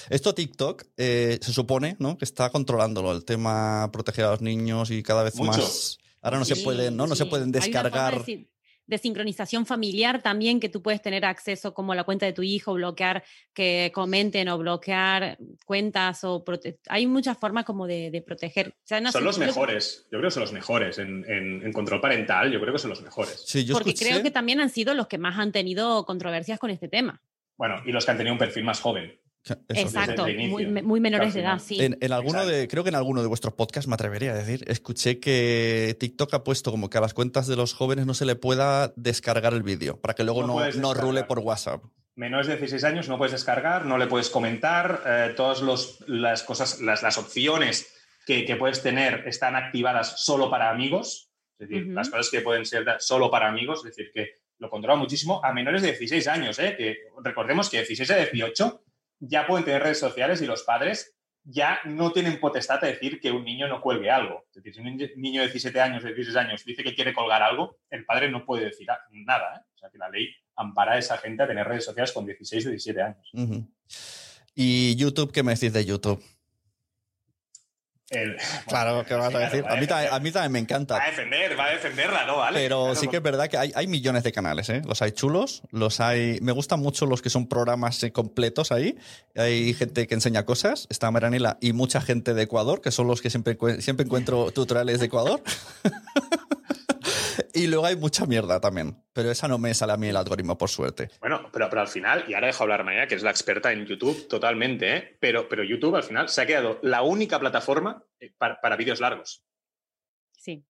Esto 0.08 0.34
TikTok 0.34 0.84
eh, 0.96 1.38
se 1.42 1.52
supone 1.52 1.96
¿no? 1.98 2.16
que 2.16 2.24
está 2.24 2.48
controlándolo, 2.50 3.12
el 3.12 3.24
tema 3.24 3.90
proteger 3.92 4.24
a 4.24 4.30
los 4.30 4.40
niños 4.40 4.90
y 4.90 5.02
cada 5.02 5.22
vez 5.24 5.34
Mucho. 5.34 5.58
más. 5.58 5.98
Ahora 6.22 6.38
no 6.38 6.44
se 6.44 6.56
pueden, 6.56 6.96
¿no? 6.96 7.06
No 7.06 7.14
se 7.16 7.26
pueden 7.26 7.48
Hay 7.48 7.50
una 7.50 7.60
forma 7.60 7.82
descargar. 7.82 8.12
de 8.14 8.18
decir- 8.20 8.50
de 8.86 8.98
sincronización 8.98 9.66
familiar 9.66 10.22
también 10.22 10.60
que 10.60 10.68
tú 10.68 10.82
puedes 10.82 11.02
tener 11.02 11.24
acceso 11.24 11.74
como 11.74 11.92
a 11.92 11.96
la 11.96 12.04
cuenta 12.04 12.26
de 12.26 12.32
tu 12.32 12.42
hijo, 12.42 12.74
bloquear 12.74 13.24
que 13.52 13.90
comenten 13.94 14.48
o 14.48 14.58
bloquear 14.58 15.38
cuentas 15.64 16.22
o 16.24 16.44
hay 16.88 17.06
muchas 17.06 17.38
formas 17.38 17.64
como 17.64 17.86
de, 17.86 18.22
proteger. 18.26 18.74
son 18.84 19.24
los 19.24 19.38
mejores, 19.38 20.06
yo 20.10 20.18
creo 20.18 20.28
que 20.28 20.34
son 20.34 20.42
los 20.42 20.52
mejores 20.52 20.98
en, 20.98 21.72
control 21.72 22.00
parental, 22.00 22.50
yo 22.50 22.60
creo 22.60 22.72
que 22.72 22.78
son 22.78 22.90
los 22.90 23.02
mejores. 23.02 23.44
Porque 23.72 23.94
creo 23.94 24.22
que 24.22 24.30
también 24.30 24.60
han 24.60 24.70
sido 24.70 24.94
los 24.94 25.08
que 25.08 25.18
más 25.18 25.38
han 25.38 25.52
tenido 25.52 26.04
controversias 26.06 26.58
con 26.58 26.70
este 26.70 26.88
tema. 26.88 27.20
Bueno, 27.56 27.82
y 27.84 27.92
los 27.92 28.04
que 28.04 28.10
han 28.10 28.16
tenido 28.16 28.34
un 28.34 28.38
perfil 28.38 28.64
más 28.64 28.80
joven. 28.80 29.18
Exacto, 29.68 30.26
muy, 30.82 31.00
menores 31.00 31.34
de 31.34 31.40
edad, 31.40 31.58
sí. 31.58 31.78
En, 31.80 32.12
alguno 32.12 32.44
de, 32.44 32.66
creo 32.68 32.82
que 32.82 32.88
en 32.88 32.96
alguno 32.96 33.22
de 33.22 33.28
vuestros 33.28 33.54
podcasts 33.54 33.86
me 33.86 33.94
atrevería 33.94 34.32
a 34.32 34.34
decir, 34.34 34.64
escuché 34.66 35.20
que 35.20 35.96
TikTok 36.00 36.34
ha 36.34 36.44
puesto 36.44 36.70
como 36.70 36.90
que 36.90 36.98
a 36.98 37.00
las 37.00 37.14
cuentas 37.14 37.46
de 37.46 37.56
los 37.56 37.72
jóvenes 37.72 38.06
no 38.06 38.14
se 38.14 38.26
le 38.26 38.34
pueda 38.34 38.92
descargar 38.96 39.54
el 39.54 39.62
vídeo, 39.62 40.00
para 40.00 40.14
que 40.14 40.24
luego 40.24 40.46
no, 40.46 40.68
no, 40.72 40.94
rule 40.94 41.24
por 41.24 41.38
WhatsApp. 41.38 41.84
Menores 42.16 42.46
de 42.46 42.56
16 42.56 42.82
años 42.84 43.08
no 43.08 43.18
puedes 43.18 43.32
descargar, 43.32 43.84
no 43.84 43.98
le 43.98 44.06
puedes 44.06 44.30
comentar, 44.30 45.02
eh, 45.06 45.34
todas 45.36 45.62
las 46.06 46.42
cosas, 46.42 46.80
las, 46.80 47.18
opciones 47.18 47.92
que, 48.26 48.56
puedes 48.58 48.82
tener 48.82 49.24
están 49.26 49.54
activadas 49.54 50.24
solo 50.24 50.50
para 50.50 50.70
amigos, 50.70 51.30
es 51.58 51.68
decir, 51.68 51.86
las 51.88 52.10
cosas 52.10 52.30
que 52.30 52.40
pueden 52.40 52.66
ser 52.66 52.84
solo 52.98 53.30
para 53.30 53.48
amigos, 53.48 53.80
es 53.80 53.96
decir, 53.96 54.10
que 54.12 54.32
lo 54.58 54.70
controla 54.70 54.96
muchísimo 54.96 55.40
a 55.44 55.52
menores 55.52 55.82
de 55.82 55.88
16 55.88 56.28
años, 56.28 56.58
¿eh? 56.58 56.74
que 56.76 56.96
recordemos 57.22 57.68
que 57.68 57.78
de 57.78 57.84
16 57.84 58.10
a 58.10 58.16
18 58.16 58.82
ya 59.20 59.46
pueden 59.46 59.64
tener 59.64 59.82
redes 59.82 59.98
sociales 59.98 60.42
y 60.42 60.46
los 60.46 60.62
padres 60.62 61.16
ya 61.48 61.78
no 61.84 62.10
tienen 62.10 62.40
potestad 62.40 62.80
de 62.80 62.88
decir 62.88 63.20
que 63.20 63.30
un 63.30 63.44
niño 63.44 63.68
no 63.68 63.80
cuelgue 63.80 64.10
algo. 64.10 64.44
Es 64.48 64.56
decir, 64.56 64.74
si 64.74 64.80
un 64.80 64.96
niño 65.22 65.42
de 65.42 65.46
17 65.46 65.80
años, 65.80 66.02
de 66.02 66.12
16 66.12 66.36
años 66.36 66.64
dice 66.64 66.82
que 66.82 66.94
quiere 66.94 67.14
colgar 67.14 67.42
algo, 67.42 67.78
el 67.90 68.04
padre 68.04 68.30
no 68.30 68.44
puede 68.44 68.64
decir 68.64 68.88
nada. 69.10 69.56
¿eh? 69.56 69.60
O 69.74 69.78
sea, 69.78 69.88
que 69.90 69.98
la 69.98 70.10
ley 70.10 70.34
ampara 70.56 70.94
a 70.94 70.98
esa 70.98 71.16
gente 71.18 71.44
a 71.44 71.46
tener 71.46 71.66
redes 71.66 71.84
sociales 71.84 72.12
con 72.12 72.26
16 72.26 72.66
o 72.66 72.70
17 72.70 73.02
años. 73.02 73.30
¿Y 74.54 74.96
YouTube 74.96 75.32
qué 75.32 75.44
me 75.44 75.54
decís 75.54 75.72
de 75.72 75.84
YouTube? 75.84 76.20
Claro, 78.66 79.04
¿qué 79.04 79.14
vas 79.14 79.34
a 79.34 79.38
decir? 79.38 79.64
A 79.68 79.76
mí, 79.76 79.86
también, 79.86 80.52
me 80.52 80.58
encanta. 80.58 80.96
Va 80.96 81.04
a 81.04 81.06
defender, 81.06 81.58
va 81.58 81.64
a 81.66 81.70
defenderla, 81.70 82.24
¿no? 82.24 82.38
¿Vale? 82.38 82.60
Pero 82.60 82.94
sí 82.94 83.08
que 83.08 83.16
es 83.16 83.22
verdad 83.22 83.48
que 83.48 83.58
hay, 83.58 83.86
millones 83.86 84.22
de 84.22 84.32
canales, 84.32 84.68
¿eh? 84.68 84.82
Los 84.84 85.02
hay 85.02 85.12
chulos, 85.12 85.62
los 85.70 86.00
hay... 86.00 86.38
Me 86.40 86.52
gustan 86.52 86.80
mucho 86.80 87.06
los 87.06 87.22
que 87.22 87.30
son 87.30 87.48
programas 87.48 88.02
eh, 88.02 88.12
completos 88.12 88.72
ahí. 88.72 88.96
Hay 89.34 89.74
gente 89.74 90.06
que 90.06 90.14
enseña 90.14 90.44
cosas, 90.44 90.86
está 90.90 91.10
Maranela 91.10 91.58
y 91.60 91.72
mucha 91.72 92.00
gente 92.00 92.34
de 92.34 92.42
Ecuador, 92.42 92.80
que 92.80 92.90
son 92.90 93.06
los 93.06 93.20
que 93.20 93.30
siempre, 93.30 93.56
siempre 93.80 94.06
encuentro 94.06 94.50
tutoriales 94.52 95.00
de 95.00 95.06
Ecuador. 95.06 95.42
y 97.56 97.66
luego 97.66 97.86
hay 97.86 97.96
mucha 97.96 98.26
mierda 98.26 98.60
también. 98.60 99.02
Pero 99.12 99.30
esa 99.30 99.48
no 99.48 99.58
me 99.58 99.72
sale 99.72 99.94
a 99.94 99.96
mí 99.96 100.08
el 100.08 100.16
algoritmo, 100.16 100.58
por 100.58 100.68
suerte. 100.68 101.10
Bueno, 101.20 101.48
pero, 101.50 101.68
pero 101.70 101.80
al 101.80 101.88
final, 101.88 102.24
y 102.28 102.34
ahora 102.34 102.48
dejo 102.48 102.62
hablar 102.64 102.84
Maya, 102.84 103.06
que 103.06 103.14
es 103.14 103.22
la 103.22 103.30
experta 103.30 103.72
en 103.72 103.86
YouTube 103.86 104.28
totalmente, 104.28 104.96
¿eh? 104.96 105.16
pero, 105.18 105.48
pero 105.48 105.64
YouTube 105.64 105.96
al 105.96 106.02
final 106.02 106.28
se 106.28 106.42
ha 106.42 106.46
quedado 106.46 106.78
la 106.82 107.02
única 107.02 107.40
plataforma 107.40 108.04
eh, 108.20 108.32
para, 108.36 108.76
vídeos 108.76 109.00
largos. 109.00 109.42
Sí. 110.32 110.64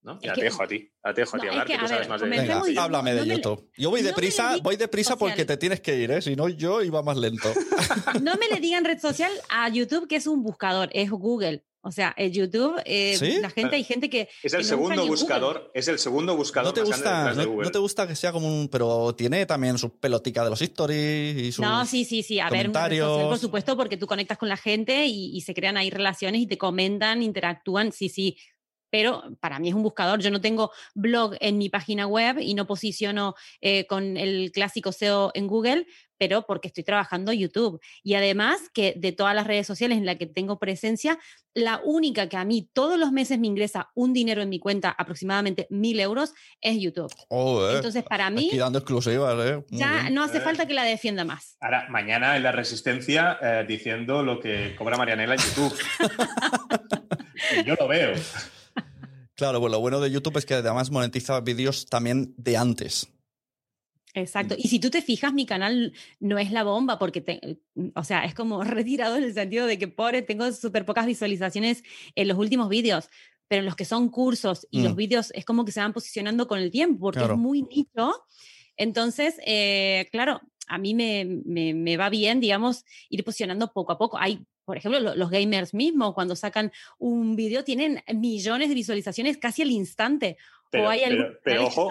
¿No? 0.00 0.18
Ya 0.22 0.32
te 0.32 0.42
dejo 0.42 0.62
a 0.62 0.66
ti, 0.66 0.90
ya 1.04 1.12
te 1.12 1.20
dejo 1.20 1.36
a 1.36 1.40
ti 1.40 1.48
hablar, 1.48 1.66
que, 1.66 1.76
tú 1.76 1.88
sabes 1.88 2.08
más 2.08 2.20
de 2.20 2.28
Venga, 2.28 2.62
háblame 2.78 3.14
de 3.14 3.26
YouTube. 3.26 3.70
Yo 3.76 3.90
voy 3.90 4.00
deprisa, 4.00 4.56
voy 4.62 4.76
deprisa 4.76 5.18
porque 5.18 5.44
te 5.44 5.56
tienes 5.56 5.80
que 5.80 5.98
ir, 5.98 6.10
¿eh? 6.10 6.22
si 6.22 6.36
no 6.36 6.48
yo 6.48 6.82
iba 6.82 7.02
más 7.02 7.18
lento. 7.18 7.52
no 8.22 8.36
me 8.36 8.48
le 8.48 8.60
digan 8.60 8.84
red 8.84 8.98
social 8.98 9.32
a 9.50 9.68
YouTube 9.68 10.08
que 10.08 10.16
es 10.16 10.26
un 10.26 10.42
buscador, 10.42 10.88
es 10.92 11.10
Google. 11.10 11.67
O 11.88 11.90
sea, 11.92 12.12
el 12.18 12.32
YouTube, 12.32 12.78
eh, 12.84 13.38
la 13.40 13.48
gente, 13.48 13.76
hay 13.76 13.82
gente 13.82 14.10
que. 14.10 14.28
Es 14.42 14.52
el 14.52 14.62
segundo 14.62 15.06
buscador, 15.06 15.70
es 15.72 15.88
el 15.88 15.98
segundo 15.98 16.36
buscador. 16.36 16.68
¿No 16.68 16.74
te, 16.74 16.82
gusta, 16.82 17.32
no, 17.32 17.70
te 17.70 17.78
gusta 17.78 18.06
que 18.06 18.14
sea 18.14 18.30
como 18.30 18.46
un. 18.46 18.68
Pero 18.68 19.14
tiene 19.14 19.46
también 19.46 19.78
su 19.78 19.98
pelotica 19.98 20.44
de 20.44 20.50
los 20.50 20.60
stories 20.60 21.34
y 21.38 21.50
sus. 21.50 21.64
No, 21.64 21.86
sí, 21.86 22.04
sí, 22.04 22.22
sí. 22.22 22.40
A 22.40 22.50
ver, 22.50 22.70
por 22.70 23.38
supuesto, 23.38 23.74
porque 23.74 23.96
tú 23.96 24.06
conectas 24.06 24.36
con 24.36 24.50
la 24.50 24.58
gente 24.58 25.06
y, 25.06 25.34
y 25.34 25.40
se 25.40 25.54
crean 25.54 25.78
ahí 25.78 25.88
relaciones 25.88 26.42
y 26.42 26.46
te 26.46 26.58
comentan, 26.58 27.22
interactúan. 27.22 27.90
Sí, 27.90 28.10
sí 28.10 28.36
pero 28.90 29.22
para 29.40 29.58
mí 29.58 29.68
es 29.68 29.74
un 29.74 29.82
buscador. 29.82 30.20
Yo 30.20 30.30
no 30.30 30.40
tengo 30.40 30.70
blog 30.94 31.36
en 31.40 31.58
mi 31.58 31.68
página 31.68 32.06
web 32.06 32.38
y 32.40 32.54
no 32.54 32.66
posiciono 32.66 33.34
eh, 33.60 33.86
con 33.86 34.16
el 34.16 34.50
clásico 34.52 34.92
SEO 34.92 35.30
en 35.34 35.46
Google, 35.46 35.86
pero 36.18 36.42
porque 36.46 36.68
estoy 36.68 36.84
trabajando 36.84 37.32
YouTube. 37.32 37.80
Y 38.02 38.14
además 38.14 38.58
que 38.74 38.94
de 38.96 39.12
todas 39.12 39.34
las 39.34 39.46
redes 39.46 39.66
sociales 39.66 39.98
en 39.98 40.06
las 40.06 40.16
que 40.16 40.26
tengo 40.26 40.58
presencia, 40.58 41.18
la 41.54 41.80
única 41.84 42.28
que 42.28 42.36
a 42.36 42.44
mí 42.44 42.68
todos 42.72 42.98
los 42.98 43.12
meses 43.12 43.38
me 43.38 43.46
ingresa 43.46 43.90
un 43.94 44.12
dinero 44.12 44.42
en 44.42 44.48
mi 44.48 44.58
cuenta, 44.58 44.90
aproximadamente 44.90 45.66
mil 45.70 45.98
euros, 46.00 46.34
es 46.60 46.78
YouTube. 46.80 47.12
Entonces, 47.74 48.04
para 48.04 48.30
mí... 48.30 48.48
Aquí 48.48 48.58
dando 48.58 48.78
exclusivas, 48.78 49.34
¿eh? 49.46 49.64
ya 49.70 50.10
no 50.10 50.22
hace 50.22 50.40
falta 50.40 50.66
que 50.66 50.74
la 50.74 50.84
defienda 50.84 51.24
más. 51.24 51.56
Ahora, 51.60 51.86
mañana 51.88 52.36
en 52.36 52.42
La 52.42 52.52
Resistencia 52.52 53.38
eh, 53.40 53.64
diciendo 53.66 54.22
lo 54.22 54.40
que 54.40 54.74
cobra 54.76 54.96
Marianela 54.96 55.34
en 55.34 55.40
YouTube. 55.40 55.74
yo 57.66 57.74
lo 57.78 57.88
veo. 57.88 58.14
Claro, 59.34 59.60
bueno, 59.60 59.76
lo 59.76 59.80
bueno 59.80 60.00
de 60.00 60.10
YouTube 60.10 60.36
es 60.36 60.46
que 60.46 60.54
además 60.54 60.90
monetiza 60.90 61.40
vídeos 61.40 61.86
también 61.86 62.34
de 62.36 62.56
antes. 62.56 63.08
Exacto. 64.14 64.54
Y 64.56 64.68
si 64.68 64.78
tú 64.78 64.90
te 64.90 65.02
fijas, 65.02 65.32
mi 65.32 65.46
canal 65.46 65.92
no 66.20 66.38
es 66.38 66.50
la 66.50 66.64
bomba 66.64 66.98
porque, 66.98 67.58
o 67.94 68.04
sea, 68.04 68.24
es 68.24 68.34
como 68.34 68.64
retirado 68.64 69.16
en 69.16 69.24
el 69.24 69.34
sentido 69.34 69.66
de 69.66 69.78
que, 69.78 69.88
pobre, 69.88 70.22
tengo 70.22 70.50
súper 70.52 70.84
pocas 70.84 71.06
visualizaciones 71.06 71.82
en 72.14 72.28
los 72.28 72.38
últimos 72.38 72.68
vídeos, 72.68 73.08
pero 73.48 73.60
en 73.60 73.66
los 73.66 73.76
que 73.76 73.84
son 73.84 74.08
cursos 74.08 74.66
y 74.70 74.82
los 74.82 74.92
mm. 74.92 74.96
vídeos 74.96 75.30
es 75.34 75.44
como 75.44 75.64
que 75.64 75.72
se 75.72 75.80
van 75.80 75.92
posicionando 75.92 76.46
con 76.48 76.58
el 76.58 76.70
tiempo 76.70 77.00
porque 77.00 77.24
es 77.24 77.36
muy 77.36 77.62
nicho. 77.62 78.24
Entonces, 78.76 79.36
eh, 79.44 80.08
claro, 80.12 80.40
a 80.68 80.78
mí 80.78 80.94
me, 80.94 81.24
me, 81.44 81.74
me, 81.74 81.96
va 81.96 82.10
bien, 82.10 82.40
digamos, 82.40 82.84
ir 83.08 83.24
posicionando 83.24 83.72
poco 83.72 83.92
a 83.92 83.98
poco. 83.98 84.18
Hay 84.18 84.46
por 84.68 84.76
ejemplo, 84.76 85.00
los 85.00 85.30
gamers 85.30 85.72
mismos, 85.72 86.12
cuando 86.12 86.36
sacan 86.36 86.72
un 86.98 87.36
vídeo, 87.36 87.64
tienen 87.64 88.02
millones 88.14 88.68
de 88.68 88.74
visualizaciones 88.74 89.38
casi 89.38 89.62
al 89.62 89.70
instante. 89.70 90.36
Pero, 90.70 90.88
ojo, 91.64 91.90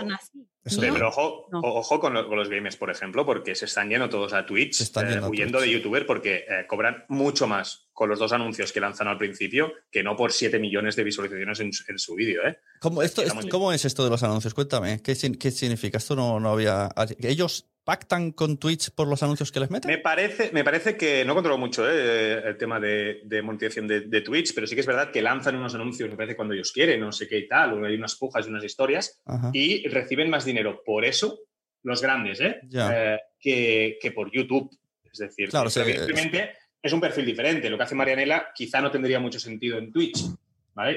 pero 0.92 1.08
ojo, 1.08 1.48
ojo 1.52 2.00
con, 2.00 2.14
los 2.14 2.50
gamers, 2.50 2.76
por 2.76 2.90
ejemplo, 2.90 3.26
porque 3.26 3.56
se 3.56 3.66
están 3.66 3.90
yendo 3.90 4.10
todos 4.10 4.34
a 4.34 4.46
Twitch, 4.46 4.82
eh, 4.82 5.22
huyendo 5.22 5.60
de 5.60 5.72
youtuber 5.72 6.06
porque 6.06 6.46
eh, 6.48 6.66
cobran 6.68 7.06
mucho 7.08 7.48
más 7.48 7.88
con 7.94 8.10
los 8.10 8.20
dos 8.20 8.34
anuncios 8.34 8.72
que 8.72 8.80
lanzan 8.80 9.08
al 9.08 9.18
principio 9.18 9.74
que 9.90 10.04
no 10.04 10.16
por 10.16 10.32
7 10.32 10.60
millones 10.60 10.96
de 10.96 11.04
visualizaciones 11.04 11.60
en, 11.60 12.00
su 12.00 12.16
vídeo. 12.16 12.46
¿eh? 12.46 12.60
¿Cómo, 12.80 13.02
esto, 13.02 13.24
¿Cómo, 13.50 13.72
es 13.72 13.86
esto 13.86 14.04
de 14.04 14.10
los 14.10 14.24
anuncios? 14.24 14.54
Cuéntame, 14.54 15.02
¿qué, 15.02 15.16
qué 15.40 15.52
significa? 15.52 15.98
Esto 15.98 16.16
no, 16.16 16.40
no 16.40 16.52
había... 16.52 16.90
Ellos 17.20 17.66
pactan 17.88 18.34
con 18.34 18.58
Twitch 18.58 18.92
por 18.92 19.08
los 19.08 19.24
anuncios 19.24 19.50
que 19.50 19.62
les 19.62 19.72
meten? 19.72 19.90
Me 19.90 19.98
parece, 19.98 20.52
me 20.52 20.66
parece 20.66 20.98
que 20.98 21.24
no 21.24 21.34
controlo 21.34 21.58
mucho 21.58 21.90
eh, 21.90 22.46
el 22.46 22.58
tema 22.58 22.82
de, 22.82 23.22
monetización 23.42 23.88
de, 23.88 24.22
Twitch, 24.22 24.54
pero 24.54 24.68
sí 24.68 24.76
que 24.76 24.82
es 24.82 24.88
verdad 24.88 25.10
que 25.10 25.22
lanzan 25.22 25.56
unos 25.56 25.74
anuncios, 25.74 26.10
me 26.10 26.18
parece, 26.18 26.36
cuando 26.36 26.54
ellos 26.54 26.74
quieren, 26.74 27.00
no 27.00 27.14
sé 27.14 27.30
qué 27.30 27.38
y 27.38 27.48
tal, 27.48 27.82
o 27.82 27.86
hay 27.86 27.96
unas 27.96 28.16
pujas 28.16 28.46
y 28.46 28.50
unas 28.50 28.66
historias, 28.68 29.22
y 29.54 29.88
reciben 29.88 30.30
más 30.30 30.46
dinero 30.46 30.84
por 30.86 31.06
eso, 31.06 31.40
los 31.84 32.02
grandes, 32.02 32.40
¿eh? 32.42 32.60
eh 32.74 33.98
que, 34.00 34.12
por 34.14 34.32
YouTube. 34.32 34.70
Es 35.12 35.20
decir, 35.20 35.50
claro, 35.50 35.70
evidentemente 35.76 36.52
es 36.82 36.94
un 36.94 37.02
perfil 37.02 37.26
diferente. 37.26 37.70
Lo 37.70 37.78
que 37.78 37.84
hace 37.84 37.96
Marianela 37.96 38.50
quizá 38.54 38.82
no 38.82 38.92
tendría 38.92 39.20
mucho 39.20 39.40
sentido 39.40 39.78
en 39.78 39.92
Twitch. 39.92 40.20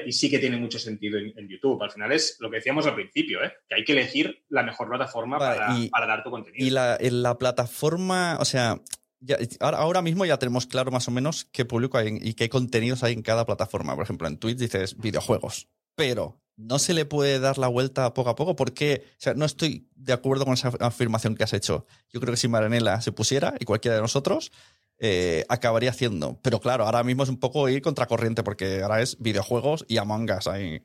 Y 0.05 0.11
sí 0.11 0.29
que 0.29 0.37
tiene 0.37 0.57
mucho 0.57 0.77
sentido 0.77 1.17
en, 1.17 1.47
YouTube. 1.47 1.81
Al 1.81 1.89
final 1.89 2.11
es 2.11 2.37
lo 2.39 2.51
que 2.51 2.57
decíamos 2.57 2.85
al 2.85 2.93
principio, 2.93 3.43
¿eh? 3.43 3.51
que 3.67 3.75
hay 3.75 3.83
que 3.83 3.93
elegir 3.93 4.43
la 4.49 4.61
mejor 4.61 4.87
plataforma 4.87 5.39
para, 5.39 6.05
dar 6.05 6.23
tu 6.23 6.29
contenido. 6.29 6.63
Y 6.63 6.69
la, 6.69 6.95
en 6.99 7.23
la 7.23 7.39
plataforma, 7.39 8.37
o 8.39 8.45
sea, 8.45 8.79
ahora, 9.59 10.01
mismo 10.03 10.25
ya 10.25 10.37
tenemos 10.37 10.67
claro 10.67 10.91
más 10.91 11.07
o 11.07 11.11
menos 11.11 11.45
qué 11.45 11.65
público 11.65 11.97
hay 11.97 12.19
y 12.21 12.35
qué 12.35 12.47
contenidos 12.47 13.03
hay 13.03 13.13
en 13.13 13.23
cada 13.23 13.45
plataforma. 13.45 13.95
Por 13.95 14.03
ejemplo, 14.03 14.27
en 14.27 14.37
Twitch 14.37 14.57
dices 14.57 14.97
videojuegos, 14.97 15.67
pero 15.95 16.39
no 16.57 16.79
se 16.79 16.93
le 16.93 17.05
puede 17.05 17.39
dar 17.39 17.57
la 17.57 17.67
vuelta 17.67 18.13
poco 18.13 18.29
a 18.29 18.35
poco 18.35 18.55
porque, 18.55 19.03
o 19.05 19.21
sea, 19.21 19.33
no 19.33 19.45
estoy 19.45 19.87
de 19.95 20.13
acuerdo 20.13 20.45
con 20.45 20.53
esa 20.53 20.69
afirmación 20.79 21.35
que 21.35 21.43
has 21.43 21.53
hecho. 21.53 21.85
Yo 22.09 22.19
creo 22.19 22.31
que 22.33 22.37
si 22.37 22.47
Maranela 22.47 23.01
se 23.01 23.11
pusiera 23.11 23.55
y 23.59 23.65
cualquiera 23.65 23.95
de 23.95 24.01
nosotros, 24.01 24.51
eh, 24.99 25.45
acabaría 25.49 25.89
haciendo. 25.89 26.39
Pero 26.43 26.59
claro, 26.59 26.85
ahora 26.85 27.03
mismo 27.03 27.23
es 27.23 27.29
un 27.29 27.39
poco 27.39 27.67
ir 27.69 27.81
contracorriente 27.81 28.43
porque 28.43 28.81
ahora 28.81 29.01
es 29.01 29.17
videojuegos 29.19 29.85
y 29.87 29.97
Among 29.97 30.29
Us 30.31 30.47
ahí. 30.47 30.83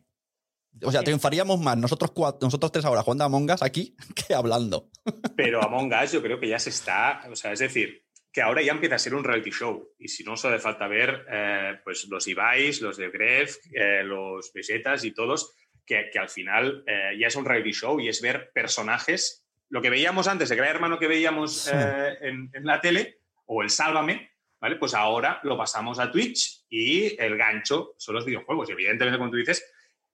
O 0.83 0.93
sea, 0.93 1.03
triunfaríamos 1.03 1.61
más 1.61 1.77
nosotros, 1.77 2.13
nosotros 2.41 2.73
tres 2.73 2.85
ahora 2.85 3.03
jugando 3.03 3.25
a 3.25 3.27
Among 3.27 3.51
Us 3.51 3.63
aquí 3.63 3.95
que 4.15 4.35
hablando. 4.35 4.91
Pero 5.37 5.63
Among 5.63 5.93
Us 6.03 6.13
yo 6.13 6.23
creo 6.23 6.41
que 6.41 6.49
ya 6.49 6.59
se 6.59 6.71
está, 6.71 7.27
o 7.31 7.37
sea, 7.37 7.53
es 7.53 7.59
decir, 7.59 8.07
que 8.37 8.43
ahora 8.43 8.61
ya 8.61 8.73
empieza 8.73 8.97
a 8.97 8.99
ser 8.99 9.15
un 9.15 9.25
reality 9.25 9.51
show. 9.51 9.95
Y 9.99 10.09
si 10.09 10.23
no, 10.23 10.37
solo 10.37 10.57
hace 10.57 10.63
falta 10.63 10.87
ver 10.87 11.25
eh, 11.31 11.81
pues 11.83 12.07
los 12.09 12.29
Ibais, 12.29 12.83
los 12.83 12.99
de 12.99 13.11
Gref, 13.11 13.57
eh, 13.73 14.03
los 14.05 14.53
Besetas 14.53 15.05
y 15.05 15.13
todos, 15.13 15.55
que, 15.87 16.11
al 16.19 16.29
final 16.29 16.85
ya 16.87 17.27
es 17.29 17.37
un 17.37 17.45
reality 17.45 17.73
show 17.73 18.01
y 18.01 18.09
es 18.09 18.21
ver 18.21 18.51
personajes. 18.53 19.47
Lo 19.69 19.81
que 19.81 19.91
veíamos 19.91 20.29
antes, 20.29 20.49
de 20.49 20.57
Gran 20.57 20.71
Hermano 20.71 20.99
que 20.99 21.09
veíamos 21.09 21.69
en, 21.69 22.51
en 22.53 22.65
la 22.65 22.81
tele, 22.81 23.21
o 23.47 23.63
el 23.63 23.71
Sálvame, 23.71 24.31
¿vale? 24.61 24.77
Pues 24.77 24.95
ahora 24.95 25.41
lo 25.45 25.57
pasamos 25.57 25.99
a 25.99 26.11
Twitch 26.11 26.65
y 26.69 27.21
el 27.21 27.37
gancho 27.37 27.95
son 27.97 28.17
los 28.17 28.25
videojuegos. 28.25 28.69
Y 28.69 28.73
evidentemente, 28.73 29.19
como 29.19 29.31
tú 29.31 29.37
dices, 29.37 29.65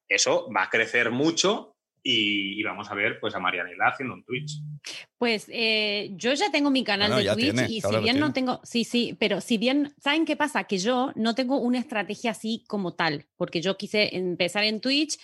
eso 0.09 0.49
va 0.55 0.65
a 0.65 0.71
crecer 0.71 1.11
mucho 1.11 1.77
y, 2.03 2.61
y 2.61 2.63
vamos 2.63 2.91
a 2.91 2.95
ver 2.95 3.21
pues 3.21 3.35
a 3.35 3.39
Marianela 3.39 3.89
haciendo 3.89 4.15
un 4.15 4.25
Twitch. 4.25 4.61
Pues 5.17 5.47
eh, 5.49 6.11
yo 6.13 6.35
ya 6.35 6.51
tengo 6.51 6.71
mi 6.71 6.85
canal 6.85 7.13
Bueno, 7.13 7.31
de 7.31 7.35
Twitch 7.35 7.55
tiene, 7.55 7.67
y 7.71 7.81
claro 7.81 7.99
si 7.99 8.05
bien 8.05 8.21
no 8.21 8.33
tengo, 8.33 8.61
sí, 8.65 8.85
sí, 8.85 9.17
pero 9.19 9.41
si 9.41 9.57
bien, 9.57 9.95
¿saben 9.99 10.25
qué 10.25 10.37
pasa? 10.37 10.65
Que 10.65 10.79
yo 10.79 11.13
no 11.15 11.35
tengo 11.35 11.59
una 11.59 11.79
estrategia 11.79 12.33
así 12.33 12.65
como 12.67 12.95
tal, 12.95 13.27
porque 13.37 13.63
yo 13.63 13.77
quise 13.77 14.17
empezar 14.17 14.65
en 14.65 14.81
Twitch, 14.81 15.19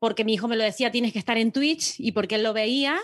porque 0.00 0.24
mi 0.24 0.34
hijo 0.34 0.48
me 0.48 0.56
lo 0.56 0.64
decía, 0.64 0.90
tienes 0.90 1.12
que 1.12 1.20
estar 1.20 1.38
en 1.38 1.52
Twitch 1.52 1.94
y 2.00 2.10
porque 2.10 2.34
él 2.34 2.42
lo 2.42 2.52
veía, 2.52 2.98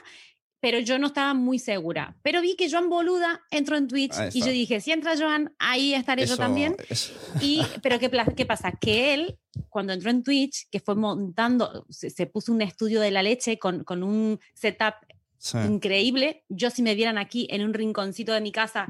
pero 0.58 0.78
yo 0.80 0.98
no 0.98 1.06
estaba 1.08 1.34
muy 1.34 1.58
segura. 1.60 2.16
Pero 2.22 2.40
vi 2.40 2.56
que 2.56 2.68
Joan 2.68 2.88
Boluda 2.88 3.42
entró 3.52 3.76
en 3.76 3.86
Twitch 3.86 4.14
y 4.34 4.40
yo 4.40 4.46
dije, 4.50 4.80
si 4.80 4.90
entra 4.90 5.16
Joan, 5.16 5.54
ahí 5.60 5.94
estaré 5.94 6.22
yo 6.26 6.34
Eso 6.34 6.36
también. 6.38 6.74
es- 6.88 7.12
Y, 7.40 7.60
pero 7.82 7.98
¿qué, 8.00 8.08
pla- 8.08 8.24
¿qué 8.36 8.46
pasa? 8.46 8.72
Que 8.80 9.14
él, 9.14 9.38
cuando 9.68 9.92
entró 9.92 10.10
en 10.10 10.24
Twitch, 10.24 10.66
que 10.70 10.80
fue 10.80 10.96
montando, 10.96 11.86
se, 11.90 12.10
se 12.10 12.26
puso 12.26 12.52
un 12.52 12.62
estudio 12.62 13.00
de 13.00 13.10
la 13.12 13.22
leche 13.22 13.58
con, 13.58 13.84
con 13.84 14.02
un 14.02 14.40
setup 14.54 14.94
sí. 15.38 15.58
increíble. 15.58 16.44
Yo 16.48 16.70
si 16.70 16.82
me 16.82 16.94
vieran 16.94 17.18
aquí 17.18 17.46
en 17.50 17.62
un 17.62 17.74
rinconcito 17.74 18.32
de 18.32 18.40
mi 18.40 18.52
casa 18.52 18.86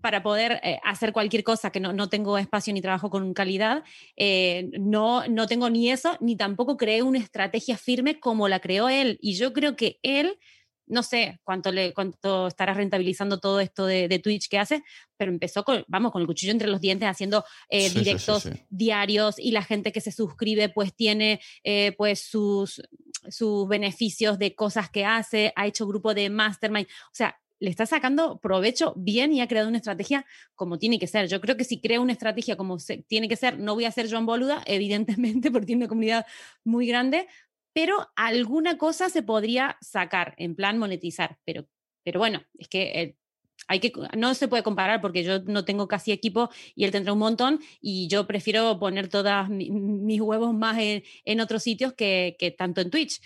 para 0.00 0.22
poder 0.22 0.60
eh, 0.62 0.78
hacer 0.84 1.12
cualquier 1.12 1.42
cosa, 1.44 1.70
que 1.70 1.80
no, 1.80 1.92
no 1.92 2.08
tengo 2.08 2.38
espacio 2.38 2.72
ni 2.72 2.80
trabajo 2.80 3.10
con 3.10 3.34
calidad, 3.34 3.82
eh, 4.16 4.70
no, 4.78 5.26
no 5.28 5.46
tengo 5.46 5.68
ni 5.70 5.90
eso, 5.90 6.16
ni 6.20 6.36
tampoco 6.36 6.76
creé 6.76 7.02
una 7.02 7.18
estrategia 7.18 7.76
firme 7.76 8.20
como 8.20 8.48
la 8.48 8.60
creó 8.60 8.88
él. 8.88 9.18
Y 9.20 9.34
yo 9.34 9.52
creo 9.52 9.76
que 9.76 9.98
él, 10.02 10.38
no 10.86 11.02
sé 11.02 11.40
cuánto, 11.44 11.72
le, 11.72 11.92
cuánto 11.92 12.48
estará 12.48 12.74
rentabilizando 12.74 13.40
todo 13.40 13.60
esto 13.60 13.86
de, 13.86 14.08
de 14.08 14.18
Twitch 14.18 14.48
que 14.48 14.58
hace, 14.58 14.82
pero 15.16 15.32
empezó 15.32 15.64
con, 15.64 15.84
vamos, 15.88 16.12
con 16.12 16.20
el 16.22 16.26
cuchillo 16.26 16.52
entre 16.52 16.68
los 16.68 16.80
dientes 16.80 17.08
haciendo 17.08 17.44
eh, 17.68 17.88
sí, 17.88 17.98
directos 17.98 18.44
sí. 18.44 18.50
diarios 18.70 19.38
y 19.38 19.50
la 19.50 19.62
gente 19.62 19.92
que 19.92 20.00
se 20.00 20.12
suscribe 20.12 20.68
pues 20.68 20.94
tiene 20.94 21.40
eh, 21.64 21.92
pues 21.96 22.20
sus, 22.20 22.82
sus 23.28 23.68
beneficios 23.68 24.38
de 24.38 24.54
cosas 24.54 24.90
que 24.90 25.04
hace, 25.04 25.52
ha 25.56 25.66
hecho 25.66 25.86
grupo 25.86 26.14
de 26.14 26.30
mastermind, 26.30 26.86
o 26.86 27.14
sea, 27.14 27.36
le 27.58 27.68
está 27.68 27.84
sacando 27.84 28.38
provecho 28.40 28.94
bien 28.96 29.32
y 29.34 29.42
ha 29.42 29.48
creado 29.48 29.68
una 29.68 29.76
estrategia 29.76 30.24
como 30.54 30.78
tiene 30.78 30.98
que 30.98 31.06
ser. 31.06 31.28
Yo 31.28 31.40
creo 31.42 31.56
que 31.58 31.64
si 31.64 31.78
crea 31.80 32.00
una 32.00 32.12
estrategia 32.12 32.56
como 32.56 32.78
se- 32.78 33.04
tiene 33.06 33.28
que 33.28 33.36
ser, 33.36 33.58
no 33.58 33.74
voy 33.74 33.84
a 33.84 33.92
ser 33.92 34.10
Joan 34.10 34.24
Boluda, 34.26 34.62
evidentemente, 34.66 35.50
porque 35.52 35.66
tiene 35.66 35.80
una 35.84 35.88
comunidad 35.88 36.26
muy 36.64 36.86
grande, 36.86 37.28
pero 37.74 38.08
alguna 38.16 38.78
cosa 38.78 39.08
se 39.10 39.22
podría 39.22 39.76
sacar 39.80 40.34
en 40.38 40.54
plan 40.56 40.78
monetizar. 40.78 41.38
Pero, 41.44 41.66
pero 42.02 42.18
bueno, 42.18 42.42
es 42.58 42.68
que 42.68 42.82
eh, 43.02 43.16
hay 43.70 43.78
que, 43.78 43.92
no 44.16 44.34
se 44.34 44.48
puede 44.48 44.64
comparar 44.64 45.00
porque 45.00 45.22
yo 45.22 45.38
no 45.44 45.64
tengo 45.64 45.86
casi 45.86 46.10
equipo 46.10 46.50
y 46.74 46.84
él 46.84 46.90
tendrá 46.90 47.12
un 47.12 47.20
montón 47.20 47.60
y 47.80 48.08
yo 48.08 48.26
prefiero 48.26 48.80
poner 48.80 49.06
todos 49.06 49.48
mis 49.48 50.20
huevos 50.20 50.52
más 50.52 50.76
en, 50.78 51.04
en 51.24 51.40
otros 51.40 51.62
sitios 51.62 51.92
que, 51.92 52.54
tanto 52.58 52.80
en 52.80 52.90
Twitch. 52.90 53.20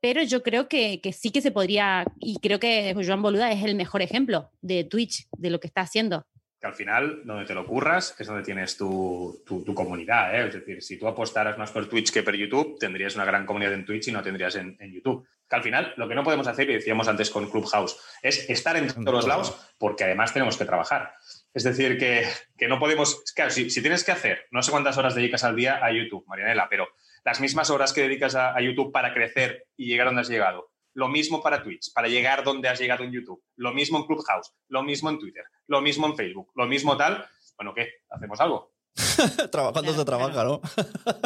Pero 0.00 0.22
yo 0.22 0.44
creo 0.44 0.68
que, 0.68 1.00
que 1.00 1.12
sí 1.12 1.30
que 1.30 1.42
se 1.42 1.50
podría, 1.50 2.06
y 2.20 2.36
creo 2.36 2.60
que 2.60 2.94
Joan 3.04 3.20
Boluda 3.20 3.50
es 3.50 3.64
el 3.64 3.74
mejor 3.74 4.00
ejemplo 4.00 4.50
de 4.62 4.84
Twitch, 4.84 5.26
de 5.36 5.50
lo 5.50 5.58
que 5.58 5.66
está 5.66 5.80
haciendo. 5.80 6.24
Que 6.60 6.66
al 6.66 6.74
final, 6.74 7.22
donde 7.24 7.46
te 7.46 7.54
lo 7.54 7.64
curras, 7.66 8.14
es 8.18 8.26
donde 8.26 8.42
tienes 8.42 8.76
tu, 8.76 9.42
tu- 9.46 9.74
comunidad. 9.74 10.34
¿eh? 10.34 10.48
Es 10.48 10.54
decir, 10.54 10.82
si 10.82 10.98
tú 10.98 11.08
apostaras 11.08 11.56
más 11.56 11.70
por 11.70 11.88
Twitch 11.88 12.12
que 12.12 12.22
por 12.22 12.34
YouTube, 12.36 12.78
tendrías 12.78 13.14
una 13.14 13.24
gran 13.24 13.46
comunidad 13.46 13.72
en 13.72 13.86
Twitch 13.86 14.08
y 14.08 14.12
no 14.12 14.22
tendrías 14.22 14.56
en, 14.56 14.76
en 14.78 14.92
YouTube. 14.92 15.26
Que 15.48 15.56
al 15.56 15.62
final, 15.62 15.94
lo 15.96 16.06
que 16.06 16.14
no 16.14 16.22
podemos 16.22 16.46
hacer, 16.46 16.68
y 16.68 16.74
decíamos 16.74 17.08
antes 17.08 17.30
con 17.30 17.50
Clubhouse, 17.50 17.96
es 18.22 18.48
estar 18.50 18.76
en 18.76 18.88
todos 18.88 19.12
los 19.14 19.26
lados 19.26 19.72
porque 19.78 20.04
además 20.04 20.32
tenemos 20.34 20.58
que 20.58 20.66
trabajar. 20.66 21.14
Es 21.54 21.64
decir, 21.64 21.96
que, 21.98 22.28
que 22.58 22.68
no 22.68 22.78
podemos. 22.78 23.24
Claro, 23.34 23.50
si, 23.50 23.70
si 23.70 23.80
tienes 23.80 24.04
que 24.04 24.12
hacer, 24.12 24.46
no 24.50 24.62
sé 24.62 24.70
cuántas 24.70 24.98
horas 24.98 25.14
dedicas 25.14 25.42
al 25.44 25.56
día 25.56 25.84
a 25.84 25.90
YouTube, 25.90 26.24
Marianela, 26.28 26.68
pero 26.68 26.88
las 27.24 27.40
mismas 27.40 27.70
horas 27.70 27.92
que 27.92 28.02
dedicas 28.02 28.34
a, 28.34 28.54
a 28.54 28.60
YouTube 28.60 28.92
para 28.92 29.12
crecer 29.14 29.66
y 29.76 29.86
llegar 29.86 30.06
donde 30.06 30.20
has 30.20 30.28
llegado. 30.28 30.69
Lo 30.94 31.08
mismo 31.08 31.42
para 31.42 31.62
Twitch, 31.62 31.92
para 31.92 32.08
llegar 32.08 32.44
donde 32.44 32.68
has 32.68 32.80
llegado 32.80 33.04
en 33.04 33.12
YouTube. 33.12 33.42
Lo 33.56 33.72
mismo 33.72 33.98
en 33.98 34.04
Clubhouse, 34.04 34.52
lo 34.68 34.82
mismo 34.82 35.10
en 35.10 35.18
Twitter, 35.18 35.44
lo 35.66 35.80
mismo 35.80 36.06
en 36.06 36.16
Facebook, 36.16 36.50
lo 36.54 36.66
mismo 36.66 36.96
tal. 36.96 37.24
Bueno, 37.56 37.74
¿qué? 37.74 37.88
¿Hacemos 38.10 38.40
algo? 38.40 38.72
Trabajando 39.52 39.82
Claro, 39.82 39.98
se 39.98 40.04
trabaja, 40.04 40.44
¿no? 40.44 40.60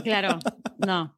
Claro, 0.03 0.39
no. 0.79 1.17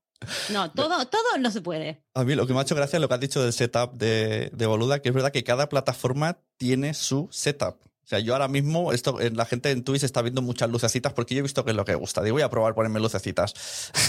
No, 0.50 0.70
todo, 0.72 1.06
todo 1.08 1.38
no 1.38 1.50
se 1.50 1.60
puede. 1.60 2.02
A 2.14 2.24
mí 2.24 2.34
lo 2.34 2.46
que 2.46 2.52
me 2.52 2.60
ha 2.60 2.62
hecho 2.62 2.74
gracia 2.74 2.96
es 2.96 3.00
lo 3.00 3.08
que 3.08 3.14
has 3.14 3.20
dicho 3.20 3.42
del 3.42 3.52
setup 3.52 3.92
de, 3.94 4.50
de 4.52 4.66
Boluda, 4.66 5.00
que 5.00 5.10
es 5.10 5.14
verdad 5.14 5.32
que 5.32 5.44
cada 5.44 5.68
plataforma 5.68 6.38
tiene 6.56 6.94
su 6.94 7.28
setup. 7.30 7.76
O 8.06 8.08
sea, 8.08 8.20
yo 8.20 8.34
ahora 8.34 8.46
mismo, 8.46 8.92
esto, 8.92 9.20
en 9.20 9.36
la 9.36 9.46
gente 9.46 9.72
en 9.72 9.82
Twitch 9.82 10.04
está 10.04 10.22
viendo 10.22 10.40
muchas 10.40 10.70
lucecitas 10.70 11.12
porque 11.12 11.34
yo 11.34 11.40
he 11.40 11.42
visto 11.42 11.64
que 11.64 11.72
es 11.72 11.76
lo 11.76 11.84
que 11.84 11.96
gusta. 11.96 12.22
Digo, 12.22 12.34
voy 12.34 12.42
a 12.42 12.48
probar 12.50 12.72
ponerme 12.72 13.00
lucecitas. 13.00 13.52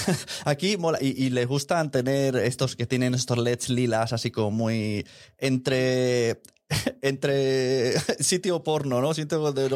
Aquí 0.46 0.78
mola. 0.78 1.00
Y, 1.02 1.08
y 1.26 1.32
les 1.32 1.48
gustan 1.48 1.90
tener 1.90 2.36
estos 2.36 2.76
que 2.76 2.86
tienen 2.86 3.16
estos 3.16 3.40
LEDs 3.40 3.70
lilas, 3.70 4.14
así 4.14 4.30
como 4.30 4.52
muy 4.52 5.08
entre. 5.40 6.42
entre 7.02 8.00
sitio 8.24 8.62
porno, 8.64 9.02
¿no? 9.02 9.16
Sitio 9.16 9.52
de. 9.52 9.68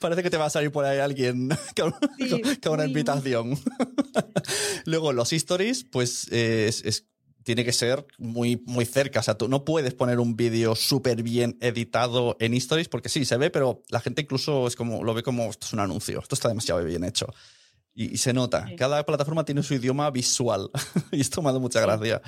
Parece 0.00 0.24
que 0.24 0.30
te 0.30 0.36
va 0.36 0.46
a 0.46 0.50
salir 0.50 0.72
por 0.72 0.84
ahí 0.84 0.98
alguien 0.98 1.50
con, 1.76 1.94
Sí, 2.18 2.28
con- 2.28 2.54
con 2.56 2.72
una 2.72 2.86
invitación. 2.86 3.56
Luego, 4.84 5.12
los 5.12 5.32
stories, 5.32 5.84
pues 5.84 6.26
eh, 6.32 6.66
es- 6.68 6.84
es- 6.84 7.04
tiene 7.48 7.64
que 7.64 7.72
ser 7.72 8.04
muy, 8.18 8.62
muy 8.66 8.84
cerca. 8.84 9.20
O 9.20 9.22
sea, 9.22 9.38
tú 9.38 9.48
no 9.48 9.64
puedes 9.64 9.94
poner 9.94 10.20
un 10.20 10.36
vídeo 10.36 10.74
súper 10.74 11.22
bien 11.22 11.56
editado 11.62 12.36
en 12.40 12.52
stories 12.52 12.90
porque 12.90 13.08
sí, 13.08 13.24
se 13.24 13.38
ve, 13.38 13.48
pero 13.48 13.82
la 13.88 14.00
gente 14.00 14.20
incluso 14.20 14.66
es 14.66 14.76
como, 14.76 15.02
lo 15.02 15.14
ve 15.14 15.22
como 15.22 15.48
esto 15.48 15.64
es 15.64 15.72
un 15.72 15.80
anuncio, 15.80 16.20
esto 16.20 16.34
está 16.34 16.48
demasiado 16.48 16.84
bien 16.84 17.04
hecho. 17.04 17.26
Y, 17.94 18.12
y 18.12 18.18
se 18.18 18.34
nota. 18.34 18.66
Sí. 18.68 18.76
Cada 18.76 19.02
plataforma 19.06 19.46
tiene 19.46 19.62
su 19.62 19.72
idioma 19.72 20.10
visual. 20.10 20.68
y 21.10 21.22
esto 21.22 21.40
me 21.40 21.48
ha 21.48 21.52
dado 21.52 21.60
mucha 21.60 21.80
gracia. 21.80 22.20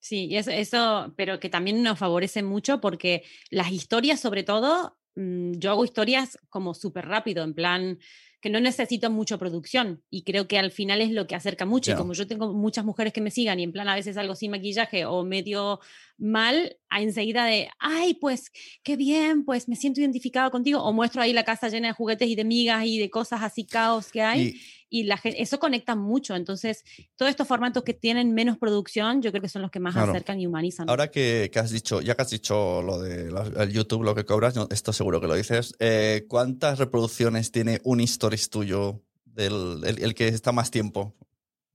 Sí, 0.00 0.24
y 0.24 0.36
eso, 0.36 0.50
eso, 0.50 1.14
pero 1.16 1.38
que 1.38 1.48
también 1.48 1.80
nos 1.80 2.00
favorece 2.00 2.42
mucho 2.42 2.80
porque 2.80 3.22
las 3.48 3.70
historias, 3.70 4.18
sobre 4.18 4.42
todo, 4.42 4.98
mm, 5.14 5.52
yo 5.52 5.70
hago 5.70 5.84
historias 5.84 6.36
como 6.48 6.74
súper 6.74 7.06
rápido, 7.06 7.44
en 7.44 7.54
plan 7.54 8.00
que 8.42 8.50
no 8.50 8.58
necesito 8.58 9.08
mucho 9.08 9.38
producción 9.38 10.02
y 10.10 10.24
creo 10.24 10.48
que 10.48 10.58
al 10.58 10.72
final 10.72 11.00
es 11.00 11.12
lo 11.12 11.28
que 11.28 11.36
acerca 11.36 11.64
mucho. 11.64 11.92
Y 11.92 11.94
como 11.94 12.12
yo 12.12 12.26
tengo 12.26 12.52
muchas 12.52 12.84
mujeres 12.84 13.12
que 13.12 13.20
me 13.20 13.30
sigan 13.30 13.60
y 13.60 13.62
en 13.62 13.70
plan 13.70 13.88
a 13.88 13.94
veces 13.94 14.16
algo 14.16 14.34
sin 14.34 14.50
maquillaje 14.50 15.06
o 15.06 15.22
medio 15.22 15.78
mal, 16.22 16.76
a 16.88 17.02
enseguida 17.02 17.44
de, 17.46 17.68
ay, 17.78 18.14
pues 18.14 18.52
qué 18.84 18.96
bien, 18.96 19.44
pues 19.44 19.68
me 19.68 19.76
siento 19.76 20.00
identificado 20.00 20.50
contigo 20.50 20.80
o 20.82 20.92
muestro 20.92 21.20
ahí 21.20 21.32
la 21.32 21.44
casa 21.44 21.68
llena 21.68 21.88
de 21.88 21.94
juguetes 21.94 22.28
y 22.28 22.34
de 22.36 22.44
migas 22.44 22.84
y 22.86 22.98
de 22.98 23.10
cosas 23.10 23.42
así 23.42 23.64
caos 23.64 24.12
que 24.12 24.22
hay 24.22 24.54
Y, 24.90 25.00
y 25.00 25.02
la 25.04 25.18
eso 25.24 25.58
conecta 25.58 25.96
mucho. 25.96 26.36
Entonces, 26.36 26.84
todos 27.16 27.30
estos 27.30 27.48
formatos 27.48 27.82
que 27.82 27.92
tienen 27.94 28.34
menos 28.34 28.56
producción, 28.58 29.20
yo 29.20 29.30
creo 29.32 29.42
que 29.42 29.48
son 29.48 29.62
los 29.62 29.70
que 29.70 29.80
más 29.80 29.94
Claro. 29.94 30.12
acercan 30.12 30.38
y 30.38 30.46
humanizan. 30.46 30.88
Ahora 30.88 31.10
que, 31.10 31.50
que 31.52 31.58
has 31.58 31.70
dicho, 31.70 32.00
ya 32.00 32.14
que 32.14 32.22
has 32.22 32.30
dicho 32.30 32.82
lo 32.82 33.00
de 33.00 33.30
la- 33.32 33.64
el 33.64 33.72
YouTube, 33.72 34.04
lo 34.04 34.14
que 34.14 34.24
cobras, 34.24 34.54
no, 34.54 34.68
esto 34.70 34.92
seguro 34.92 35.20
que 35.20 35.26
lo 35.26 35.34
dices. 35.34 35.74
eh, 35.80 36.24
¿Cuántas 36.28 36.78
reproducciones 36.78 37.50
tiene 37.50 37.80
un 37.84 38.00
stories 38.00 38.48
tuyo 38.50 39.02
del 39.24 39.82
el, 39.84 40.02
el 40.04 40.14
que 40.14 40.28
está 40.28 40.52
más 40.52 40.70
tiempo? 40.70 41.16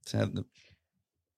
O 0.06 0.10
sea, 0.10 0.30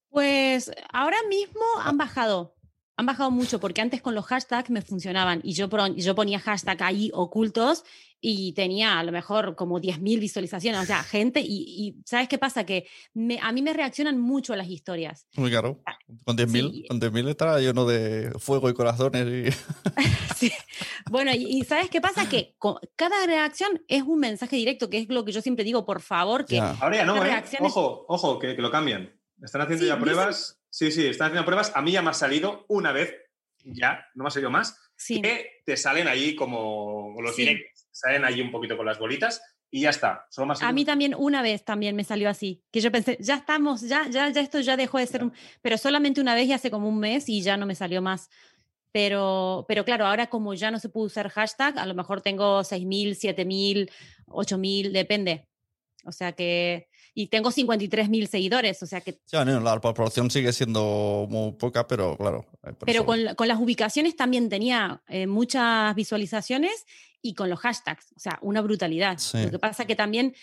Pues 0.10 0.72
ahora 0.92 1.18
mismo 1.30 1.62
han 1.84 1.98
bajado. 1.98 2.56
Han 3.00 3.06
bajado 3.06 3.32
mucho 3.32 3.60
porque 3.62 3.80
antes 3.80 4.02
con 4.02 4.14
los 4.14 4.26
hashtags 4.26 4.70
me 4.70 4.82
funcionaban 4.82 5.40
y 5.44 5.54
yo, 5.54 5.70
yo 5.96 6.16
ponía 6.16 6.38
hashtag 6.40 6.84
ahí 6.84 7.12
ocultos 7.14 7.86
y 8.20 8.52
tenía 8.52 9.00
a 9.00 9.04
lo 9.06 9.14
mejor 9.14 9.56
como 9.56 9.80
10.000 9.80 10.20
visualizaciones, 10.20 10.82
o 10.82 10.86
sea, 10.86 11.02
gente 11.04 11.40
y, 11.40 11.64
y 11.78 11.96
¿sabes 12.06 12.28
qué 12.28 12.38
pasa? 12.38 12.66
Que 12.66 12.86
me- 13.14 13.40
a 13.42 13.54
mí 13.54 13.62
me 13.62 13.72
reaccionan 13.72 14.20
mucho 14.20 14.54
las 14.58 14.68
historias. 14.68 15.28
muy 15.38 15.50
caro. 15.50 15.82
Con 16.26 16.36
10.000 16.36 16.72
Sí. 16.72 16.84
con 16.90 17.00
10.000 17.00 17.30
estará 17.30 17.58
lleno 17.62 17.86
de 17.86 18.32
fuego 18.38 18.70
y 18.70 18.74
corazones. 18.74 19.26
Y... 19.26 19.50
Sí. 20.36 20.52
Bueno, 21.10 21.32
y, 21.34 21.46
y 21.60 21.64
¿sabes 21.64 21.90
qué 21.90 22.02
pasa? 22.02 22.28
Que 22.28 22.56
co- 22.58 22.80
cada 22.98 23.26
reacción 23.26 23.82
es 23.88 24.04
un 24.04 24.20
mensaje 24.20 24.58
directo, 24.58 24.90
que 24.90 24.98
es 25.00 25.08
lo 25.10 25.24
que 25.24 25.32
yo 25.32 25.42
siempre 25.42 25.64
digo, 25.64 25.86
por 25.86 26.02
favor, 26.02 26.46
que 26.46 26.56
Ya. 26.56 26.72
Ahora 26.82 26.98
ya 26.98 27.06
no, 27.06 27.16
¿eh? 27.16 27.22
reacciones- 27.30 27.72
Ojo, 27.72 28.06
ojo, 28.10 28.40
que, 28.40 28.58
que 28.58 28.62
lo 28.62 28.72
cambian. 28.72 29.10
Están 29.42 29.62
haciendo 29.62 29.84
Sí, 29.84 29.88
ya 29.88 29.96
dicen- 29.96 30.04
pruebas. 30.04 30.59
Sí, 30.70 30.92
sí, 30.92 31.08
están 31.08 31.28
haciendo 31.28 31.46
pruebas. 31.46 31.72
A 31.76 31.82
mí 31.82 31.92
ya 31.92 32.02
me 32.02 32.10
ha 32.12 32.14
salido 32.14 32.66
una 32.70 32.92
vez, 32.92 33.16
ya, 33.64 34.06
no 34.16 34.24
me 34.24 34.28
ha 34.28 34.32
salido 34.32 34.52
más, 34.52 34.80
sí. 34.96 35.22
que 35.22 35.62
te 35.66 35.76
salen 35.78 36.08
ahí 36.08 36.36
como 36.36 37.16
los 37.22 37.36
Sí. 37.36 37.42
directos. 37.44 37.88
Salen 37.92 38.24
ahí 38.26 38.40
un 38.42 38.52
poquito 38.52 38.78
con 38.78 38.86
las 38.86 39.00
bolitas 39.00 39.42
y 39.72 39.82
ya 39.82 39.90
está. 39.90 40.26
Solo 40.30 40.48
más 40.48 40.62
A 40.64 40.72
mí 40.72 40.86
también 40.86 41.14
una 41.18 41.42
vez 41.42 41.66
también 41.66 41.96
me 41.96 42.04
salió 42.04 42.30
así, 42.30 42.64
que 42.72 42.80
yo 42.82 42.92
pensé, 42.92 43.18
ya 43.20 43.36
estamos, 43.36 43.82
ya, 43.82 44.08
ya, 44.10 44.30
ya 44.30 44.42
esto 44.42 44.60
ya 44.62 44.78
dejó 44.78 44.98
de 45.00 45.08
ser 45.08 45.24
un, 45.24 45.34
pero 45.62 45.78
solamente 45.78 46.22
una 46.22 46.34
vez 46.36 46.48
y 46.48 46.54
hace 46.54 46.72
como 46.72 46.88
un 46.88 47.00
mes 47.00 47.28
y 47.30 47.42
ya 47.42 47.58
no 47.58 47.66
me 47.66 47.76
salió 47.76 48.02
más. 48.02 48.30
Pero, 48.92 49.66
pero 49.68 49.86
claro, 49.86 50.08
ahora 50.08 50.28
como 50.28 50.56
ya 50.56 50.72
no 50.72 50.80
se 50.80 50.90
puede 50.90 51.08
usar 51.08 51.30
hashtag, 51.30 51.78
a 51.78 51.86
lo 51.86 51.94
mejor 51.94 52.22
tengo 52.22 52.64
6.000, 52.64 53.16
7.000, 53.16 53.92
8.000, 54.28 54.92
depende. 54.92 55.48
O 56.06 56.12
sea 56.12 56.32
que, 56.32 56.89
y 57.20 57.28
tengo 57.28 57.52
53.000 57.52 58.28
seguidores, 58.28 58.82
o 58.82 58.86
sea 58.86 59.02
que, 59.02 59.20
Ya, 59.30 59.44
no, 59.44 59.60
la 59.60 59.82
proporción 59.82 60.32
sigue 60.32 60.54
siendo 60.54 61.28
muy 61.30 61.52
poca, 61.52 61.86
pero 61.86 62.16
claro. 62.16 62.46
pero 62.86 63.06
con, 63.06 63.36
con 63.36 63.50
las 63.50 63.60
ubicaciones 63.60 64.16
también 64.16 64.48
tenía 64.48 65.04
eh, 65.10 65.28
muchas 65.28 65.94
visualizaciones 65.96 66.86
y 67.22 67.34
con 67.34 67.50
los 67.50 67.60
hashtags, 67.60 68.14
o 68.16 68.20
sea, 68.20 68.40
una 68.42 68.62
brutalidad. 68.62 69.18
Sí. 69.18 69.44
Lo 69.44 69.52
que 69.52 69.60
pasa 69.60 69.84
que 69.84 69.98
también 69.98 70.34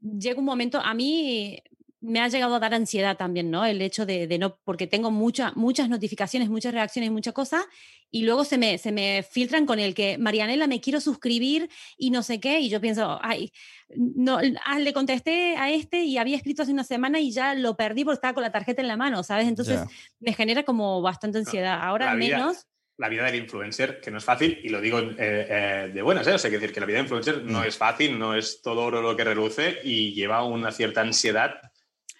llega 0.00 0.40
un 0.40 0.44
momento, 0.44 0.80
a 0.80 0.92
mí 0.92 1.62
me 2.06 2.20
ha 2.20 2.28
llegado 2.28 2.54
a 2.54 2.60
dar 2.60 2.74
ansiedad 2.74 3.16
también, 3.16 3.50
¿no? 3.50 3.64
El 3.64 3.80
hecho 3.80 4.04
de, 4.04 4.26
de 4.26 4.38
no, 4.38 4.58
porque 4.64 4.86
tengo 4.86 5.10
mucha, 5.10 5.52
muchas 5.56 5.88
notificaciones, 5.88 6.50
muchas 6.50 6.74
reacciones, 6.74 7.10
muchas 7.10 7.32
cosas, 7.32 7.64
y 8.10 8.22
luego 8.24 8.44
se 8.44 8.58
me, 8.58 8.76
se 8.78 8.92
me 8.92 9.22
filtran 9.28 9.64
con 9.64 9.78
el 9.80 9.94
que, 9.94 10.18
Marianela, 10.18 10.66
me 10.66 10.80
quiero 10.80 11.00
suscribir 11.00 11.68
y 11.96 12.10
no 12.10 12.22
sé 12.22 12.40
qué, 12.40 12.60
y 12.60 12.68
yo 12.68 12.80
pienso, 12.80 13.18
ay, 13.22 13.50
no, 13.96 14.38
ah, 14.66 14.78
le 14.78 14.92
contesté 14.92 15.56
a 15.56 15.70
este 15.70 16.02
y 16.04 16.18
había 16.18 16.36
escrito 16.36 16.62
hace 16.62 16.72
una 16.72 16.84
semana 16.84 17.20
y 17.20 17.30
ya 17.32 17.54
lo 17.54 17.76
perdí 17.76 18.04
porque 18.04 18.16
estaba 18.16 18.34
con 18.34 18.42
la 18.42 18.52
tarjeta 18.52 18.82
en 18.82 18.88
la 18.88 18.96
mano, 18.96 19.22
¿sabes? 19.22 19.48
Entonces 19.48 19.80
Ya. 19.80 19.88
me 20.20 20.32
genera 20.34 20.62
como 20.64 21.00
bastante 21.00 21.38
ansiedad. 21.38 21.80
Ahora 21.82 22.06
La 22.06 22.14
vida- 22.16 22.38
menos. 22.38 22.66
La 22.96 23.08
vida 23.08 23.24
del 23.24 23.34
influencer, 23.34 24.00
que 24.00 24.12
no 24.12 24.18
es 24.18 24.24
fácil, 24.24 24.60
y 24.62 24.68
lo 24.68 24.80
digo 24.80 25.00
eh, 25.00 25.16
eh, 25.18 25.90
de 25.92 26.00
buenas, 26.02 26.24
¿eh? 26.28 26.34
O 26.34 26.38
sea, 26.38 26.46
hay 26.48 26.52
que 26.52 26.60
decir 26.60 26.72
que 26.72 26.78
la 26.78 26.86
vida 26.86 26.98
del 26.98 27.06
influencer 27.06 27.42
no 27.42 27.62
Mm. 27.62 27.64
es 27.64 27.76
fácil, 27.76 28.16
no 28.20 28.36
es 28.36 28.62
todo 28.62 28.82
oro 28.84 29.02
lo 29.02 29.16
que 29.16 29.24
reluce 29.24 29.80
y 29.82 30.12
lleva 30.14 30.44
una 30.44 30.70
cierta 30.70 31.00
ansiedad 31.00 31.56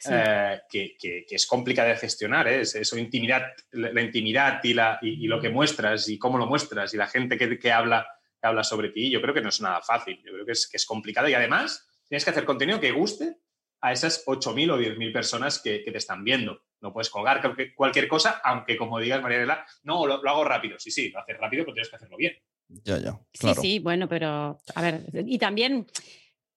Sí. 0.04 0.10
eh, 0.12 0.60
que, 0.68 0.96
que- 0.98 1.24
que 1.28 1.34
es 1.36 1.46
complicada 1.46 1.88
de 1.88 1.96
gestionar. 1.96 2.46
¿eh? 2.48 2.60
Es, 2.60 2.74
eso, 2.74 2.98
intimidad, 2.98 3.42
la, 3.72 3.92
la 3.92 4.02
intimidad 4.02 4.60
y, 4.62 4.74
la, 4.74 4.98
y, 5.02 5.24
y 5.24 5.26
lo 5.28 5.40
que 5.40 5.48
muestras 5.50 6.08
y 6.08 6.18
cómo 6.18 6.38
lo 6.38 6.46
muestras 6.46 6.92
y 6.94 6.96
la 6.96 7.06
gente 7.06 7.36
que, 7.38 7.58
que 7.58 7.72
habla, 7.72 8.06
que 8.40 8.46
habla 8.46 8.64
sobre 8.64 8.90
ti, 8.90 9.10
yo 9.10 9.20
creo 9.22 9.34
que 9.34 9.40
no 9.40 9.48
es 9.48 9.60
nada 9.60 9.80
fácil. 9.82 10.20
Yo 10.24 10.32
creo 10.32 10.44
que 10.46 10.52
es, 10.52 10.66
que 10.68 10.76
es 10.76 10.86
complicado 10.86 11.28
y 11.28 11.34
además 11.34 11.88
tienes 12.08 12.24
que 12.24 12.30
hacer 12.30 12.44
contenido 12.44 12.80
que 12.80 12.92
guste 12.92 13.36
a 13.80 13.92
esas 13.92 14.24
8.000 14.26 14.70
o 14.72 14.78
10.000 14.78 15.12
personas 15.12 15.58
que, 15.62 15.82
que 15.84 15.90
te 15.92 15.98
están 15.98 16.24
viendo. 16.24 16.62
No 16.80 16.92
puedes 16.92 17.08
colgar 17.10 17.40
cualquier- 17.40 17.74
cualquier 17.74 18.08
cosa, 18.08 18.40
aunque 18.44 18.76
como 18.76 18.98
digas, 18.98 19.22
Marianela, 19.22 19.66
no, 19.84 20.06
lo, 20.06 20.22
lo 20.22 20.30
hago 20.30 20.44
rápido. 20.44 20.78
Sí, 20.78 20.90
sí, 20.90 21.10
lo 21.10 21.20
haces 21.20 21.36
rápido, 21.38 21.64
pero 21.64 21.74
tienes 21.74 21.88
que 21.90 21.96
hacerlo 21.96 22.16
bien. 22.16 22.34
Ya, 22.68 22.96
ya. 22.98 23.18
Claro. 23.38 23.60
Sí, 23.60 23.68
sí, 23.74 23.78
bueno, 23.78 24.08
pero 24.08 24.58
a 24.74 24.82
ver, 24.82 25.02
y 25.26 25.38
también 25.38 25.86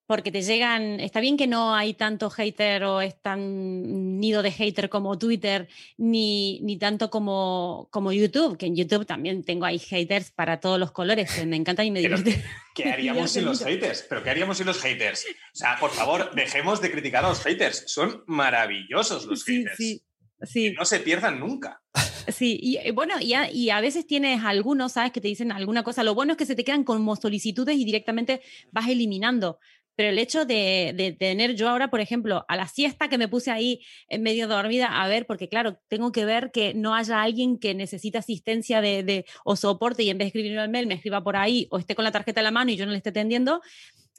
porque 0.07 0.31
te 0.31 0.41
llegan, 0.41 0.99
está 1.01 1.19
bien 1.19 1.35
que 1.37 1.47
no 1.47 1.75
hay 1.75 1.93
tanto 1.93 2.29
hater 2.29 2.83
o 2.85 3.01
es 3.01 3.21
tan 3.21 4.19
nido 4.19 4.41
de 4.41 4.51
hater 4.51 4.89
como 4.89 5.17
Twitter, 5.19 5.67
ni, 5.97 6.59
ni 6.61 6.77
tanto 6.77 7.09
como, 7.09 7.89
como 7.91 8.13
YouTube, 8.13 8.57
que 8.57 8.65
en 8.67 8.75
YouTube 8.77 9.05
también 9.05 9.43
tengo 9.43 9.65
ahí 9.65 9.77
haters 9.79 10.31
para 10.31 10.59
todos 10.61 10.79
los 10.79 10.91
colores, 10.91 11.29
que 11.33 11.45
me 11.45 11.57
encantan 11.57 11.85
y 11.87 11.91
me 11.91 11.99
divierten. 12.01 12.41
¿Qué 12.73 12.89
haríamos 12.89 13.31
sin 13.31 13.45
los 13.45 13.63
haters? 13.63 14.05
¿Pero 14.07 14.23
qué 14.23 14.29
haríamos 14.29 14.57
sin 14.57 14.65
los 14.65 14.81
haters? 14.81 15.25
O 15.25 15.55
sea, 15.55 15.77
por 15.79 15.91
favor, 15.91 16.33
dejemos 16.35 16.79
de 16.81 16.89
criticar 16.89 17.25
a 17.25 17.29
los 17.29 17.43
haters. 17.43 17.83
Son 17.87 18.23
maravillosos 18.27 19.25
los 19.25 19.43
Sí, 19.43 19.57
haters. 19.57 19.75
sí, 19.77 20.03
sí. 20.43 20.69
Que 20.69 20.73
no 20.73 20.85
se 20.85 20.99
pierdan 21.01 21.39
nunca. 21.39 21.81
Sí, 22.27 22.59
y 22.61 22.77
eh, 22.77 22.91
bueno, 22.91 23.15
y 23.19 23.33
a, 23.33 23.51
y 23.51 23.69
a 23.71 23.81
veces 23.81 24.05
tienes 24.05 24.43
algunos, 24.43 24.93
¿sabes? 24.93 25.11
Que 25.11 25.21
te 25.21 25.27
dicen 25.27 25.51
alguna 25.51 25.83
cosa. 25.83 26.03
Lo 26.03 26.13
bueno 26.13 26.33
es 26.33 26.37
que 26.37 26.45
se 26.45 26.55
te 26.55 26.63
quedan 26.63 26.83
como 26.83 27.15
solicitudes 27.15 27.77
y 27.77 27.83
directamente 27.85 28.41
vas 28.71 28.87
eliminando. 28.89 29.59
Pero 29.97 30.09
el 30.11 30.19
hecho 30.19 30.45
de, 30.45 30.93
de 30.95 31.11
tener 31.11 31.55
yo 31.55 31.67
ahora, 31.67 31.89
por 31.89 31.99
ejemplo, 31.99 32.45
a 32.47 32.55
la 32.55 32.67
siesta 32.67 33.09
que 33.09 33.17
me 33.17 33.27
puse 33.27 33.51
ahí 33.51 33.81
en 34.07 34.21
medio 34.21 34.47
dormida, 34.47 34.87
a 35.03 35.07
ver, 35.09 35.25
porque 35.25 35.49
claro, 35.49 35.79
tengo 35.89 36.11
que 36.13 36.23
ver 36.23 36.51
que 36.51 36.73
no 36.75 36.93
haya 36.95 37.21
alguien 37.21 37.57
que 37.57 37.73
necesite 37.73 38.17
asistencia 38.19 38.79
de, 38.79 39.03
de- 39.03 39.25
o 39.43 39.55
soporte 39.55 40.03
y 40.03 40.09
en 40.09 40.17
vez 40.19 40.25
de 40.25 40.39
escribirme 40.39 40.63
el 40.63 40.69
mail 40.69 40.87
me 40.87 40.93
escriba 40.93 41.23
por 41.23 41.35
ahí 41.35 41.67
o 41.71 41.79
esté 41.79 41.95
con 41.95 42.05
la 42.05 42.11
tarjeta 42.11 42.39
en 42.39 42.45
la 42.45 42.51
mano 42.51 42.71
y 42.71 42.77
yo 42.77 42.85
no 42.85 42.91
le 42.91 42.97
esté 42.97 43.09
atendiendo, 43.09 43.61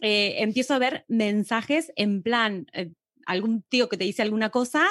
eh, 0.01 0.37
empiezo 0.43 0.75
a 0.75 0.79
ver 0.79 1.05
mensajes 1.09 1.93
en 1.97 2.23
plan, 2.23 2.67
eh, 2.73 2.91
algún 3.27 3.63
tío 3.63 3.89
que 3.89 3.97
te 3.97 4.05
dice 4.05 4.23
alguna 4.23 4.51
cosa 4.51 4.85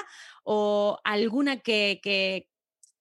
o 0.44 1.00
alguna 1.04 1.58
que, 1.60 2.00
que, 2.02 2.48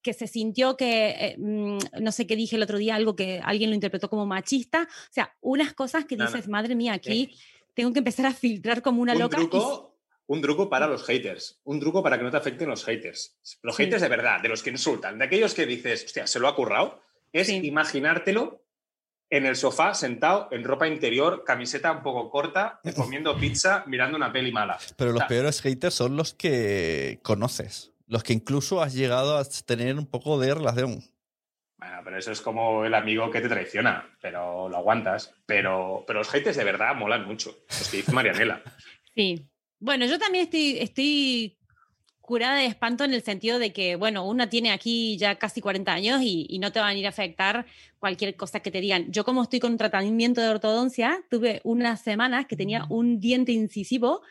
que 0.03 0.13
se 0.13 0.27
sintió 0.27 0.77
que, 0.77 1.09
eh, 1.11 1.37
mm, 1.39 1.79
no 2.01 2.13
sé 2.13 2.27
qué 2.27 2.37
dije 2.37 2.57
el 2.57 2.63
otro 2.63 2.79
día, 2.79 2.95
algo 2.95 3.17
que 3.17 3.41
alguien 3.45 3.71
lo 3.71 3.75
interpretó 3.75 4.09
como 4.09 4.25
machista. 4.27 4.89
O 4.91 5.13
sea, 5.13 5.37
unas 5.41 5.75
cosas 5.75 6.05
que 6.05 6.17
No, 6.17 6.25
no. 6.25 6.31
dices, 6.31 6.49
madre 6.49 6.75
mía, 6.75 6.95
aquí 6.95 7.31
Eh, 7.33 7.37
tengo 7.77 7.93
que 7.93 7.99
empezar 8.01 8.27
a 8.27 8.33
filtrar 8.33 8.81
como 8.83 9.03
una 9.03 9.13
un 9.13 9.19
loca. 9.21 9.37
y- 9.37 9.41
truco, 9.49 9.97
un 10.27 10.41
truco 10.41 10.69
para 10.69 10.89
los 10.89 11.05
haters. 11.05 11.61
Un 11.65 11.79
truco 11.79 12.03
para 12.03 12.17
que 12.19 12.25
no 12.25 12.31
te 12.33 12.39
afecten 12.39 12.69
los 12.69 12.85
haters. 12.85 13.37
Los 13.63 13.77
Sí. 13.77 13.85
haters 13.85 14.03
de 14.03 14.09
verdad, 14.09 14.41
de 14.43 14.49
los 14.49 14.63
que 14.63 14.71
insultan, 14.71 15.19
de 15.19 15.27
aquellos 15.27 15.55
que 15.55 15.67
dices, 15.67 16.05
hostia, 16.07 16.27
se 16.27 16.41
lo 16.41 16.49
ha 16.49 16.57
currado, 16.57 17.01
es 17.33 17.47
Sí. 17.49 17.61
imaginártelo 17.63 18.65
en 19.29 19.45
el 19.45 19.57
sofá, 19.57 19.93
sentado, 19.93 20.49
en 20.53 20.65
ropa 20.65 20.89
interior, 20.89 21.45
camiseta 21.45 21.93
un 21.93 22.03
poco 22.03 22.31
corta, 22.31 22.81
comiendo 23.13 23.37
pizza, 23.37 23.85
mirando 23.87 24.17
una 24.17 24.33
peli 24.33 24.53
mala. 24.53 24.79
Pero 24.97 25.11
los 25.13 25.17
O 25.17 25.21
sea, 25.21 25.29
peores 25.29 25.61
haters 25.61 25.95
son 25.95 26.17
los 26.17 26.33
que 26.33 27.21
conoces. 27.23 27.93
Los 28.07 28.23
que 28.23 28.33
incluso 28.33 28.81
has 28.83 28.95
llegado 28.95 29.37
a 29.37 29.45
tener 29.45 29.97
un 29.99 30.07
poco 30.07 30.39
de 30.41 30.55
relación. 30.55 31.03
Pero 32.07 32.19
eso 32.19 32.31
es 32.31 32.41
como 32.41 32.85
el 32.85 32.95
amigo 32.95 33.33
que 33.33 33.41
te 33.41 33.49
traiciona, 33.49 34.09
pero 34.23 34.69
lo 34.69 34.77
aguantas. 34.77 35.35
Pero, 35.45 36.05
pero 36.07 36.21
los 36.21 36.29
haters 36.29 36.57
de 36.57 36.63
verdad 36.63 36.95
molan 36.95 37.27
mucho. 37.27 37.65
Los 37.69 37.89
que 37.91 37.97
dice 37.97 38.13
Marianela. 38.13 38.63
Sí. 39.17 39.49
Bueno, 39.81 40.07
yo 40.07 40.17
también 40.17 40.45
estoy, 40.45 40.79
estoy 40.79 41.59
curada 42.21 42.59
de 42.59 42.67
espanto 42.67 43.03
en 43.03 43.13
el 43.13 43.23
sentido 43.23 43.59
de 43.59 43.73
que, 43.73 43.97
bueno, 43.97 44.25
una 44.25 44.49
tiene 44.49 44.71
aquí 44.71 45.17
ya 45.19 45.35
casi 45.35 45.61
40 45.61 45.93
años 45.93 46.23
y, 46.23 46.47
y 46.49 46.61
no 46.61 46.71
te 46.71 46.79
van 46.79 46.91
a 46.91 46.95
ir 46.95 47.07
a 47.07 47.09
afectar 47.09 47.67
cualquier 47.99 48.37
cosa 48.37 48.61
que 48.61 48.71
te 48.71 48.81
digan. 48.81 49.11
Yo 49.11 49.25
como 49.25 49.43
estoy 49.43 49.59
con 49.59 49.77
tratamiento 49.77 50.41
de 50.41 50.51
ortodoncia, 50.51 51.25
tuve 51.29 51.61
unas 51.65 52.03
semanas 52.03 52.47
que 52.47 52.55
tenía 52.55 52.87
un 52.89 53.19
diente 53.19 53.51
incisivo 53.51 54.23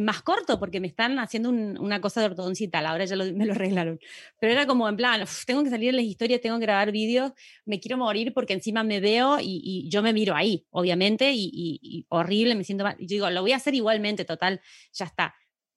más 0.00 0.22
corto 0.22 0.58
porque 0.58 0.80
me 0.80 0.86
están 0.86 1.18
haciendo 1.18 1.50
un- 1.50 1.78
una 1.78 2.00
cosa 2.00 2.20
de 2.20 2.28
tal, 2.68 2.86
ahora 2.86 3.04
ya 3.04 3.16
lo- 3.16 3.24
me 3.36 3.46
lo 3.46 3.52
arreglaron. 3.52 3.98
Pero 4.40 4.52
era 4.52 4.66
como 4.66 4.88
en 4.88 4.96
plan, 4.96 5.22
"Uf, 5.22 5.44
tengo 5.46 5.62
que 5.64 5.70
salir 5.70 5.90
en 5.90 5.96
las 5.96 6.04
historias, 6.04 6.40
tengo 6.40 6.58
que 6.58 6.62
grabar 6.66 6.90
vídeos, 6.92 7.32
me 7.64 7.80
quiero 7.80 7.96
morir 7.98 8.32
porque 8.34 8.54
encima 8.54 8.82
me 8.84 9.00
veo 9.00 9.38
y, 9.40 9.60
yo 9.90 10.02
me 10.02 10.12
miro 10.12 10.34
ahí, 10.34 10.66
obviamente, 10.70 11.32
y, 11.32 11.50
y- 11.52 12.06
horrible, 12.08 12.54
me 12.54 12.64
siento 12.64 12.84
mal. 12.84 12.96
Yo 12.98 13.06
digo, 13.08 13.30
lo 13.30 13.42
voy 13.42 13.52
a 13.52 13.56
hacer 13.56 13.74
igualmente, 13.74 14.24
total, 14.24 14.60
ya 14.92 15.04
está. 15.06 15.34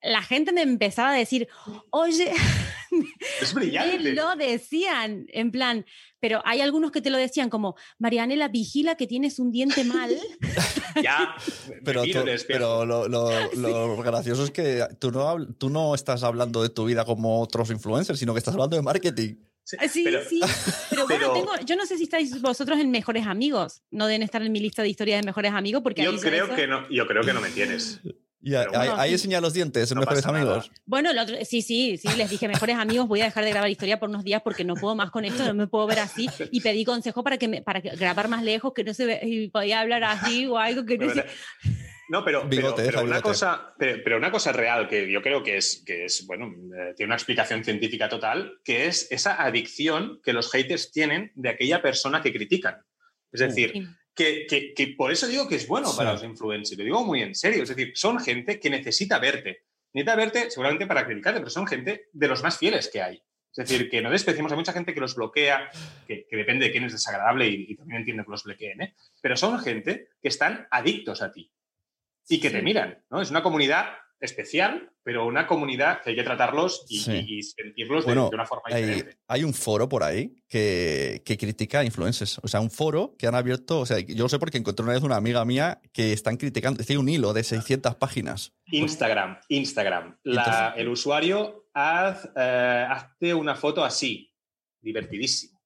La 0.08 0.22
gente 0.22 0.52
me 0.54 0.62
empezaba 0.62 1.12
a 1.12 1.14
decir, 1.18 1.48
oye, 1.92 2.32
Es 3.42 3.54
me 3.54 3.60
brillante. 3.62 4.14
lo 4.14 4.36
decían, 4.36 5.26
en 5.30 5.52
plan, 5.52 5.86
pero 6.20 6.42
hay 6.46 6.62
algunos 6.62 6.92
que 6.92 7.02
te 7.02 7.10
lo 7.10 7.18
decían 7.18 7.50
como, 7.50 7.76
Marianela, 8.00 8.48
vigila 8.48 8.96
que 8.96 9.08
tienes 9.08 9.40
un 9.40 9.52
diente 9.52 9.84
mal. 9.84 10.16
Ya, 11.04 11.36
me 11.70 11.76
Pero, 11.84 12.02
tú- 12.06 12.26
pero 12.48 12.84
lo, 12.84 13.08
lo- 13.08 13.52
lo 13.54 13.98
gracioso 13.98 14.44
es 14.46 14.50
que 14.50 14.84
tú 15.00 15.12
no, 15.12 15.46
tú 15.54 15.70
no 15.70 15.94
estás 15.94 16.24
hablando 16.24 16.64
de 16.64 16.70
tu 16.70 16.86
vida 16.86 17.06
como 17.06 17.40
otros 17.40 17.70
influencers, 17.70 18.18
sino 18.18 18.34
que 18.34 18.40
estás 18.40 18.56
hablando 18.56 18.76
de 18.78 18.82
marketing. 18.82 19.36
Sí, 19.64 19.78
Sí, 19.92 20.04
pero- 20.06 20.24
sí. 20.28 20.40
Pero 20.90 21.06
bueno, 21.06 21.20
pero- 21.20 21.34
tengo- 21.34 21.66
yo 21.68 21.76
no 21.76 21.86
sé 21.86 21.98
si 21.98 22.06
estáis 22.06 22.42
vosotros 22.42 22.80
en 22.80 22.90
mejores 22.90 23.28
amigos. 23.28 23.84
No 23.92 24.08
deben 24.08 24.24
estar 24.24 24.42
en 24.42 24.52
mi 24.52 24.60
lista 24.60 24.82
de 24.82 24.90
historias 24.90 25.22
de 25.22 25.26
mejores 25.28 25.52
amigos 25.54 25.84
porque 25.84 26.02
Yo 26.04 26.18
creo, 26.18 26.56
que 26.56 26.66
no, 26.66 26.90
yo 26.90 27.06
creo 27.06 27.22
que 27.22 27.34
no 27.34 27.42
me 27.42 27.50
tienes. 27.52 28.00
Y 28.40 28.54
ahí, 28.56 28.66
bueno, 28.68 29.04
sí. 29.04 29.12
enseña 29.12 29.42
los 29.42 29.54
dientes, 29.54 29.94
No 29.94 30.00
mejores 30.02 30.26
nada. 30.26 30.38
amigos. 30.38 30.72
Bueno, 30.86 31.12
el 31.12 31.18
otro, 31.18 31.36
sí, 31.44 31.62
sí, 31.62 31.98
sí, 31.98 32.08
les 32.16 32.30
dije, 32.30 32.48
mejores 32.48 32.78
amigos, 32.78 33.08
voy 33.08 33.22
a 33.22 33.26
dejar 33.26 33.44
de 33.44 33.50
grabar 33.50 33.70
historia 33.70 34.00
por 34.00 34.10
unos 34.10 34.24
días 34.24 34.42
porque 34.44 34.64
no 34.64 34.76
puedo 34.76 34.96
más 34.96 35.10
con 35.12 35.26
esto, 35.26 35.44
no 35.46 35.54
me 35.54 35.68
puedo 35.68 35.88
ver 35.88 36.00
así. 36.00 36.30
Y 36.52 36.62
pedí 36.62 36.86
consejo 36.86 37.24
para 37.24 37.38
que 37.38 37.48
me, 37.48 37.62
para 37.62 37.80
grabar 37.80 38.28
más 38.28 38.44
lejos, 38.44 38.74
que 38.74 38.84
no 38.84 38.94
se 38.94 39.06
ve, 39.06 39.20
y 39.24 39.50
podía 39.50 39.80
hablar 39.82 40.04
así 40.04 40.46
o 40.46 40.58
algo 40.58 40.86
que 40.86 40.98
no 40.98 41.14
se... 41.14 41.26
No, 42.10 42.24
pero, 42.24 42.48
Bigote, 42.48 42.88
una 43.04 43.22
cosa, 43.22 43.74
pero, 43.78 44.02
pero 44.02 44.16
una 44.18 44.32
cosa 44.32 44.54
real 44.54 44.88
que 44.88 45.12
yo 45.12 45.22
creo 45.22 45.44
que 45.44 45.58
es, 45.58 45.84
que 45.86 46.06
es 46.06 46.26
bueno, 46.26 46.46
eh, 46.46 46.94
tiene 46.96 47.08
una 47.10 47.16
explicación 47.16 47.66
científica 47.66 48.08
total, 48.08 48.60
que 48.64 48.88
es 48.88 49.12
esa 49.12 49.44
adicción 49.44 50.22
que 50.24 50.32
los 50.32 50.50
haters 50.52 50.92
tienen 50.94 51.34
de 51.36 51.50
aquella 51.50 51.82
persona 51.82 52.22
que 52.22 52.32
critican. 52.32 52.78
Es 53.32 53.42
decir, 53.42 53.72
Sí. 53.74 53.86
Que, 54.18 54.46
que- 54.48 54.74
que 54.74 54.88
por 54.98 55.12
eso 55.12 55.28
digo 55.28 55.48
que 55.48 55.56
es 55.56 55.68
bueno 55.68 55.88
Sí. 55.90 55.98
para 55.98 56.14
los 56.14 56.24
influencers, 56.24 56.78
lo 56.78 56.84
digo 56.84 57.06
muy 57.06 57.22
en 57.22 57.36
serio. 57.36 57.64
Es 57.64 57.70
decir, 57.70 57.92
son 57.96 58.20
gente 58.20 58.60
que 58.60 58.70
necesita 58.70 59.20
verte. 59.20 59.64
Necesita 59.94 60.16
verte 60.18 60.52
seguramente 60.52 60.86
para 60.88 61.06
criticarte, 61.06 61.40
pero 61.40 61.50
son 61.50 61.68
gente 61.68 62.10
de 62.12 62.28
los 62.28 62.44
más 62.44 62.58
fieles 62.58 62.90
que 62.92 63.02
hay. 63.02 63.24
Es 63.56 63.68
decir, 63.68 63.90
que 63.90 64.02
no 64.02 64.12
despreciamos 64.12 64.52
a 64.52 64.56
mucha 64.56 64.74
gente 64.74 64.94
que 64.94 65.00
los 65.00 65.16
bloquea, 65.16 65.70
que, 66.06 66.28
que 66.30 66.36
depende 66.36 66.66
de 66.66 66.72
quién 66.72 66.84
es 66.84 66.92
desagradable 66.92 67.48
y, 67.48 67.66
y 67.70 67.76
también 67.76 68.00
entiendo 68.00 68.24
que 68.24 68.30
los 68.32 68.44
bloqueen, 68.44 68.82
¿eh? 68.82 68.96
pero 69.22 69.36
son 69.38 69.58
gente 69.60 70.10
que 70.22 70.28
están 70.28 70.68
adictos 70.70 71.22
a 71.24 71.32
ti 71.32 71.52
y 72.30 72.40
que 72.40 72.50
te 72.52 72.62
miran. 72.62 73.04
¿no? 73.10 73.22
Es 73.22 73.32
una 73.32 73.42
comunidad 73.42 73.94
especial, 74.20 74.92
pero 75.04 75.26
una 75.26 75.46
comunidad 75.46 76.02
que 76.02 76.10
hay 76.12 76.16
que 76.16 76.24
tratarlos 76.24 76.86
y, 76.90 77.00
Sí. 77.00 77.12
y- 77.28 77.38
y 77.40 77.44
sentirlos 77.44 78.04
de- 78.04 78.14
Bueno, 78.14 78.30
de, 78.30 78.36
una 78.36 78.46
forma 78.46 78.64
hay, 78.68 78.84
diferente. 78.84 79.18
hay 79.28 79.44
un 79.44 79.54
foro 79.54 79.88
por 79.88 80.04
ahí 80.04 80.36
que, 80.50 81.22
que 81.26 81.38
critica 81.38 81.80
a 81.80 81.84
influencers. 81.86 82.40
O 82.44 82.48
sea, 82.48 82.60
un 82.60 82.72
foro 82.72 83.16
que 83.18 83.28
han 83.28 83.36
abierto. 83.36 83.80
O 83.80 83.86
sea, 83.86 84.00
yo 84.00 84.24
lo 84.24 84.30
sé 84.30 84.40
porque 84.40 84.58
encontré 84.58 84.84
una 84.84 84.94
vez 84.94 85.04
una 85.04 85.16
amiga 85.18 85.46
mía 85.46 85.80
que 85.94 86.14
están 86.14 86.38
criticando. 86.38 86.84
Tiene 86.84 87.00
un 87.00 87.10
hilo 87.10 87.34
de 87.34 87.44
600 87.44 87.96
páginas. 87.96 88.54
Instagram, 88.72 89.40
Instagram. 89.50 90.18
La- 90.24 90.74
el 90.76 90.88
usuario 90.90 91.66
haz, 91.74 92.28
eh, 92.36 92.86
hazte 92.90 93.34
una 93.36 93.56
foto 93.56 93.84
así, 93.86 94.34
divertidísimo. 94.82 95.57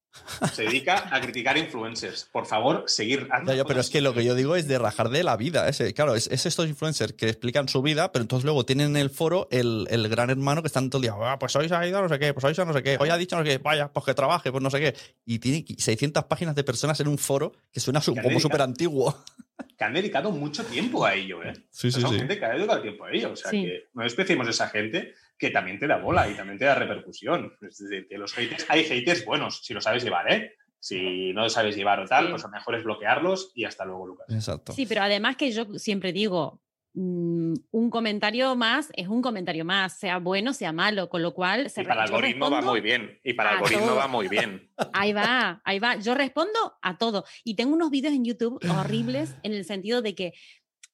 Se 0.54 0.64
dedica 0.64 1.10
a 1.16 1.22
criticar 1.22 1.58
influencers. 1.58 2.28
Por 2.32 2.46
favor, 2.46 2.84
seguir. 2.88 3.28
Ya, 3.48 3.54
ya, 3.56 3.66
pero 3.66 3.80
es 3.80 3.90
que 3.90 4.02
lo 4.02 4.14
que 4.14 4.24
yo 4.26 4.36
digo 4.36 4.56
es 4.56 4.68
de 4.68 4.78
rajar 4.78 5.10
de 5.10 5.24
la 5.24 5.38
vida. 5.38 5.68
Ese, 5.70 5.94
claro, 5.94 6.16
es, 6.16 6.28
es 6.28 6.46
estos 6.46 6.68
influencers 6.68 7.14
que 7.14 7.30
explican 7.30 7.68
su 7.70 7.82
vida, 7.82 8.12
pero 8.12 8.24
entonces 8.24 8.44
luego 8.46 8.66
tienen 8.66 8.88
en 8.92 8.98
el 8.98 9.10
foro 9.10 9.48
el, 9.52 9.88
el 9.90 10.10
gran 10.10 10.30
hermano 10.30 10.62
que 10.62 10.68
están 10.68 10.90
todo 10.90 10.98
el 11.00 11.04
día, 11.04 11.14
"Ah, 11.18 11.40
pues 11.40 11.56
hoy 11.56 11.68
se 11.70 11.76
ha 11.76 11.88
ido 11.88 12.02
no 12.02 12.10
sé 12.10 12.20
qué, 12.20 12.34
pues 12.34 12.44
hoy 12.44 12.54
se 12.56 12.62
ha 12.62 12.66
no 12.66 12.74
sé 12.74 12.84
qué, 12.84 12.98
hoy 13.00 13.10
ha 13.10 13.18
dicho 13.18 13.38
no 13.38 13.44
sé 13.44 13.50
qué, 13.52 13.58
vaya, 13.58 13.88
pues 13.92 14.06
que 14.06 14.14
trabaje, 14.14 14.52
pues 14.52 14.62
no 14.64 14.70
sé 14.70 14.80
qué. 14.80 14.96
Y 15.26 15.40
tiene 15.40 15.66
600 15.78 16.26
páginas 16.26 16.56
de 16.56 16.64
personas 16.64 17.00
en 17.00 17.08
un 17.08 17.18
foro 17.18 17.54
que 17.72 17.80
suena 17.80 18.02
su- 18.02 18.14
Que 18.14 18.22
como 18.22 18.40
súper 18.40 18.62
antiguo. 18.62 19.16
Que 19.78 19.84
han 19.86 19.94
dedicado 19.94 20.32
mucho 20.32 20.64
tiempo 20.66 21.06
a 21.06 21.14
ello, 21.14 21.44
¿eh? 21.44 21.54
Sí, 21.70 21.92
sí, 21.92 22.02
Son 22.02 22.12
sí. 22.12 22.18
gente 22.18 22.38
que 22.40 22.46
ha 22.46 22.50
dedicado 22.50 22.82
tiempo 22.82 23.06
a 23.06 23.12
ello. 23.12 23.32
O 23.32 23.36
sea, 23.36 23.52
Sí. 23.52 23.64
que 23.64 23.90
no 23.94 24.04
despreciemos 24.04 24.48
a 24.48 24.50
esa 24.50 24.70
gente 24.70 25.14
que 25.42 25.50
también 25.50 25.80
te 25.80 25.88
da 25.88 25.98
bola 25.98 26.30
y 26.30 26.36
también 26.36 26.60
te 26.60 26.66
da 26.66 26.76
repercusión. 26.76 27.52
Es 27.68 27.80
decir, 27.80 28.08
que 28.08 28.16
los 28.20 28.32
haters, 28.34 28.64
hay 28.70 28.84
haters 28.84 29.26
buenos, 29.26 29.62
si 29.66 29.74
lo 29.74 29.82
sabes 29.82 30.04
llevar, 30.04 30.32
¿eh? 30.32 30.54
Si 30.80 31.34
no 31.34 31.42
lo 31.42 31.50
sabes 31.50 31.76
llevar 31.76 32.00
o 32.00 32.06
tal, 32.08 32.26
Sí. 32.26 32.32
pues 32.32 32.44
lo 32.44 32.50
mejor 32.50 32.76
es 32.76 32.84
bloquearlos 32.84 33.52
y 33.56 33.66
hasta 33.66 33.84
luego, 33.84 34.06
Lucas. 34.06 34.28
Exacto. 34.30 34.72
Sí, 34.74 34.86
pero 34.86 35.02
además 35.02 35.36
que 35.38 35.52
yo 35.52 35.66
siempre 35.80 36.14
digo, 36.14 36.62
mm, 36.94 37.54
un 37.72 37.90
comentario 37.90 38.56
más 38.56 38.90
es 38.96 39.08
un 39.08 39.22
comentario 39.22 39.66
más, 39.66 39.98
sea 39.98 40.18
bueno, 40.20 40.54
sea 40.54 40.72
malo, 40.74 41.10
con 41.10 41.22
lo 41.24 41.34
cual... 41.34 41.70
se 41.72 41.82
Y 41.82 41.86
para 41.86 42.04
el 42.06 42.12
algoritmo 42.12 42.52
va 42.52 42.62
muy 42.62 42.82
bien. 42.82 43.20
Y 43.24 43.34
para 43.34 43.50
el 43.52 43.56
algoritmo 43.58 43.86
todo. 43.88 43.96
va 43.96 44.08
muy 44.08 44.28
bien. 44.28 44.70
Ahí 44.94 45.14
va, 45.14 45.62
ahí 45.66 45.80
va. 45.80 45.96
Yo 45.98 46.14
respondo 46.16 46.74
a 46.82 46.98
todo. 46.98 47.26
Y 47.44 47.56
tengo 47.56 47.74
unos 47.74 47.90
vídeos 47.92 48.14
en 48.14 48.26
YouTube 48.26 48.60
horribles 48.80 49.36
en 49.44 49.54
el 49.54 49.64
sentido 49.66 50.02
de 50.02 50.16
que, 50.16 50.34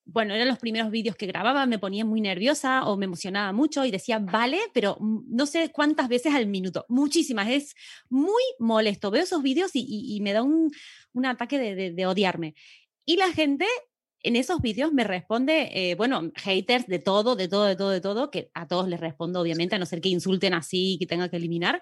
bueno, 0.09 0.33
eran 0.33 0.47
los 0.47 0.57
primeros 0.59 0.89
vídeos 0.89 1.15
que 1.15 1.27
grababa, 1.27 1.65
me 1.65 1.79
ponía 1.79 2.05
muy 2.05 2.21
nerviosa 2.21 2.85
o 2.85 2.97
me 2.97 3.05
emocionaba 3.05 3.51
mucho 3.53 3.85
y 3.85 3.91
decía, 3.91 4.19
vale, 4.19 4.59
pero 4.73 4.97
mm, 4.99 5.25
no 5.35 5.45
sé 5.45 5.69
cuántas 5.71 6.07
veces 6.09 6.33
al 6.33 6.47
minuto. 6.47 6.85
Muchísimas. 6.89 7.49
Es 7.49 7.75
muy 8.09 8.41
molesto. 8.59 9.11
Veo 9.11 9.23
esos 9.23 9.43
vídeos 9.43 9.71
y, 9.75 9.81
y- 9.87 10.15
y 10.15 10.21
me 10.21 10.33
da 10.33 10.43
un, 10.43 10.71
un 11.13 11.25
ataque 11.25 11.59
de, 11.59 11.75
de- 11.75 11.91
de 11.91 12.05
odiarme. 12.05 12.55
Y 13.05 13.17
la 13.17 13.31
gente 13.31 13.65
en 14.23 14.35
esos 14.35 14.61
vídeos 14.61 14.91
me 14.93 15.03
responde, 15.03 15.69
eh, 15.91 15.95
bueno, 15.95 16.31
haters 16.35 16.87
de 16.87 16.99
todo, 16.99 17.35
de 17.35 17.47
todo, 17.47 17.65
de 17.65 17.75
todo, 17.75 17.89
de 17.91 18.01
todo, 18.01 18.31
que 18.31 18.49
a 18.53 18.67
todos 18.67 18.87
les 18.89 18.99
respondo, 18.99 19.39
obviamente, 19.39 19.75
a 19.75 19.79
no 19.79 19.85
ser 19.85 20.01
que 20.01 20.09
insulten 20.09 20.53
así 20.53 20.93
y 20.93 20.97
que 20.99 21.05
tenga 21.05 21.29
que 21.29 21.37
eliminar. 21.37 21.81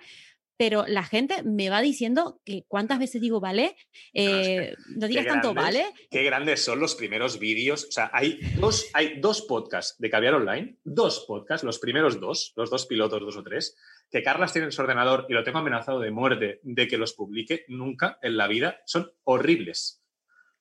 Pero 0.57 0.85
la 0.87 1.03
gente 1.03 1.43
me 1.43 1.69
va 1.69 1.81
diciendo 1.81 2.39
que 2.45 2.63
cuántas 2.67 2.99
veces 2.99 3.21
digo, 3.21 3.39
vale, 3.39 3.75
eh, 4.13 4.73
no 4.95 5.07
digas 5.07 5.25
tanto, 5.25 5.53
grandes, 5.53 5.83
vale. 5.83 5.93
Qué 6.09 6.23
grandes 6.23 6.63
son 6.63 6.79
los 6.79 6.95
primeros 6.95 7.39
vídeos. 7.39 7.85
O 7.85 7.91
sea, 7.91 8.09
hay 8.13 8.39
dos, 8.57 8.89
hay 8.93 9.19
dos 9.19 9.41
podcasts 9.41 9.99
de 9.99 10.09
Caviar 10.09 10.35
Online, 10.35 10.77
dos 10.83 11.25
podcasts, 11.27 11.65
los 11.65 11.79
primeros 11.79 12.19
dos, 12.19 12.53
los 12.55 12.69
dos 12.69 12.85
pilotos, 12.85 13.19
dos 13.19 13.37
o 13.37 13.43
tres, 13.43 13.77
que 14.09 14.23
Carlas 14.23 14.53
tiene 14.53 14.67
en 14.67 14.71
su 14.71 14.81
ordenador 14.81 15.25
y 15.29 15.33
lo 15.33 15.43
tengo 15.43 15.59
amenazado 15.59 15.99
de 15.99 16.11
muerte 16.11 16.59
de 16.63 16.87
que 16.87 16.97
los 16.97 17.13
publique 17.13 17.65
nunca 17.67 18.17
en 18.21 18.37
la 18.37 18.47
vida. 18.47 18.81
Son 18.85 19.11
horribles. 19.23 20.01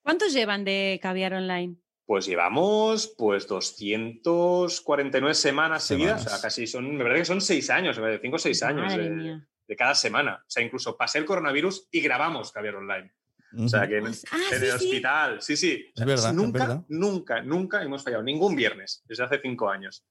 ¿Cuántos 0.01 0.33
llevan 0.33 0.65
de 0.65 0.99
caviar 1.01 1.33
online? 1.33 1.77
Pues 2.05 2.27
llevamos 2.27 3.15
pues 3.17 3.47
249 3.47 5.33
semanas 5.33 5.83
seguidas, 5.83 6.21
Semanas. 6.21 6.25
o 6.27 6.29
sea, 6.29 6.41
casi 6.41 6.67
son, 6.67 6.95
me 6.95 7.03
parece 7.03 7.21
que 7.21 7.25
son 7.25 7.41
seis 7.41 7.71
años, 7.71 7.99
cinco 8.21 8.35
o 8.35 8.39
seis 8.39 8.61
años 8.61 8.85
Madre 8.85 9.03
de, 9.03 9.09
mía. 9.09 9.47
De 9.67 9.75
cada 9.75 9.95
semana. 9.95 10.35
O 10.41 10.49
sea, 10.49 10.63
incluso 10.63 10.95
pasé 10.97 11.19
el 11.19 11.25
coronavirus 11.25 11.87
y 11.91 12.01
grabamos 12.01 12.51
Caviar 12.51 12.75
Online. 12.75 13.11
O 13.57 13.69
sea, 13.69 13.87
que 13.87 13.97
en, 13.97 14.07
Ah, 14.07 14.09
en 14.09 14.59
sí, 14.59 14.65
el 14.65 14.71
hospital, 14.71 15.41
sí, 15.41 15.55
sí. 15.55 15.85
O 15.93 15.97
sea, 15.97 16.03
Es 16.03 16.07
verdad, 16.07 16.29
es 16.31 16.35
nunca, 16.35 16.59
verdad. 16.59 16.83
nunca, 16.89 17.41
nunca 17.41 17.83
hemos 17.83 18.03
fallado, 18.03 18.23
ningún 18.23 18.55
viernes, 18.55 19.01
desde 19.07 19.23
hace 19.23 19.39
cinco 19.41 19.69
años. 19.69 20.05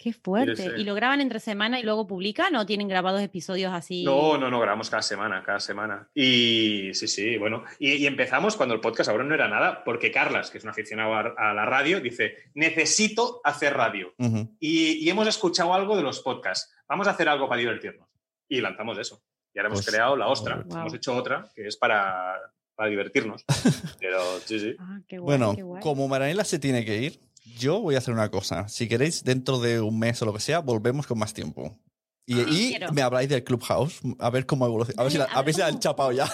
Qué 0.00 0.12
fuerte. 0.12 0.74
¿Y 0.76 0.84
lo 0.84 0.94
graban 0.94 1.20
entre 1.20 1.40
semana 1.40 1.80
y 1.80 1.82
luego 1.82 2.06
publican 2.06 2.54
o 2.54 2.64
tienen 2.64 2.86
grabados 2.86 3.20
episodios 3.20 3.72
así? 3.74 4.04
No, 4.04 4.38
no, 4.38 4.48
no, 4.48 4.60
grabamos 4.60 4.88
cada 4.88 5.02
semana, 5.02 5.42
cada 5.42 5.58
semana. 5.58 6.08
Y 6.14 6.94
sí, 6.94 7.08
sí, 7.08 7.36
bueno. 7.36 7.64
Y, 7.80 7.94
y 7.94 8.06
empezamos 8.06 8.56
cuando 8.56 8.76
el 8.76 8.80
podcast 8.80 9.10
ahora 9.10 9.24
no 9.24 9.34
era 9.34 9.48
nada, 9.48 9.82
porque 9.82 10.12
Carlas, 10.12 10.50
que 10.52 10.58
es 10.58 10.64
un 10.64 10.70
aficionado 10.70 11.14
a, 11.14 11.34
a 11.36 11.52
la 11.52 11.66
radio, 11.66 12.00
dice, 12.00 12.36
necesito 12.54 13.40
hacer 13.42 13.74
radio. 13.74 14.14
Y, 14.60 15.04
y 15.04 15.10
hemos 15.10 15.26
escuchado 15.26 15.74
algo 15.74 15.96
de 15.96 16.04
los 16.04 16.20
podcasts. 16.20 16.72
Vamos 16.88 17.08
a 17.08 17.10
hacer 17.10 17.28
algo 17.28 17.48
para 17.48 17.58
divertirnos. 17.58 18.07
Y 18.48 18.60
lanzamos 18.60 18.98
eso. 18.98 19.22
Y 19.54 19.58
ahora 19.58 19.68
hemos 19.68 19.80
Pues, 19.80 19.94
creado 19.94 20.16
la 20.16 20.26
ostra. 20.28 20.62
wow. 20.66 20.78
Hemos 20.80 20.94
hecho 20.94 21.14
otra 21.16 21.44
que 21.54 21.66
es 21.66 21.76
para, 21.76 22.34
para 22.74 22.88
divertirnos. 22.90 23.44
Pero 24.00 24.20
sí, 24.44 24.58
sí. 24.60 24.76
Ah, 24.78 25.00
qué 25.06 25.18
guay, 25.18 25.38
Bueno, 25.38 25.54
qué 25.56 25.62
guay. 25.62 25.82
como 25.82 26.06
Maranela 26.08 26.44
se 26.44 26.58
tiene 26.58 26.84
que 26.84 26.96
ir, 26.98 27.20
yo 27.56 27.80
voy 27.80 27.94
a 27.94 27.98
hacer 27.98 28.12
una 28.14 28.30
cosa. 28.30 28.68
Si 28.68 28.88
queréis, 28.88 29.24
dentro 29.24 29.58
de 29.58 29.80
un 29.80 29.98
mes 29.98 30.20
o 30.22 30.26
lo 30.26 30.32
que 30.32 30.40
sea, 30.40 30.60
volvemos 30.60 31.06
con 31.06 31.18
más 31.18 31.34
tiempo. 31.34 31.78
Y, 32.26 32.40
y 32.40 32.68
quiero. 32.70 32.92
me 32.92 33.00
habláis 33.00 33.28
del 33.30 33.42
Clubhouse, 33.42 34.00
a 34.18 34.28
ver 34.30 34.44
cómo 34.44 34.66
evoluciona. 34.66 35.00
A 35.00 35.04
ver 35.04 35.12
si 35.12 35.18
la, 35.18 35.24
a 35.24 35.36
ver 35.36 35.44
ver 35.46 35.54
si 35.54 35.60
la 35.60 35.66
han 35.68 35.72
cómo- 35.72 35.80
chapado 35.80 36.12
ya. 36.12 36.26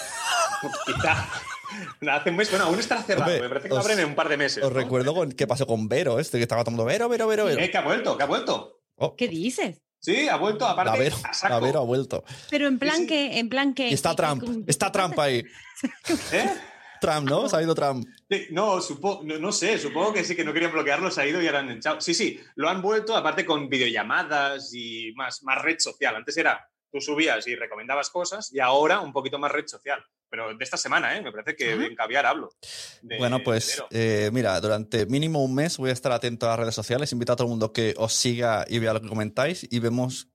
Quizá. 0.85 1.29
Hace 2.11 2.29
un 2.29 2.35
mes, 2.37 2.49
bueno, 2.49 2.65
aún 2.65 2.79
estará 2.79 3.01
cerrado. 3.03 3.31
Hombre, 3.31 3.41
me 3.41 3.49
parece 3.49 3.67
que 3.67 3.73
os- 3.73 3.77
lo 3.79 3.81
abren 3.83 3.99
en 3.99 4.05
un 4.09 4.15
par 4.15 4.29
de 4.29 4.37
meses. 4.37 4.63
Os 4.63 4.71
¿no? 4.71 4.75
recuerdo 4.77 5.13
con, 5.13 5.31
qué 5.31 5.47
pasó 5.47 5.65
con 5.65 5.87
Vero, 5.87 6.19
este 6.19 6.37
que 6.37 6.43
estaba 6.43 6.63
tomando 6.63 6.85
Vero, 6.85 7.09
Vero, 7.09 7.27
Vero, 7.27 7.45
Vero. 7.45 7.59
Eh, 7.61 7.69
que 7.71 7.77
ha 7.77 7.81
vuelto, 7.81 8.17
que 8.17 8.23
ha 8.23 8.27
vuelto. 8.27 8.81
Oh, 8.95 9.15
¿Qué 9.15 9.27
dices? 9.27 9.81
Sí, 10.05 10.29
ha 10.29 10.35
vuelto, 10.37 10.67
aparte. 10.67 11.11
a 11.23 11.33
saco. 11.33 11.53
la 11.55 11.59
Vero 11.59 11.79
ha 11.79 11.83
vuelto. 11.83 12.23
Pero 12.51 12.67
en 12.67 12.77
plan 12.77 12.97
sí. 12.97 13.07
que, 13.07 13.39
en 13.39 13.49
plan 13.49 13.73
que. 13.73 13.89
Y 13.89 13.93
está 13.95 14.11
que- 14.11 14.15
Trump, 14.17 14.43
que- 14.65 14.71
está 14.71 14.91
Trump 14.91 15.17
ahí. 15.19 15.43
¿Eh? 16.31 16.49
Trump, 17.01 17.27
¿no? 17.29 17.49
Se 17.49 17.55
ha 17.57 17.61
ido 17.63 17.73
Trump. 17.75 18.07
Sí, 18.29 18.47
No, 18.51 18.79
supo- 18.81 19.21
no, 19.23 19.37
no 19.39 19.51
sé, 19.51 19.77
supongo 19.79 20.13
que 20.13 20.23
sí, 20.23 20.35
que 20.35 20.43
no 20.43 20.53
querían 20.53 20.71
bloquearlo, 20.71 21.09
se 21.11 21.21
ha 21.21 21.27
ido 21.27 21.41
y 21.41 21.47
ahora 21.47 21.59
han 21.59 21.71
echado. 21.71 21.99
Sí, 22.01 22.13
sí, 22.13 22.39
lo 22.55 22.69
han 22.69 22.81
vuelto, 22.81 23.15
aparte 23.15 23.45
con 23.45 23.67
videollamadas 23.67 24.71
y 24.73 25.11
más, 25.15 25.43
más 25.43 25.61
red 25.61 25.77
social. 25.79 26.15
Antes 26.15 26.37
era, 26.37 26.67
tú 26.91 27.01
subías 27.01 27.45
y 27.47 27.55
recomendabas 27.55 28.09
cosas 28.09 28.53
y 28.53 28.59
ahora 28.59 28.99
un 29.01 29.11
poquito 29.11 29.37
más 29.39 29.51
red 29.51 29.65
social. 29.67 30.03
Pero 30.29 30.49
de 30.55 30.63
esta 30.63 30.77
semana, 30.77 31.15
¿eh? 31.17 31.21
Me 31.21 31.31
parece 31.31 31.55
que 31.55 31.71
en 31.71 31.95
caviar 31.95 32.25
hablo. 32.25 32.49
de- 33.01 33.17
Bueno, 33.17 33.43
pues 33.43 33.81
eh, 33.91 34.29
mira, 34.33 34.59
durante 34.59 35.05
mínimo 35.05 35.43
un 35.43 35.53
mes 35.55 35.77
voy 35.77 35.89
a 35.91 35.93
estar 35.93 36.11
atento 36.11 36.45
a 36.47 36.49
las 36.49 36.59
redes 36.59 36.75
sociales, 36.75 37.11
invito 37.11 37.33
a 37.33 37.35
todo 37.35 37.45
el 37.47 37.51
mundo 37.51 37.71
que 37.71 37.93
os 37.97 38.13
siga 38.13 38.65
y 38.67 38.79
vea 38.79 38.93
lo 38.93 39.01
que 39.01 39.07
comentáis 39.07 39.67
y 39.69 39.79
vemos 39.79 40.27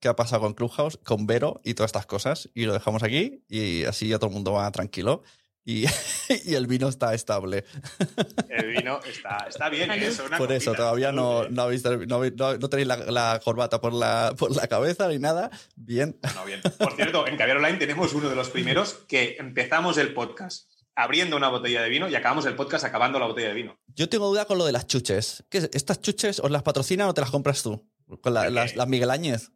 qué 0.00 0.08
ha 0.08 0.14
pasado 0.14 0.42
con 0.42 0.54
Clubhouse, 0.54 0.98
con 1.04 1.26
Vero 1.26 1.60
y 1.64 1.74
todas 1.74 1.88
estas 1.88 2.06
cosas 2.06 2.48
y 2.54 2.66
lo 2.66 2.72
dejamos 2.72 3.02
aquí 3.02 3.42
y 3.48 3.84
así 3.84 4.06
ya 4.08 4.18
todo 4.18 4.28
el 4.28 4.34
mundo 4.34 4.52
va 4.52 4.70
tranquilo 4.70 5.22
y, 5.68 5.84
y 6.46 6.54
el 6.54 6.66
vino 6.66 6.88
está 6.88 7.12
estable. 7.12 7.64
El 8.48 8.68
vino 8.68 9.00
está, 9.04 9.46
está 9.48 9.68
bien, 9.68 9.90
¿eh? 9.92 10.10
Salud. 10.10 10.28
Una 10.28 10.38
Por 10.38 10.50
eso 10.52 10.70
copita, 10.70 10.82
todavía 10.82 11.12
no, 11.12 11.44
¿eh? 11.44 11.48
no, 11.50 11.62
habéis 11.62 11.84
no, 11.84 12.24
no- 12.26 12.68
tenéis 12.70 12.88
la, 12.88 12.96
la 12.96 13.40
corbata 13.44 13.80
por 13.80 13.92
la, 13.92 14.34
por 14.36 14.54
la 14.56 14.66
cabeza 14.66 15.08
ni 15.08 15.18
nada. 15.18 15.50
Bien. 15.76 16.18
No, 16.34 16.44
bien. 16.46 16.62
Por 16.78 16.94
cierto, 16.96 17.26
en 17.26 17.36
Caviar 17.36 17.58
Online 17.58 17.76
tenemos 17.78 18.14
uno 18.14 18.30
de 18.30 18.34
los 18.36 18.48
primeros 18.48 18.94
que 19.06 19.36
empezamos 19.38 19.98
el 19.98 20.14
podcast 20.14 20.70
abriendo 20.94 21.36
una 21.36 21.48
botella 21.48 21.82
de 21.82 21.90
vino 21.90 22.08
y 22.08 22.14
acabamos 22.16 22.46
el 22.46 22.56
podcast 22.56 22.84
acabando 22.84 23.18
la 23.18 23.26
botella 23.26 23.48
de 23.48 23.54
vino. 23.54 23.78
Yo 23.94 24.08
tengo 24.08 24.26
duda 24.28 24.46
con 24.46 24.58
lo 24.58 24.64
de 24.64 24.72
las 24.72 24.86
chuches. 24.86 25.44
¿Qué 25.50 25.58
es? 25.58 25.70
¿Estas 25.74 26.00
chuches 26.00 26.40
os 26.40 26.50
las 26.50 26.62
patrocinan 26.62 27.08
o 27.08 27.14
te 27.14 27.20
las 27.20 27.30
compras 27.30 27.62
tú? 27.62 27.86
Con 28.22 28.32
las 28.32 28.88
Miguel 28.88 29.10
Áñez. 29.10 29.52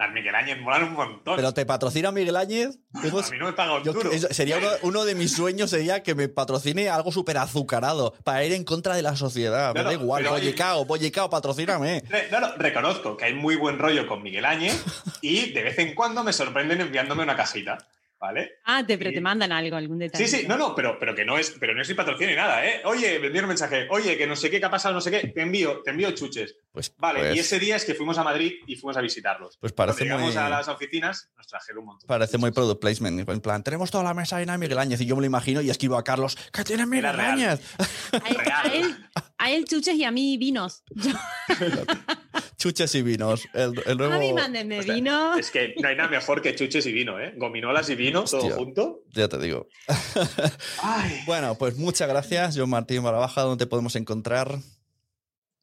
Las 0.00 0.14
Miguel 0.14 0.34
Áñez 0.34 0.58
molan 0.58 0.84
un 0.84 0.94
montón. 0.94 1.36
Pero 1.36 1.52
te 1.52 1.66
patrocina 1.66 2.10
Miguel 2.10 2.34
Áñez. 2.36 2.78
A 2.94 3.00
mí 3.02 3.38
no 3.38 3.44
me 3.46 3.52
paga 3.52 3.76
un 3.76 3.84
Yo- 3.84 3.92
duro. 3.92 4.10
eso- 4.10 4.28
sería 4.30 4.56
uno, 4.56 4.68
uno 4.80 5.04
de 5.04 5.14
mis 5.14 5.30
sueños 5.36 5.68
sería 5.68 6.02
que 6.02 6.14
me 6.14 6.28
patrocine 6.28 6.88
algo 6.88 7.12
súper 7.12 7.36
azucarado 7.36 8.14
para 8.24 8.42
ir 8.42 8.54
en 8.54 8.64
contra 8.64 8.94
de 8.96 9.02
la 9.02 9.14
sociedad. 9.14 9.68
me 9.68 9.74
Claro, 9.74 9.88
da 9.88 9.92
igual, 9.94 10.24
Bollicao, 10.24 10.86
Bollicao, 10.86 11.28
patrocíname. 11.28 12.02
No, 12.32 12.40
no, 12.40 12.56
reconozco 12.56 13.14
que 13.16 13.26
hay 13.26 13.34
muy 13.34 13.56
buen 13.56 13.78
rollo 13.78 14.06
con 14.06 14.22
Miguel 14.22 14.46
Áñez 14.46 14.82
y 15.20 15.52
de 15.52 15.62
vez 15.64 15.78
en 15.78 15.94
cuando 15.94 16.24
me 16.24 16.32
sorprenden 16.32 16.80
enviándome 16.80 17.22
una 17.22 17.36
cajita, 17.36 17.76
¿vale? 18.18 18.52
Ah, 18.64 18.82
te, 18.86 18.96
pero 18.96 19.10
te 19.10 19.20
mandan 19.20 19.52
algo, 19.52 19.76
algún 19.76 19.98
detalle. 19.98 20.26
Sí, 20.26 20.38
sí, 20.38 20.46
no, 20.48 20.56
no, 20.56 20.74
pero, 20.74 20.98
pero 20.98 21.14
que 21.14 21.24
no 21.26 21.36
es, 21.38 21.54
pero 21.60 21.74
no 21.74 21.82
es 21.82 21.88
ni 21.88 21.94
patrocinio 21.94 22.30
ni 22.30 22.36
nada, 22.36 22.64
¿eh? 22.66 22.80
Oye, 22.84 23.18
me 23.18 23.26
envían 23.26 23.44
un 23.44 23.48
mensaje, 23.50 23.86
oye, 23.90 24.16
que 24.16 24.26
no 24.26 24.34
sé 24.36 24.50
qué, 24.50 24.60
qué 24.60 24.66
ha 24.66 24.70
pasado, 24.70 24.94
no 24.94 25.00
sé 25.00 25.10
qué, 25.10 25.28
te 25.28 25.42
envío, 25.42 25.82
te 25.82 25.90
envío 25.90 26.10
chuches. 26.12 26.56
Pues, 26.72 26.94
Vale, 26.98 27.18
pues, 27.20 27.36
y 27.36 27.38
ese 27.40 27.58
día 27.58 27.74
es 27.74 27.84
que 27.84 27.94
fuimos 27.94 28.16
a 28.18 28.22
Madrid 28.22 28.52
y 28.66 28.76
fuimos 28.76 28.96
a 28.96 29.00
visitarlos. 29.00 29.56
Pues 29.58 29.72
parece 29.72 29.98
Cuando 30.06 30.14
llegamos 30.28 30.34
muy- 30.34 30.42
a 30.44 30.48
las 30.48 30.68
oficinas, 30.68 31.28
nos 31.36 31.46
trajeron 31.48 31.80
un 31.80 31.86
montón. 31.86 32.06
parece 32.06 32.38
muy 32.38 32.52
product 32.52 32.80
placement. 32.80 33.28
En 33.28 33.40
plan, 33.40 33.62
tenemos 33.64 33.90
toda 33.90 34.04
la 34.04 34.14
mesa 34.14 34.38
llena 34.38 34.52
de 34.52 34.58
Miguel 34.58 34.78
Áñez 34.78 35.00
y 35.00 35.06
yo 35.06 35.16
me 35.16 35.22
lo 35.22 35.26
imagino 35.26 35.60
y 35.62 35.68
escribo 35.70 35.96
a 35.98 36.04
Carlos, 36.04 36.36
¿qué 36.52 36.62
tiene 36.62 36.86
Miguel. 36.86 37.06
Áñez? 37.18 37.60
A 38.12 38.28
él, 38.28 38.36
a 38.52 38.62
él- 38.72 38.96
a 39.38 39.50
él 39.50 39.64
chuches 39.64 39.96
y 39.96 40.04
a 40.04 40.10
mí 40.12 40.36
vinos. 40.38 40.84
Chuches 42.56 42.94
y 42.94 43.02
vinos. 43.02 43.48
El, 43.54 43.82
el 43.86 43.96
nuevo... 43.96 44.14
A 44.14 44.18
mí 44.18 44.32
mándenme 44.34 44.80
O 44.80 44.82
sea, 44.82 44.94
vino. 44.94 45.34
Es 45.36 45.50
que 45.50 45.74
no 45.80 45.88
hay 45.88 45.96
nada 45.96 46.10
mejor 46.10 46.42
que 46.42 46.54
chuches 46.54 46.84
y 46.86 46.92
vino, 46.92 47.18
¿eh? 47.18 47.32
Gominolas 47.36 47.88
y 47.88 47.94
vino, 47.94 48.24
todo 48.24 48.50
junto. 48.50 49.00
Ya 49.12 49.28
te 49.28 49.38
digo. 49.38 49.66
Ay. 50.82 51.22
Bueno, 51.26 51.54
pues 51.56 51.76
muchas 51.76 52.08
gracias, 52.08 52.56
John 52.58 52.68
Martín 52.70 53.02
Barabaja, 53.02 53.42
¿dónde 53.42 53.64
te 53.64 53.68
podemos 53.68 53.96
encontrar? 53.96 54.58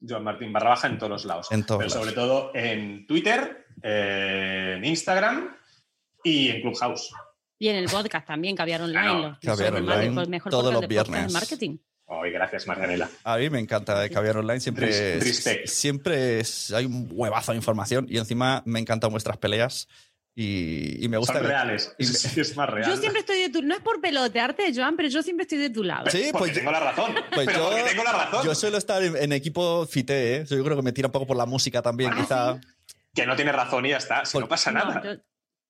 Joan 0.00 0.24
Martín 0.24 0.52
Barra 0.52 0.70
Baja 0.70 0.86
en 0.88 0.98
todos 0.98 1.10
los 1.10 1.24
lados. 1.24 1.48
En 1.50 1.64
todos 1.64 1.78
Pero 1.78 1.88
lados. 1.90 2.02
sobre 2.04 2.14
todo 2.14 2.50
en 2.54 3.06
Twitter, 3.06 3.66
eh, 3.82 4.74
en 4.76 4.84
Instagram 4.84 5.56
y 6.22 6.48
en 6.50 6.60
Clubhouse. 6.62 7.10
Y 7.58 7.68
en 7.68 7.76
el 7.76 7.86
podcast 7.88 8.26
también, 8.26 8.54
Caviar 8.54 8.82
Online. 8.82 9.00
Claro, 9.02 9.28
los- 9.30 9.38
Caviar 9.40 9.72
los 9.72 9.80
Online, 9.82 10.10
mejor- 10.10 10.28
mejor 10.28 10.50
todos 10.50 10.72
los 10.72 10.86
viernes. 10.86 11.32
marketing. 11.32 11.78
Ay, 12.10 12.30
gracias, 12.30 12.66
Marianela. 12.66 13.10
A 13.24 13.36
mí 13.36 13.50
me 13.50 13.58
encanta 13.58 13.98
de 14.00 14.08
Caviar 14.08 14.38
Online, 14.38 14.60
siempre, 14.60 15.18
es- 15.18 15.62
siempre 15.66 16.40
es- 16.40 16.72
hay 16.72 16.86
un 16.86 17.08
huevazo 17.10 17.52
de 17.52 17.56
información 17.58 18.06
y 18.08 18.16
encima 18.18 18.62
me 18.64 18.78
encantan 18.78 19.10
vuestras 19.10 19.36
peleas 19.36 19.88
Y, 20.40 21.04
y 21.04 21.08
me 21.08 21.16
gusta. 21.16 21.32
Son 21.32 21.42
que- 21.42 21.48
reales. 21.48 21.92
y 21.98 22.04
me- 22.06 22.10
es 22.42 22.56
más 22.56 22.68
real. 22.70 22.88
Yo 22.88 22.96
siempre 22.96 23.20
estoy 23.20 23.40
de 23.40 23.48
tu 23.48 23.60
No 23.62 23.74
es 23.74 23.80
por 23.80 24.00
pelotearte, 24.00 24.72
Joan, 24.72 24.94
pero 24.96 25.08
yo 25.08 25.20
siempre 25.20 25.42
estoy 25.42 25.58
de 25.58 25.70
tu 25.70 25.82
lado. 25.82 26.08
Sí, 26.10 26.28
Porque 26.30 26.38
pues 26.38 26.50
yo- 26.52 26.58
tengo 26.60 26.70
la 26.70 26.80
razón. 26.80 27.12
Pues 27.34 27.46
pero 27.46 27.76
yo, 27.76 27.84
tengo 27.84 28.04
la 28.04 28.12
razón. 28.12 28.44
yo 28.46 28.54
suelo 28.54 28.78
estar 28.78 29.02
en, 29.02 29.16
en 29.16 29.32
equipo 29.32 29.84
fite, 29.86 30.36
¿eh? 30.36 30.44
Yo 30.48 30.62
creo 30.62 30.76
que 30.76 30.82
me 30.82 30.92
tira 30.92 31.08
un 31.08 31.12
poco 31.12 31.26
por 31.26 31.36
la 31.36 31.44
música 31.46 31.82
también, 31.82 32.12
Ah, 32.14 32.16
quizá. 32.20 32.60
Que 33.14 33.26
no 33.26 33.34
tienes 33.34 33.54
razón 33.54 33.84
y 33.86 33.88
ya 33.90 33.96
está. 33.96 34.24
Si 34.24 34.34
Por- 34.34 34.42
no 34.42 34.48
pasa 34.48 34.70
No, 34.70 34.84
nada. 34.84 35.02
yo- 35.02 35.20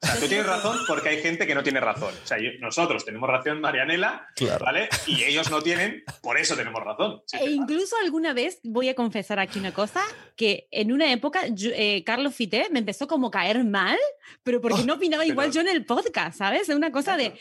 O 0.01 0.07
sea, 0.07 0.15
tú 0.21 0.29
tienes 0.29 0.47
razón 0.47 0.79
porque 0.87 1.09
hay 1.09 1.21
gente 1.21 1.45
que 1.47 1.55
no 1.57 1.63
tiene 1.65 1.81
razón. 1.81 2.15
O 2.23 2.27
sea, 2.27 2.39
yo- 2.39 2.51
nosotros 2.61 3.05
tenemos 3.05 3.29
razón, 3.29 3.61
Marianela, 3.61 4.29
Claro. 4.37 4.65
¿vale? 4.65 4.89
Y 5.07 5.25
ellos 5.25 5.51
no 5.51 5.61
tienen, 5.61 6.05
por 6.23 6.39
eso 6.39 6.55
tenemos 6.55 6.83
razón. 6.85 7.21
Sí, 7.27 7.37
E 7.41 7.51
incluso 7.51 7.97
alguna 8.03 8.33
vez, 8.33 8.61
voy 8.63 8.89
a 8.89 8.95
confesar 8.95 9.41
aquí 9.41 9.59
una 9.59 9.75
cosa, 9.75 10.03
que 10.37 10.69
en 10.71 10.93
una 10.93 11.11
época 11.13 11.41
yo- 11.51 11.71
eh, 11.75 12.05
Carlos 12.07 12.35
Fité 12.35 12.69
me 12.71 12.79
empezó 12.79 13.09
como 13.09 13.27
a 13.27 13.31
caer 13.33 13.65
mal, 13.65 13.99
pero 14.45 14.61
porque 14.61 14.83
Oh, 14.83 14.85
no 14.85 14.95
opinaba 15.03 15.27
igual 15.27 15.49
pero- 15.51 15.55
yo 15.65 15.69
en 15.69 15.77
el 15.77 15.85
podcast, 15.85 16.39
¿sabes? 16.39 16.69
Es 16.69 16.77
una 16.77 16.93
cosa 16.93 17.17
de... 17.17 17.35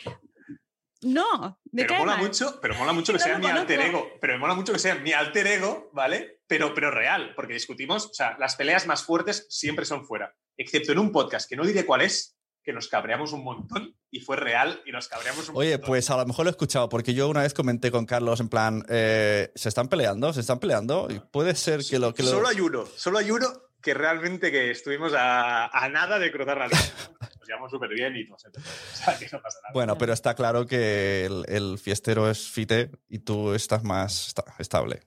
No, 1.01 1.59
me 1.71 1.83
pero 1.83 1.89
cae 1.89 1.99
mola 1.99 2.13
mal. 2.17 2.23
mucho, 2.25 2.59
pero 2.59 2.73
mola 2.73 2.91
mucho 2.91 3.13
que 3.13 3.19
No 3.19 3.23
sea 3.23 3.35
mi 3.37 3.43
conozco. 3.43 3.61
alter 3.61 3.81
ego. 3.81 4.09
Pero 4.19 4.33
me 4.33 4.39
mola 4.39 4.55
mucho 4.55 4.73
que 4.73 4.79
sea 4.79 4.95
mi 4.95 5.13
alter 5.13 5.45
ego, 5.45 5.91
¿vale? 5.93 6.39
Pero, 6.47 6.73
pero 6.73 6.89
real, 6.89 7.33
porque 7.35 7.53
discutimos, 7.53 8.07
o 8.07 8.13
sea, 8.15 8.35
las 8.39 8.55
peleas 8.55 8.87
más 8.87 9.03
fuertes 9.03 9.45
siempre 9.49 9.85
son 9.85 10.05
fuera. 10.07 10.33
Excepto 10.57 10.91
en 10.93 10.97
un 10.99 11.11
podcast 11.11 11.47
que 11.47 11.55
no 11.55 11.63
diré 11.65 11.85
cuál 11.85 12.01
es, 12.01 12.36
que 12.67 12.73
nos 12.73 12.89
cabreamos 12.89 13.31
un 13.31 13.45
montón 13.45 13.95
y 14.11 14.19
fue 14.19 14.35
real 14.35 14.81
y 14.85 14.91
nos 14.91 15.07
cabreamos 15.07 15.47
un 15.47 15.55
Oye, 15.55 15.71
montón. 15.71 15.87
pues 15.87 16.09
a 16.09 16.17
lo 16.17 16.25
mejor 16.25 16.43
lo 16.43 16.49
he 16.49 16.51
escuchado, 16.51 16.89
porque 16.89 17.13
yo 17.13 17.29
una 17.29 17.43
vez 17.43 17.53
comenté 17.53 17.91
con 17.91 18.05
Carlos 18.05 18.41
en 18.41 18.49
plan, 18.49 18.83
eh, 18.89 19.53
¿se 19.55 19.69
están 19.69 19.87
peleando? 19.87 20.33
¿Se 20.33 20.41
están 20.41 20.59
peleando? 20.59 21.07
Y 21.09 21.21
puede 21.21 21.55
ser 21.55 21.79
que 21.89 21.97
lo... 21.97 22.13
Que 22.13 22.23
lo... 22.23 22.29
Solo 22.29 22.49
hay 22.49 22.59
uno, 22.59 22.85
solo 22.97 23.19
hay 23.19 23.31
uno 23.31 23.47
que 23.81 23.93
realmente 23.93 24.51
que 24.51 24.69
estuvimos 24.71 25.13
a, 25.13 25.67
a 25.67 25.87
nada 25.87 26.19
de 26.19 26.29
cruzar 26.29 26.57
la 26.57 26.67
línea. 26.67 26.81
Nos 27.39 27.47
llevamos 27.47 27.71
súper 27.71 27.89
bien 27.91 28.17
y 28.17 28.25
todo. 28.27 28.35
O 28.35 28.95
sea, 28.97 29.17
que 29.17 29.29
no 29.31 29.41
pasa 29.41 29.59
nada. 29.63 29.71
Bueno, 29.73 29.97
pero 29.97 30.11
está 30.11 30.35
claro 30.35 30.67
que 30.67 31.23
el, 31.23 31.45
el 31.47 31.79
fiestero 31.79 32.29
es 32.29 32.49
fite 32.49 32.91
y 33.07 33.19
tú 33.19 33.53
estás 33.53 33.85
más 33.85 34.27
esta- 34.27 34.43
estable. 34.59 35.03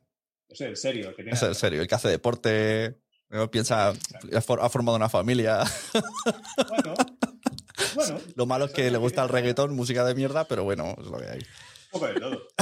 Sea, 0.49 0.69
en 0.69 0.77
serio. 0.77 1.11
Que 1.11 1.17
tiene 1.25 1.33
Es 1.33 1.43
en 1.43 1.55
serio, 1.55 1.83
el 1.83 1.89
que 1.89 1.95
hace 1.95 2.09
deporte, 2.09 2.99
piensa, 3.53 3.91
ha 3.93 4.41
formado 4.71 4.97
una 4.97 5.11
familia. 5.11 5.63
Bueno, 6.69 6.95
bueno. 7.95 8.19
Lo 8.35 8.47
malo 8.47 8.67
es 8.67 8.73
que 8.73 8.91
le 8.91 8.99
gusta 8.99 9.23
el 9.23 9.29
reggaetón, 9.29 9.75
música 9.75 10.05
de 10.05 10.15
mierda, 10.15 10.45
pero 10.45 10.65
bueno, 10.65 10.95
es 10.99 11.07
lo 11.07 11.19
que 11.19 11.29
hay. 11.29 11.47
De 11.93 12.21
todo. 12.21 12.43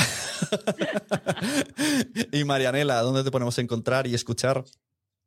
Y 2.33 2.45
Marianela, 2.45 3.03
¿dónde 3.03 3.25
te 3.25 3.31
ponemos 3.31 3.59
a 3.59 3.61
encontrar 3.61 4.07
y 4.07 4.15
escuchar? 4.15 4.65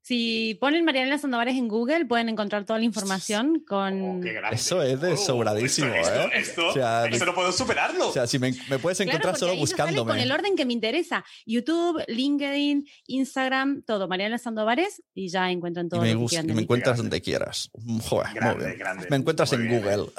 Si 0.04 0.58
ponen 0.60 0.84
Marianela 0.84 1.20
Sandovares 1.20 1.56
en 1.56 1.68
Google, 1.68 2.06
pueden 2.06 2.28
encontrar 2.28 2.66
toda 2.66 2.80
la 2.80 2.86
información 2.86 3.64
con... 3.68 4.20
Oh, 4.20 4.22
qué 4.22 4.34
grande. 4.34 4.56
Eso 4.56 4.82
es 4.82 5.00
de 5.00 5.14
Oh, 5.14 5.18
sobradísimo, 5.18 5.94
esto, 5.94 6.22
¿eh? 6.22 6.30
Esto, 6.34 6.68
O 6.70 6.74
sea, 6.74 7.06
esto 7.06 7.26
no 7.26 7.36
puedo 7.36 7.52
superarlo. 7.52 8.10
O 8.10 8.12
sea, 8.12 8.26
si 8.26 8.40
me, 8.40 8.52
me 8.70 8.80
puedes 8.80 9.00
encontrar 9.00 9.38
solo 9.38 9.52
ahí 9.52 9.60
nos 9.60 9.70
sale 9.70 9.84
buscándome. 9.84 10.12
con 10.14 10.20
el 10.20 10.32
orden 10.32 10.56
que 10.56 10.66
me 10.66 10.74
interesa. 10.74 11.24
YouTube, 11.46 12.04
LinkedIn, 12.08 12.88
Instagram, 13.08 13.84
todo. 13.84 14.08
Mariana 14.08 14.40
Sandovares 14.40 15.04
y 15.14 15.30
ya 15.30 15.52
encuentran 15.52 15.86
Y 15.86 15.90
todo 15.90 16.02
me, 16.02 16.14
lo 16.16 16.26
que 16.28 16.36
y 16.36 16.44
me 16.44 16.62
encuentras 16.64 16.98
Grande. 16.98 17.04
donde 17.04 17.22
quieras. 17.22 17.70
Joder, 18.10 18.28
muy 18.32 18.36
Grande, 18.40 18.66
bien. 18.66 18.78
grande. 18.80 19.08
Me 19.10 19.18
encuentras 19.18 19.52
Muy 19.54 19.62
en 19.62 19.68
bien. 19.70 19.82
Google. 19.84 20.12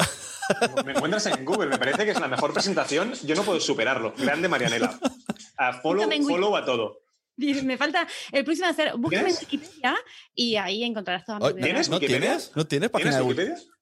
Me 0.85 0.93
encuentras 0.93 1.27
en 1.27 1.45
Google, 1.45 1.69
me 1.71 1.79
parece 1.79 2.05
que 2.05 2.11
es 2.13 2.21
la 2.21 2.29
mejor 2.29 2.53
presentación. 2.53 3.15
Yo 3.25 3.35
no 3.35 3.43
puedo 3.43 3.59
superarlo. 3.61 4.13
Grande 4.17 4.49
Marianela. 4.49 4.99
A 5.57 5.73
follow, 5.81 6.09
follow 6.29 6.57
a 6.57 6.65
todo. 6.65 7.02
Me 7.37 7.77
falta 7.77 8.07
el 8.31 8.45
próximo 8.45 8.69
hacer. 8.69 8.93
Búscame 8.97 9.31
en. 9.31 9.37
Wikipedia 9.37 9.95
y 10.35 10.57
ahí 10.57 10.85
encontrarás 10.85 11.25
toda 11.25 11.39
mi 11.39 11.45
Oh, 11.47 11.55
vida. 11.55 11.65
¿Tienes 11.65 11.89
¿No 11.89 11.97
Wikipedia? 11.97 12.21
tienes? 12.21 12.53
¿No 12.55 12.67
tienes 12.67 12.91
página 12.91 13.11
¿Tienes 13.11 13.27
de 13.27 13.33
Wiki- 13.43 13.51
Wikipedia? 13.51 13.73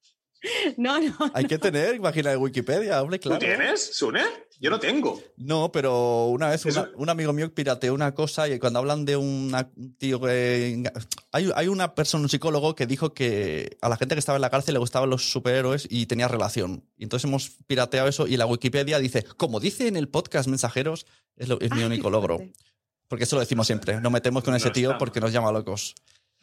No, 0.79 0.99
no. 0.99 1.15
Hay 1.35 1.45
que 1.45 1.59
tener 1.59 2.01
página 2.01 2.31
de 2.31 2.37
Wikipedia, 2.39 3.03
hombre, 3.03 3.19
claro. 3.21 3.39
¿Tú 3.39 3.45
tienes, 3.45 3.95
Sune? 3.95 4.23
Yo 4.59 4.71
no 4.71 4.81
tengo. 4.81 5.23
No, 5.37 5.71
pero 5.71 6.27
una 6.29 6.49
vez 6.49 6.65
una- 6.65 6.91
un 6.97 7.11
amigo 7.11 7.33
mío 7.35 7.53
pirateó 7.55 7.93
una 7.93 8.15
cosa 8.15 8.49
y 8.49 8.59
cuando 8.59 8.79
hablan 8.79 9.05
de 9.05 9.17
una- 9.19 9.71
un 9.77 9.97
tío 9.97 10.19
que... 10.19 10.83
Hay, 11.33 11.51
hay 11.55 11.69
una 11.69 11.95
persona, 11.95 12.23
un 12.23 12.31
psicólogo, 12.31 12.75
que 12.75 12.87
dijo 12.87 13.13
que 13.13 13.77
a 13.83 13.91
la 13.91 13.99
gente 13.99 14.15
que 14.15 14.19
estaba 14.19 14.37
en 14.37 14.43
la 14.43 14.49
cárcel 14.51 14.73
le 14.75 14.79
gustaban 14.81 15.11
los 15.11 15.31
superhéroes 15.31 15.87
y 15.91 16.07
tenía 16.07 16.27
relación. 16.27 16.85
Y 16.97 17.03
entonces 17.03 17.29
hemos 17.29 17.51
pirateado 17.67 18.09
eso 18.09 18.27
y 18.27 18.39
la 18.39 18.47
Wikipedia 18.47 18.99
dice, 18.99 19.25
como 19.37 19.61
dice 19.61 19.89
en 19.89 19.97
el 19.97 20.09
podcast 20.09 20.49
Mensajeros, 20.49 21.05
es, 21.37 21.49
lo- 21.49 21.61
es 21.61 21.71
mi 21.73 21.83
único 21.83 22.09
logro. 22.09 22.37
fuerte. 22.39 22.55
Porque 23.11 23.25
eso 23.25 23.35
lo 23.35 23.41
decimos 23.41 23.67
siempre. 23.67 24.01
Nos 24.01 24.13
metemos 24.13 24.45
con 24.45 24.53
No 24.53 24.57
ese 24.57 24.71
tío 24.71 24.97
porque 24.97 25.19
nos 25.19 25.33
llama 25.33 25.51
locos. 25.51 25.97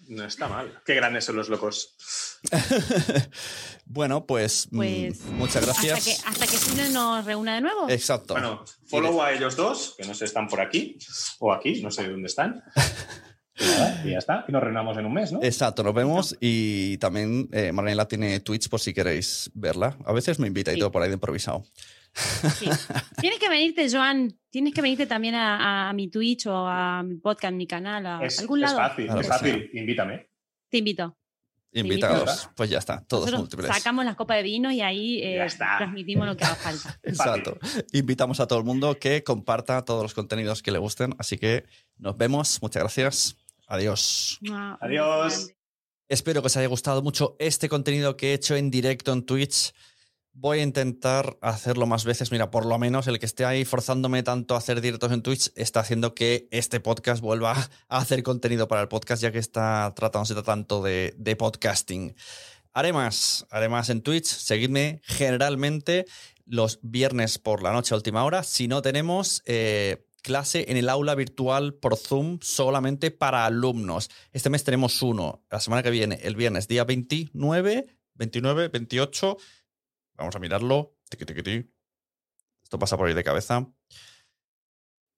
No 0.10 0.26
está 0.26 0.50
mal. 0.50 0.82
Qué 0.86 0.96
grandes 0.96 1.24
son 1.24 1.38
los 1.38 1.48
locos. 1.48 1.96
bueno, 3.86 4.26
pues, 4.26 4.68
mm, 4.72 4.78
Pues, 4.78 5.26
muchas 5.28 5.66
gracias. 5.66 5.98
Hasta 5.98 6.12
que, 6.12 6.30
hasta 6.30 6.48
que 6.48 6.58
Sune 6.58 6.90
nos 6.90 7.24
reúna 7.24 7.56
de 7.56 7.62
nuevo. 7.62 7.90
Exacto. 7.90 8.34
Bueno, 8.34 8.66
follow 8.86 9.22
a 9.22 9.32
ellos 9.32 9.56
dos, 9.56 9.96
que 9.98 10.06
no 10.06 10.14
sé, 10.14 10.26
están 10.26 10.50
por 10.50 10.60
aquí 10.60 10.98
o 11.40 11.54
aquí, 11.54 11.82
no 11.82 11.90
sé 11.90 12.08
dónde 12.10 12.28
están. 12.28 12.62
Y 13.60 13.64
nada, 13.66 14.02
y 14.06 14.12
ya 14.12 14.20
está. 14.20 14.46
Y 14.48 14.52
nos 14.52 14.62
reunamos 14.62 14.96
en 15.00 15.08
un 15.08 15.14
mes, 15.16 15.32
¿no? 15.32 15.40
Exacto, 15.42 15.82
nos 15.82 15.96
vemos 15.96 16.38
y 16.40 17.00
también 17.00 17.50
eh, 17.52 17.72
tiene 18.08 18.40
Twitch 18.42 18.70
por 18.70 18.80
si 18.80 18.94
queréis 18.94 19.50
verla. 19.56 19.98
A 20.06 20.14
veces 20.14 20.38
me 20.38 20.46
invita 20.46 20.70
y 20.72 20.76
Sí. 20.76 20.80
todo 20.80 20.92
por 20.92 21.02
ahí 21.02 21.08
de 21.10 21.16
improvisado. 21.16 21.64
Sí. 22.58 22.68
Tienes 23.22 23.40
que 23.40 23.50
venirte, 23.50 23.90
Joan. 23.92 24.38
Tienes 24.50 24.74
que 24.74 24.82
venirte 24.82 25.06
también 25.06 25.36
a, 25.36 25.90
a 25.90 25.94
mi 25.94 26.10
Twitch 26.10 26.48
o 26.48 26.68
a 26.68 27.04
mi 27.04 27.16
podcast, 27.16 27.54
mi 27.54 27.68
canal, 27.68 28.06
a 28.06 28.26
Es, 28.26 28.40
algún 28.40 28.60
es 28.64 28.72
lado. 28.72 28.78
fácil, 28.78 29.06
Claro 29.06 29.22
es 29.22 29.28
fácil. 29.28 29.70
Invítame. 29.74 30.30
Te 30.70 30.78
invito. 30.80 31.18
Invitados. 31.74 32.50
Pues 32.56 32.70
ya 32.70 32.80
está, 32.80 33.04
todos 33.06 33.26
Nosotros 33.26 33.42
múltiples. 33.42 33.68
sacamos 33.78 34.04
las 34.06 34.16
copas 34.16 34.38
de 34.38 34.44
vino 34.44 34.72
y 34.72 34.82
ahí 34.82 35.22
eh, 35.22 35.46
transmitimos 35.58 36.26
lo 36.26 36.36
que 36.36 36.46
haga 36.46 36.56
falta. 36.56 36.98
Exacto. 37.04 37.58
Invitamos 37.92 38.40
a 38.40 38.48
todo 38.48 38.58
el 38.60 38.66
mundo 38.66 38.98
que 38.98 39.24
comparta 39.24 39.84
todos 39.86 40.02
los 40.02 40.14
contenidos 40.16 40.64
que 40.64 40.72
le 40.72 40.80
gusten. 40.80 41.14
Así 41.20 41.38
que 41.38 41.66
nos 41.98 42.18
vemos. 42.18 42.60
Muchas 42.64 42.82
gracias. 42.82 43.38
Adiós. 43.68 44.40
Adiós. 44.80 45.52
Espero 46.10 46.42
que 46.42 46.48
os 46.48 46.58
haya 46.58 46.68
gustado 46.68 47.04
mucho 47.04 47.36
este 47.38 47.68
contenido 47.70 48.16
que 48.18 48.32
he 48.32 48.34
hecho 48.34 48.56
en 48.56 48.72
directo 48.72 49.12
en 49.14 49.26
Twitch. 49.26 49.74
Voy 50.40 50.60
a 50.60 50.62
intentar 50.62 51.40
hacerlo 51.42 51.88
más 51.88 52.06
veces. 52.06 52.32
Mira, 52.32 52.52
por 52.52 52.68
lo 52.68 52.78
menos 52.78 53.08
el 53.08 53.18
que 53.18 53.26
esté 53.26 53.44
ahí 53.44 53.66
forzándome 53.66 54.22
tanto 54.22 54.54
a 54.54 54.60
hacer 54.60 54.82
directos 54.82 55.12
en 55.12 55.24
Twitch 55.24 55.52
está 55.56 55.80
haciendo 55.80 56.14
que 56.14 56.48
este 56.52 56.80
podcast 56.80 57.24
vuelva 57.24 57.54
a 57.90 57.98
hacer 57.98 58.22
contenido 58.22 58.68
para 58.68 58.84
el 58.84 58.88
podcast, 58.88 59.24
ya 59.24 59.32
que 59.32 59.40
está 59.40 59.92
tratándose 59.96 60.40
tanto 60.44 60.84
de, 60.84 61.16
de 61.18 61.36
podcasting. 61.36 62.16
Haré 62.72 62.94
más, 62.94 63.48
haré 63.50 63.68
más 63.68 63.90
en 63.90 64.04
Twitch. 64.04 64.28
Seguidme 64.28 65.02
generalmente 65.06 66.06
los 66.46 66.78
viernes 66.84 67.40
por 67.40 67.64
la 67.64 67.74
noche 67.74 67.96
a 67.96 67.98
última 67.98 68.24
hora. 68.24 68.44
Si 68.44 68.68
no 68.68 68.84
tenemos 68.84 69.42
eh, 69.48 70.06
clase 70.22 70.66
en 70.70 70.78
el 70.78 70.90
aula 70.90 71.16
virtual 71.16 71.74
por 71.74 71.98
Zoom 71.98 72.38
solamente 72.44 73.10
para 73.10 73.48
alumnos. 73.48 74.12
Este 74.34 74.52
mes 74.52 74.64
tenemos 74.64 75.02
uno. 75.02 75.44
La 75.50 75.60
semana 75.60 75.82
que 75.82 75.90
viene, 75.90 76.20
el 76.22 76.36
viernes, 76.36 76.68
día 76.68 76.84
29, 76.84 77.88
29, 78.14 78.68
28. 78.68 79.38
Vamos 80.18 80.36
a 80.36 80.40
mirarlo. 80.40 80.96
Tiqui, 81.10 81.26
tiqui, 81.26 81.44
ti. 81.44 81.72
Esto 82.64 82.80
pasa 82.80 82.98
por 82.98 83.08
ahí 83.08 83.14
de 83.14 83.24
cabeza. 83.24 83.68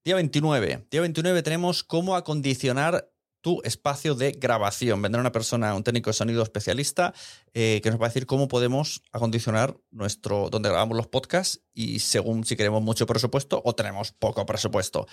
Día 0.04 0.14
29. 0.14 0.86
Día 0.90 1.00
29 1.00 1.42
tenemos 1.42 1.82
cómo 1.82 2.16
acondicionar 2.16 3.10
tu 3.40 3.60
espacio 3.64 4.14
de 4.14 4.32
grabación. 4.32 5.00
Vendrá 5.02 5.20
una 5.20 5.32
persona, 5.32 5.74
un 5.74 5.82
técnico 5.82 6.10
de 6.10 6.14
sonido 6.14 6.42
especialista, 6.42 7.14
eh, 7.54 7.80
que 7.82 7.90
nos 7.90 8.00
va 8.00 8.06
a 8.06 8.08
decir 8.08 8.26
cómo 8.26 8.48
podemos 8.48 9.02
acondicionar 9.12 9.76
nuestro, 9.90 10.50
donde 10.50 10.68
grabamos 10.68 10.96
los 10.96 11.06
podcasts 11.06 11.62
y 11.72 12.00
según 12.00 12.44
si 12.44 12.56
queremos 12.56 12.82
mucho 12.82 13.06
presupuesto 13.06 13.62
o 13.64 13.74
tenemos 13.74 14.12
poco 14.12 14.44
presupuesto. 14.46 15.06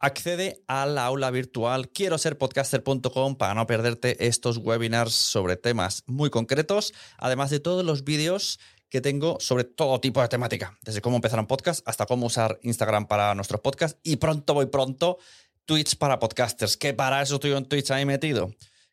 Accede 0.00 0.62
a 0.68 0.84
la 0.84 1.06
aula 1.06 1.30
virtual 1.30 1.88
quiero 1.88 2.18
ser 2.18 2.36
podcaster.com 2.36 3.36
para 3.36 3.54
no 3.54 3.66
perderte 3.66 4.26
estos 4.26 4.58
webinars 4.58 5.14
sobre 5.14 5.56
temas 5.56 6.02
muy 6.06 6.28
concretos, 6.28 6.92
además 7.16 7.48
de 7.48 7.60
todos 7.60 7.84
los 7.84 8.04
vídeos 8.04 8.58
que 8.94 9.00
tengo 9.00 9.38
sobre 9.40 9.64
todo 9.64 9.98
tipo 9.98 10.22
de 10.22 10.28
temática, 10.28 10.78
desde 10.84 11.00
cómo 11.00 11.16
empezar 11.16 11.40
un 11.40 11.48
podcast 11.48 11.82
hasta 11.84 12.06
cómo 12.06 12.26
usar 12.26 12.60
Instagram 12.62 13.08
para 13.08 13.34
nuestros 13.34 13.60
podcasts 13.60 13.98
y 14.04 14.18
pronto 14.18 14.54
voy 14.54 14.66
pronto 14.66 15.18
Twitch 15.66 15.96
para 15.96 16.20
podcasters, 16.20 16.76
que 16.76 16.94
para 16.94 17.20
eso 17.20 17.34
estoy 17.34 17.54
en 17.54 17.64
Twitch 17.64 17.90
ahí 17.90 18.06
metido. 18.06 18.52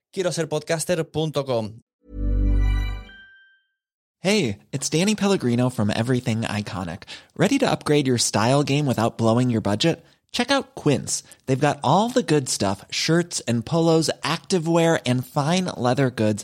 Quiero 0.09 0.31
ser 0.31 0.49
podcaster.com. 0.49 1.83
Hey, 4.21 4.57
it's 4.71 4.89
Danny 4.89 5.13
Pellegrino 5.13 5.69
from 5.69 5.91
Everything 5.91 6.41
Iconic. 6.41 7.03
Ready 7.37 7.59
to 7.59 7.69
upgrade 7.69 8.07
your 8.07 8.17
style 8.17 8.63
game 8.63 8.87
without 8.87 9.19
blowing 9.19 9.51
your 9.51 9.61
budget? 9.61 10.03
Check 10.31 10.49
out 10.49 10.73
Quince. 10.73 11.23
They've 11.45 11.59
got 11.59 11.79
all 11.83 12.09
the 12.09 12.23
good 12.23 12.49
stuff 12.49 12.85
shirts 12.89 13.41
and 13.41 13.63
polos, 13.63 14.09
activewear, 14.23 14.99
and 15.05 15.25
fine 15.25 15.65
leather 15.77 16.09
goods, 16.09 16.43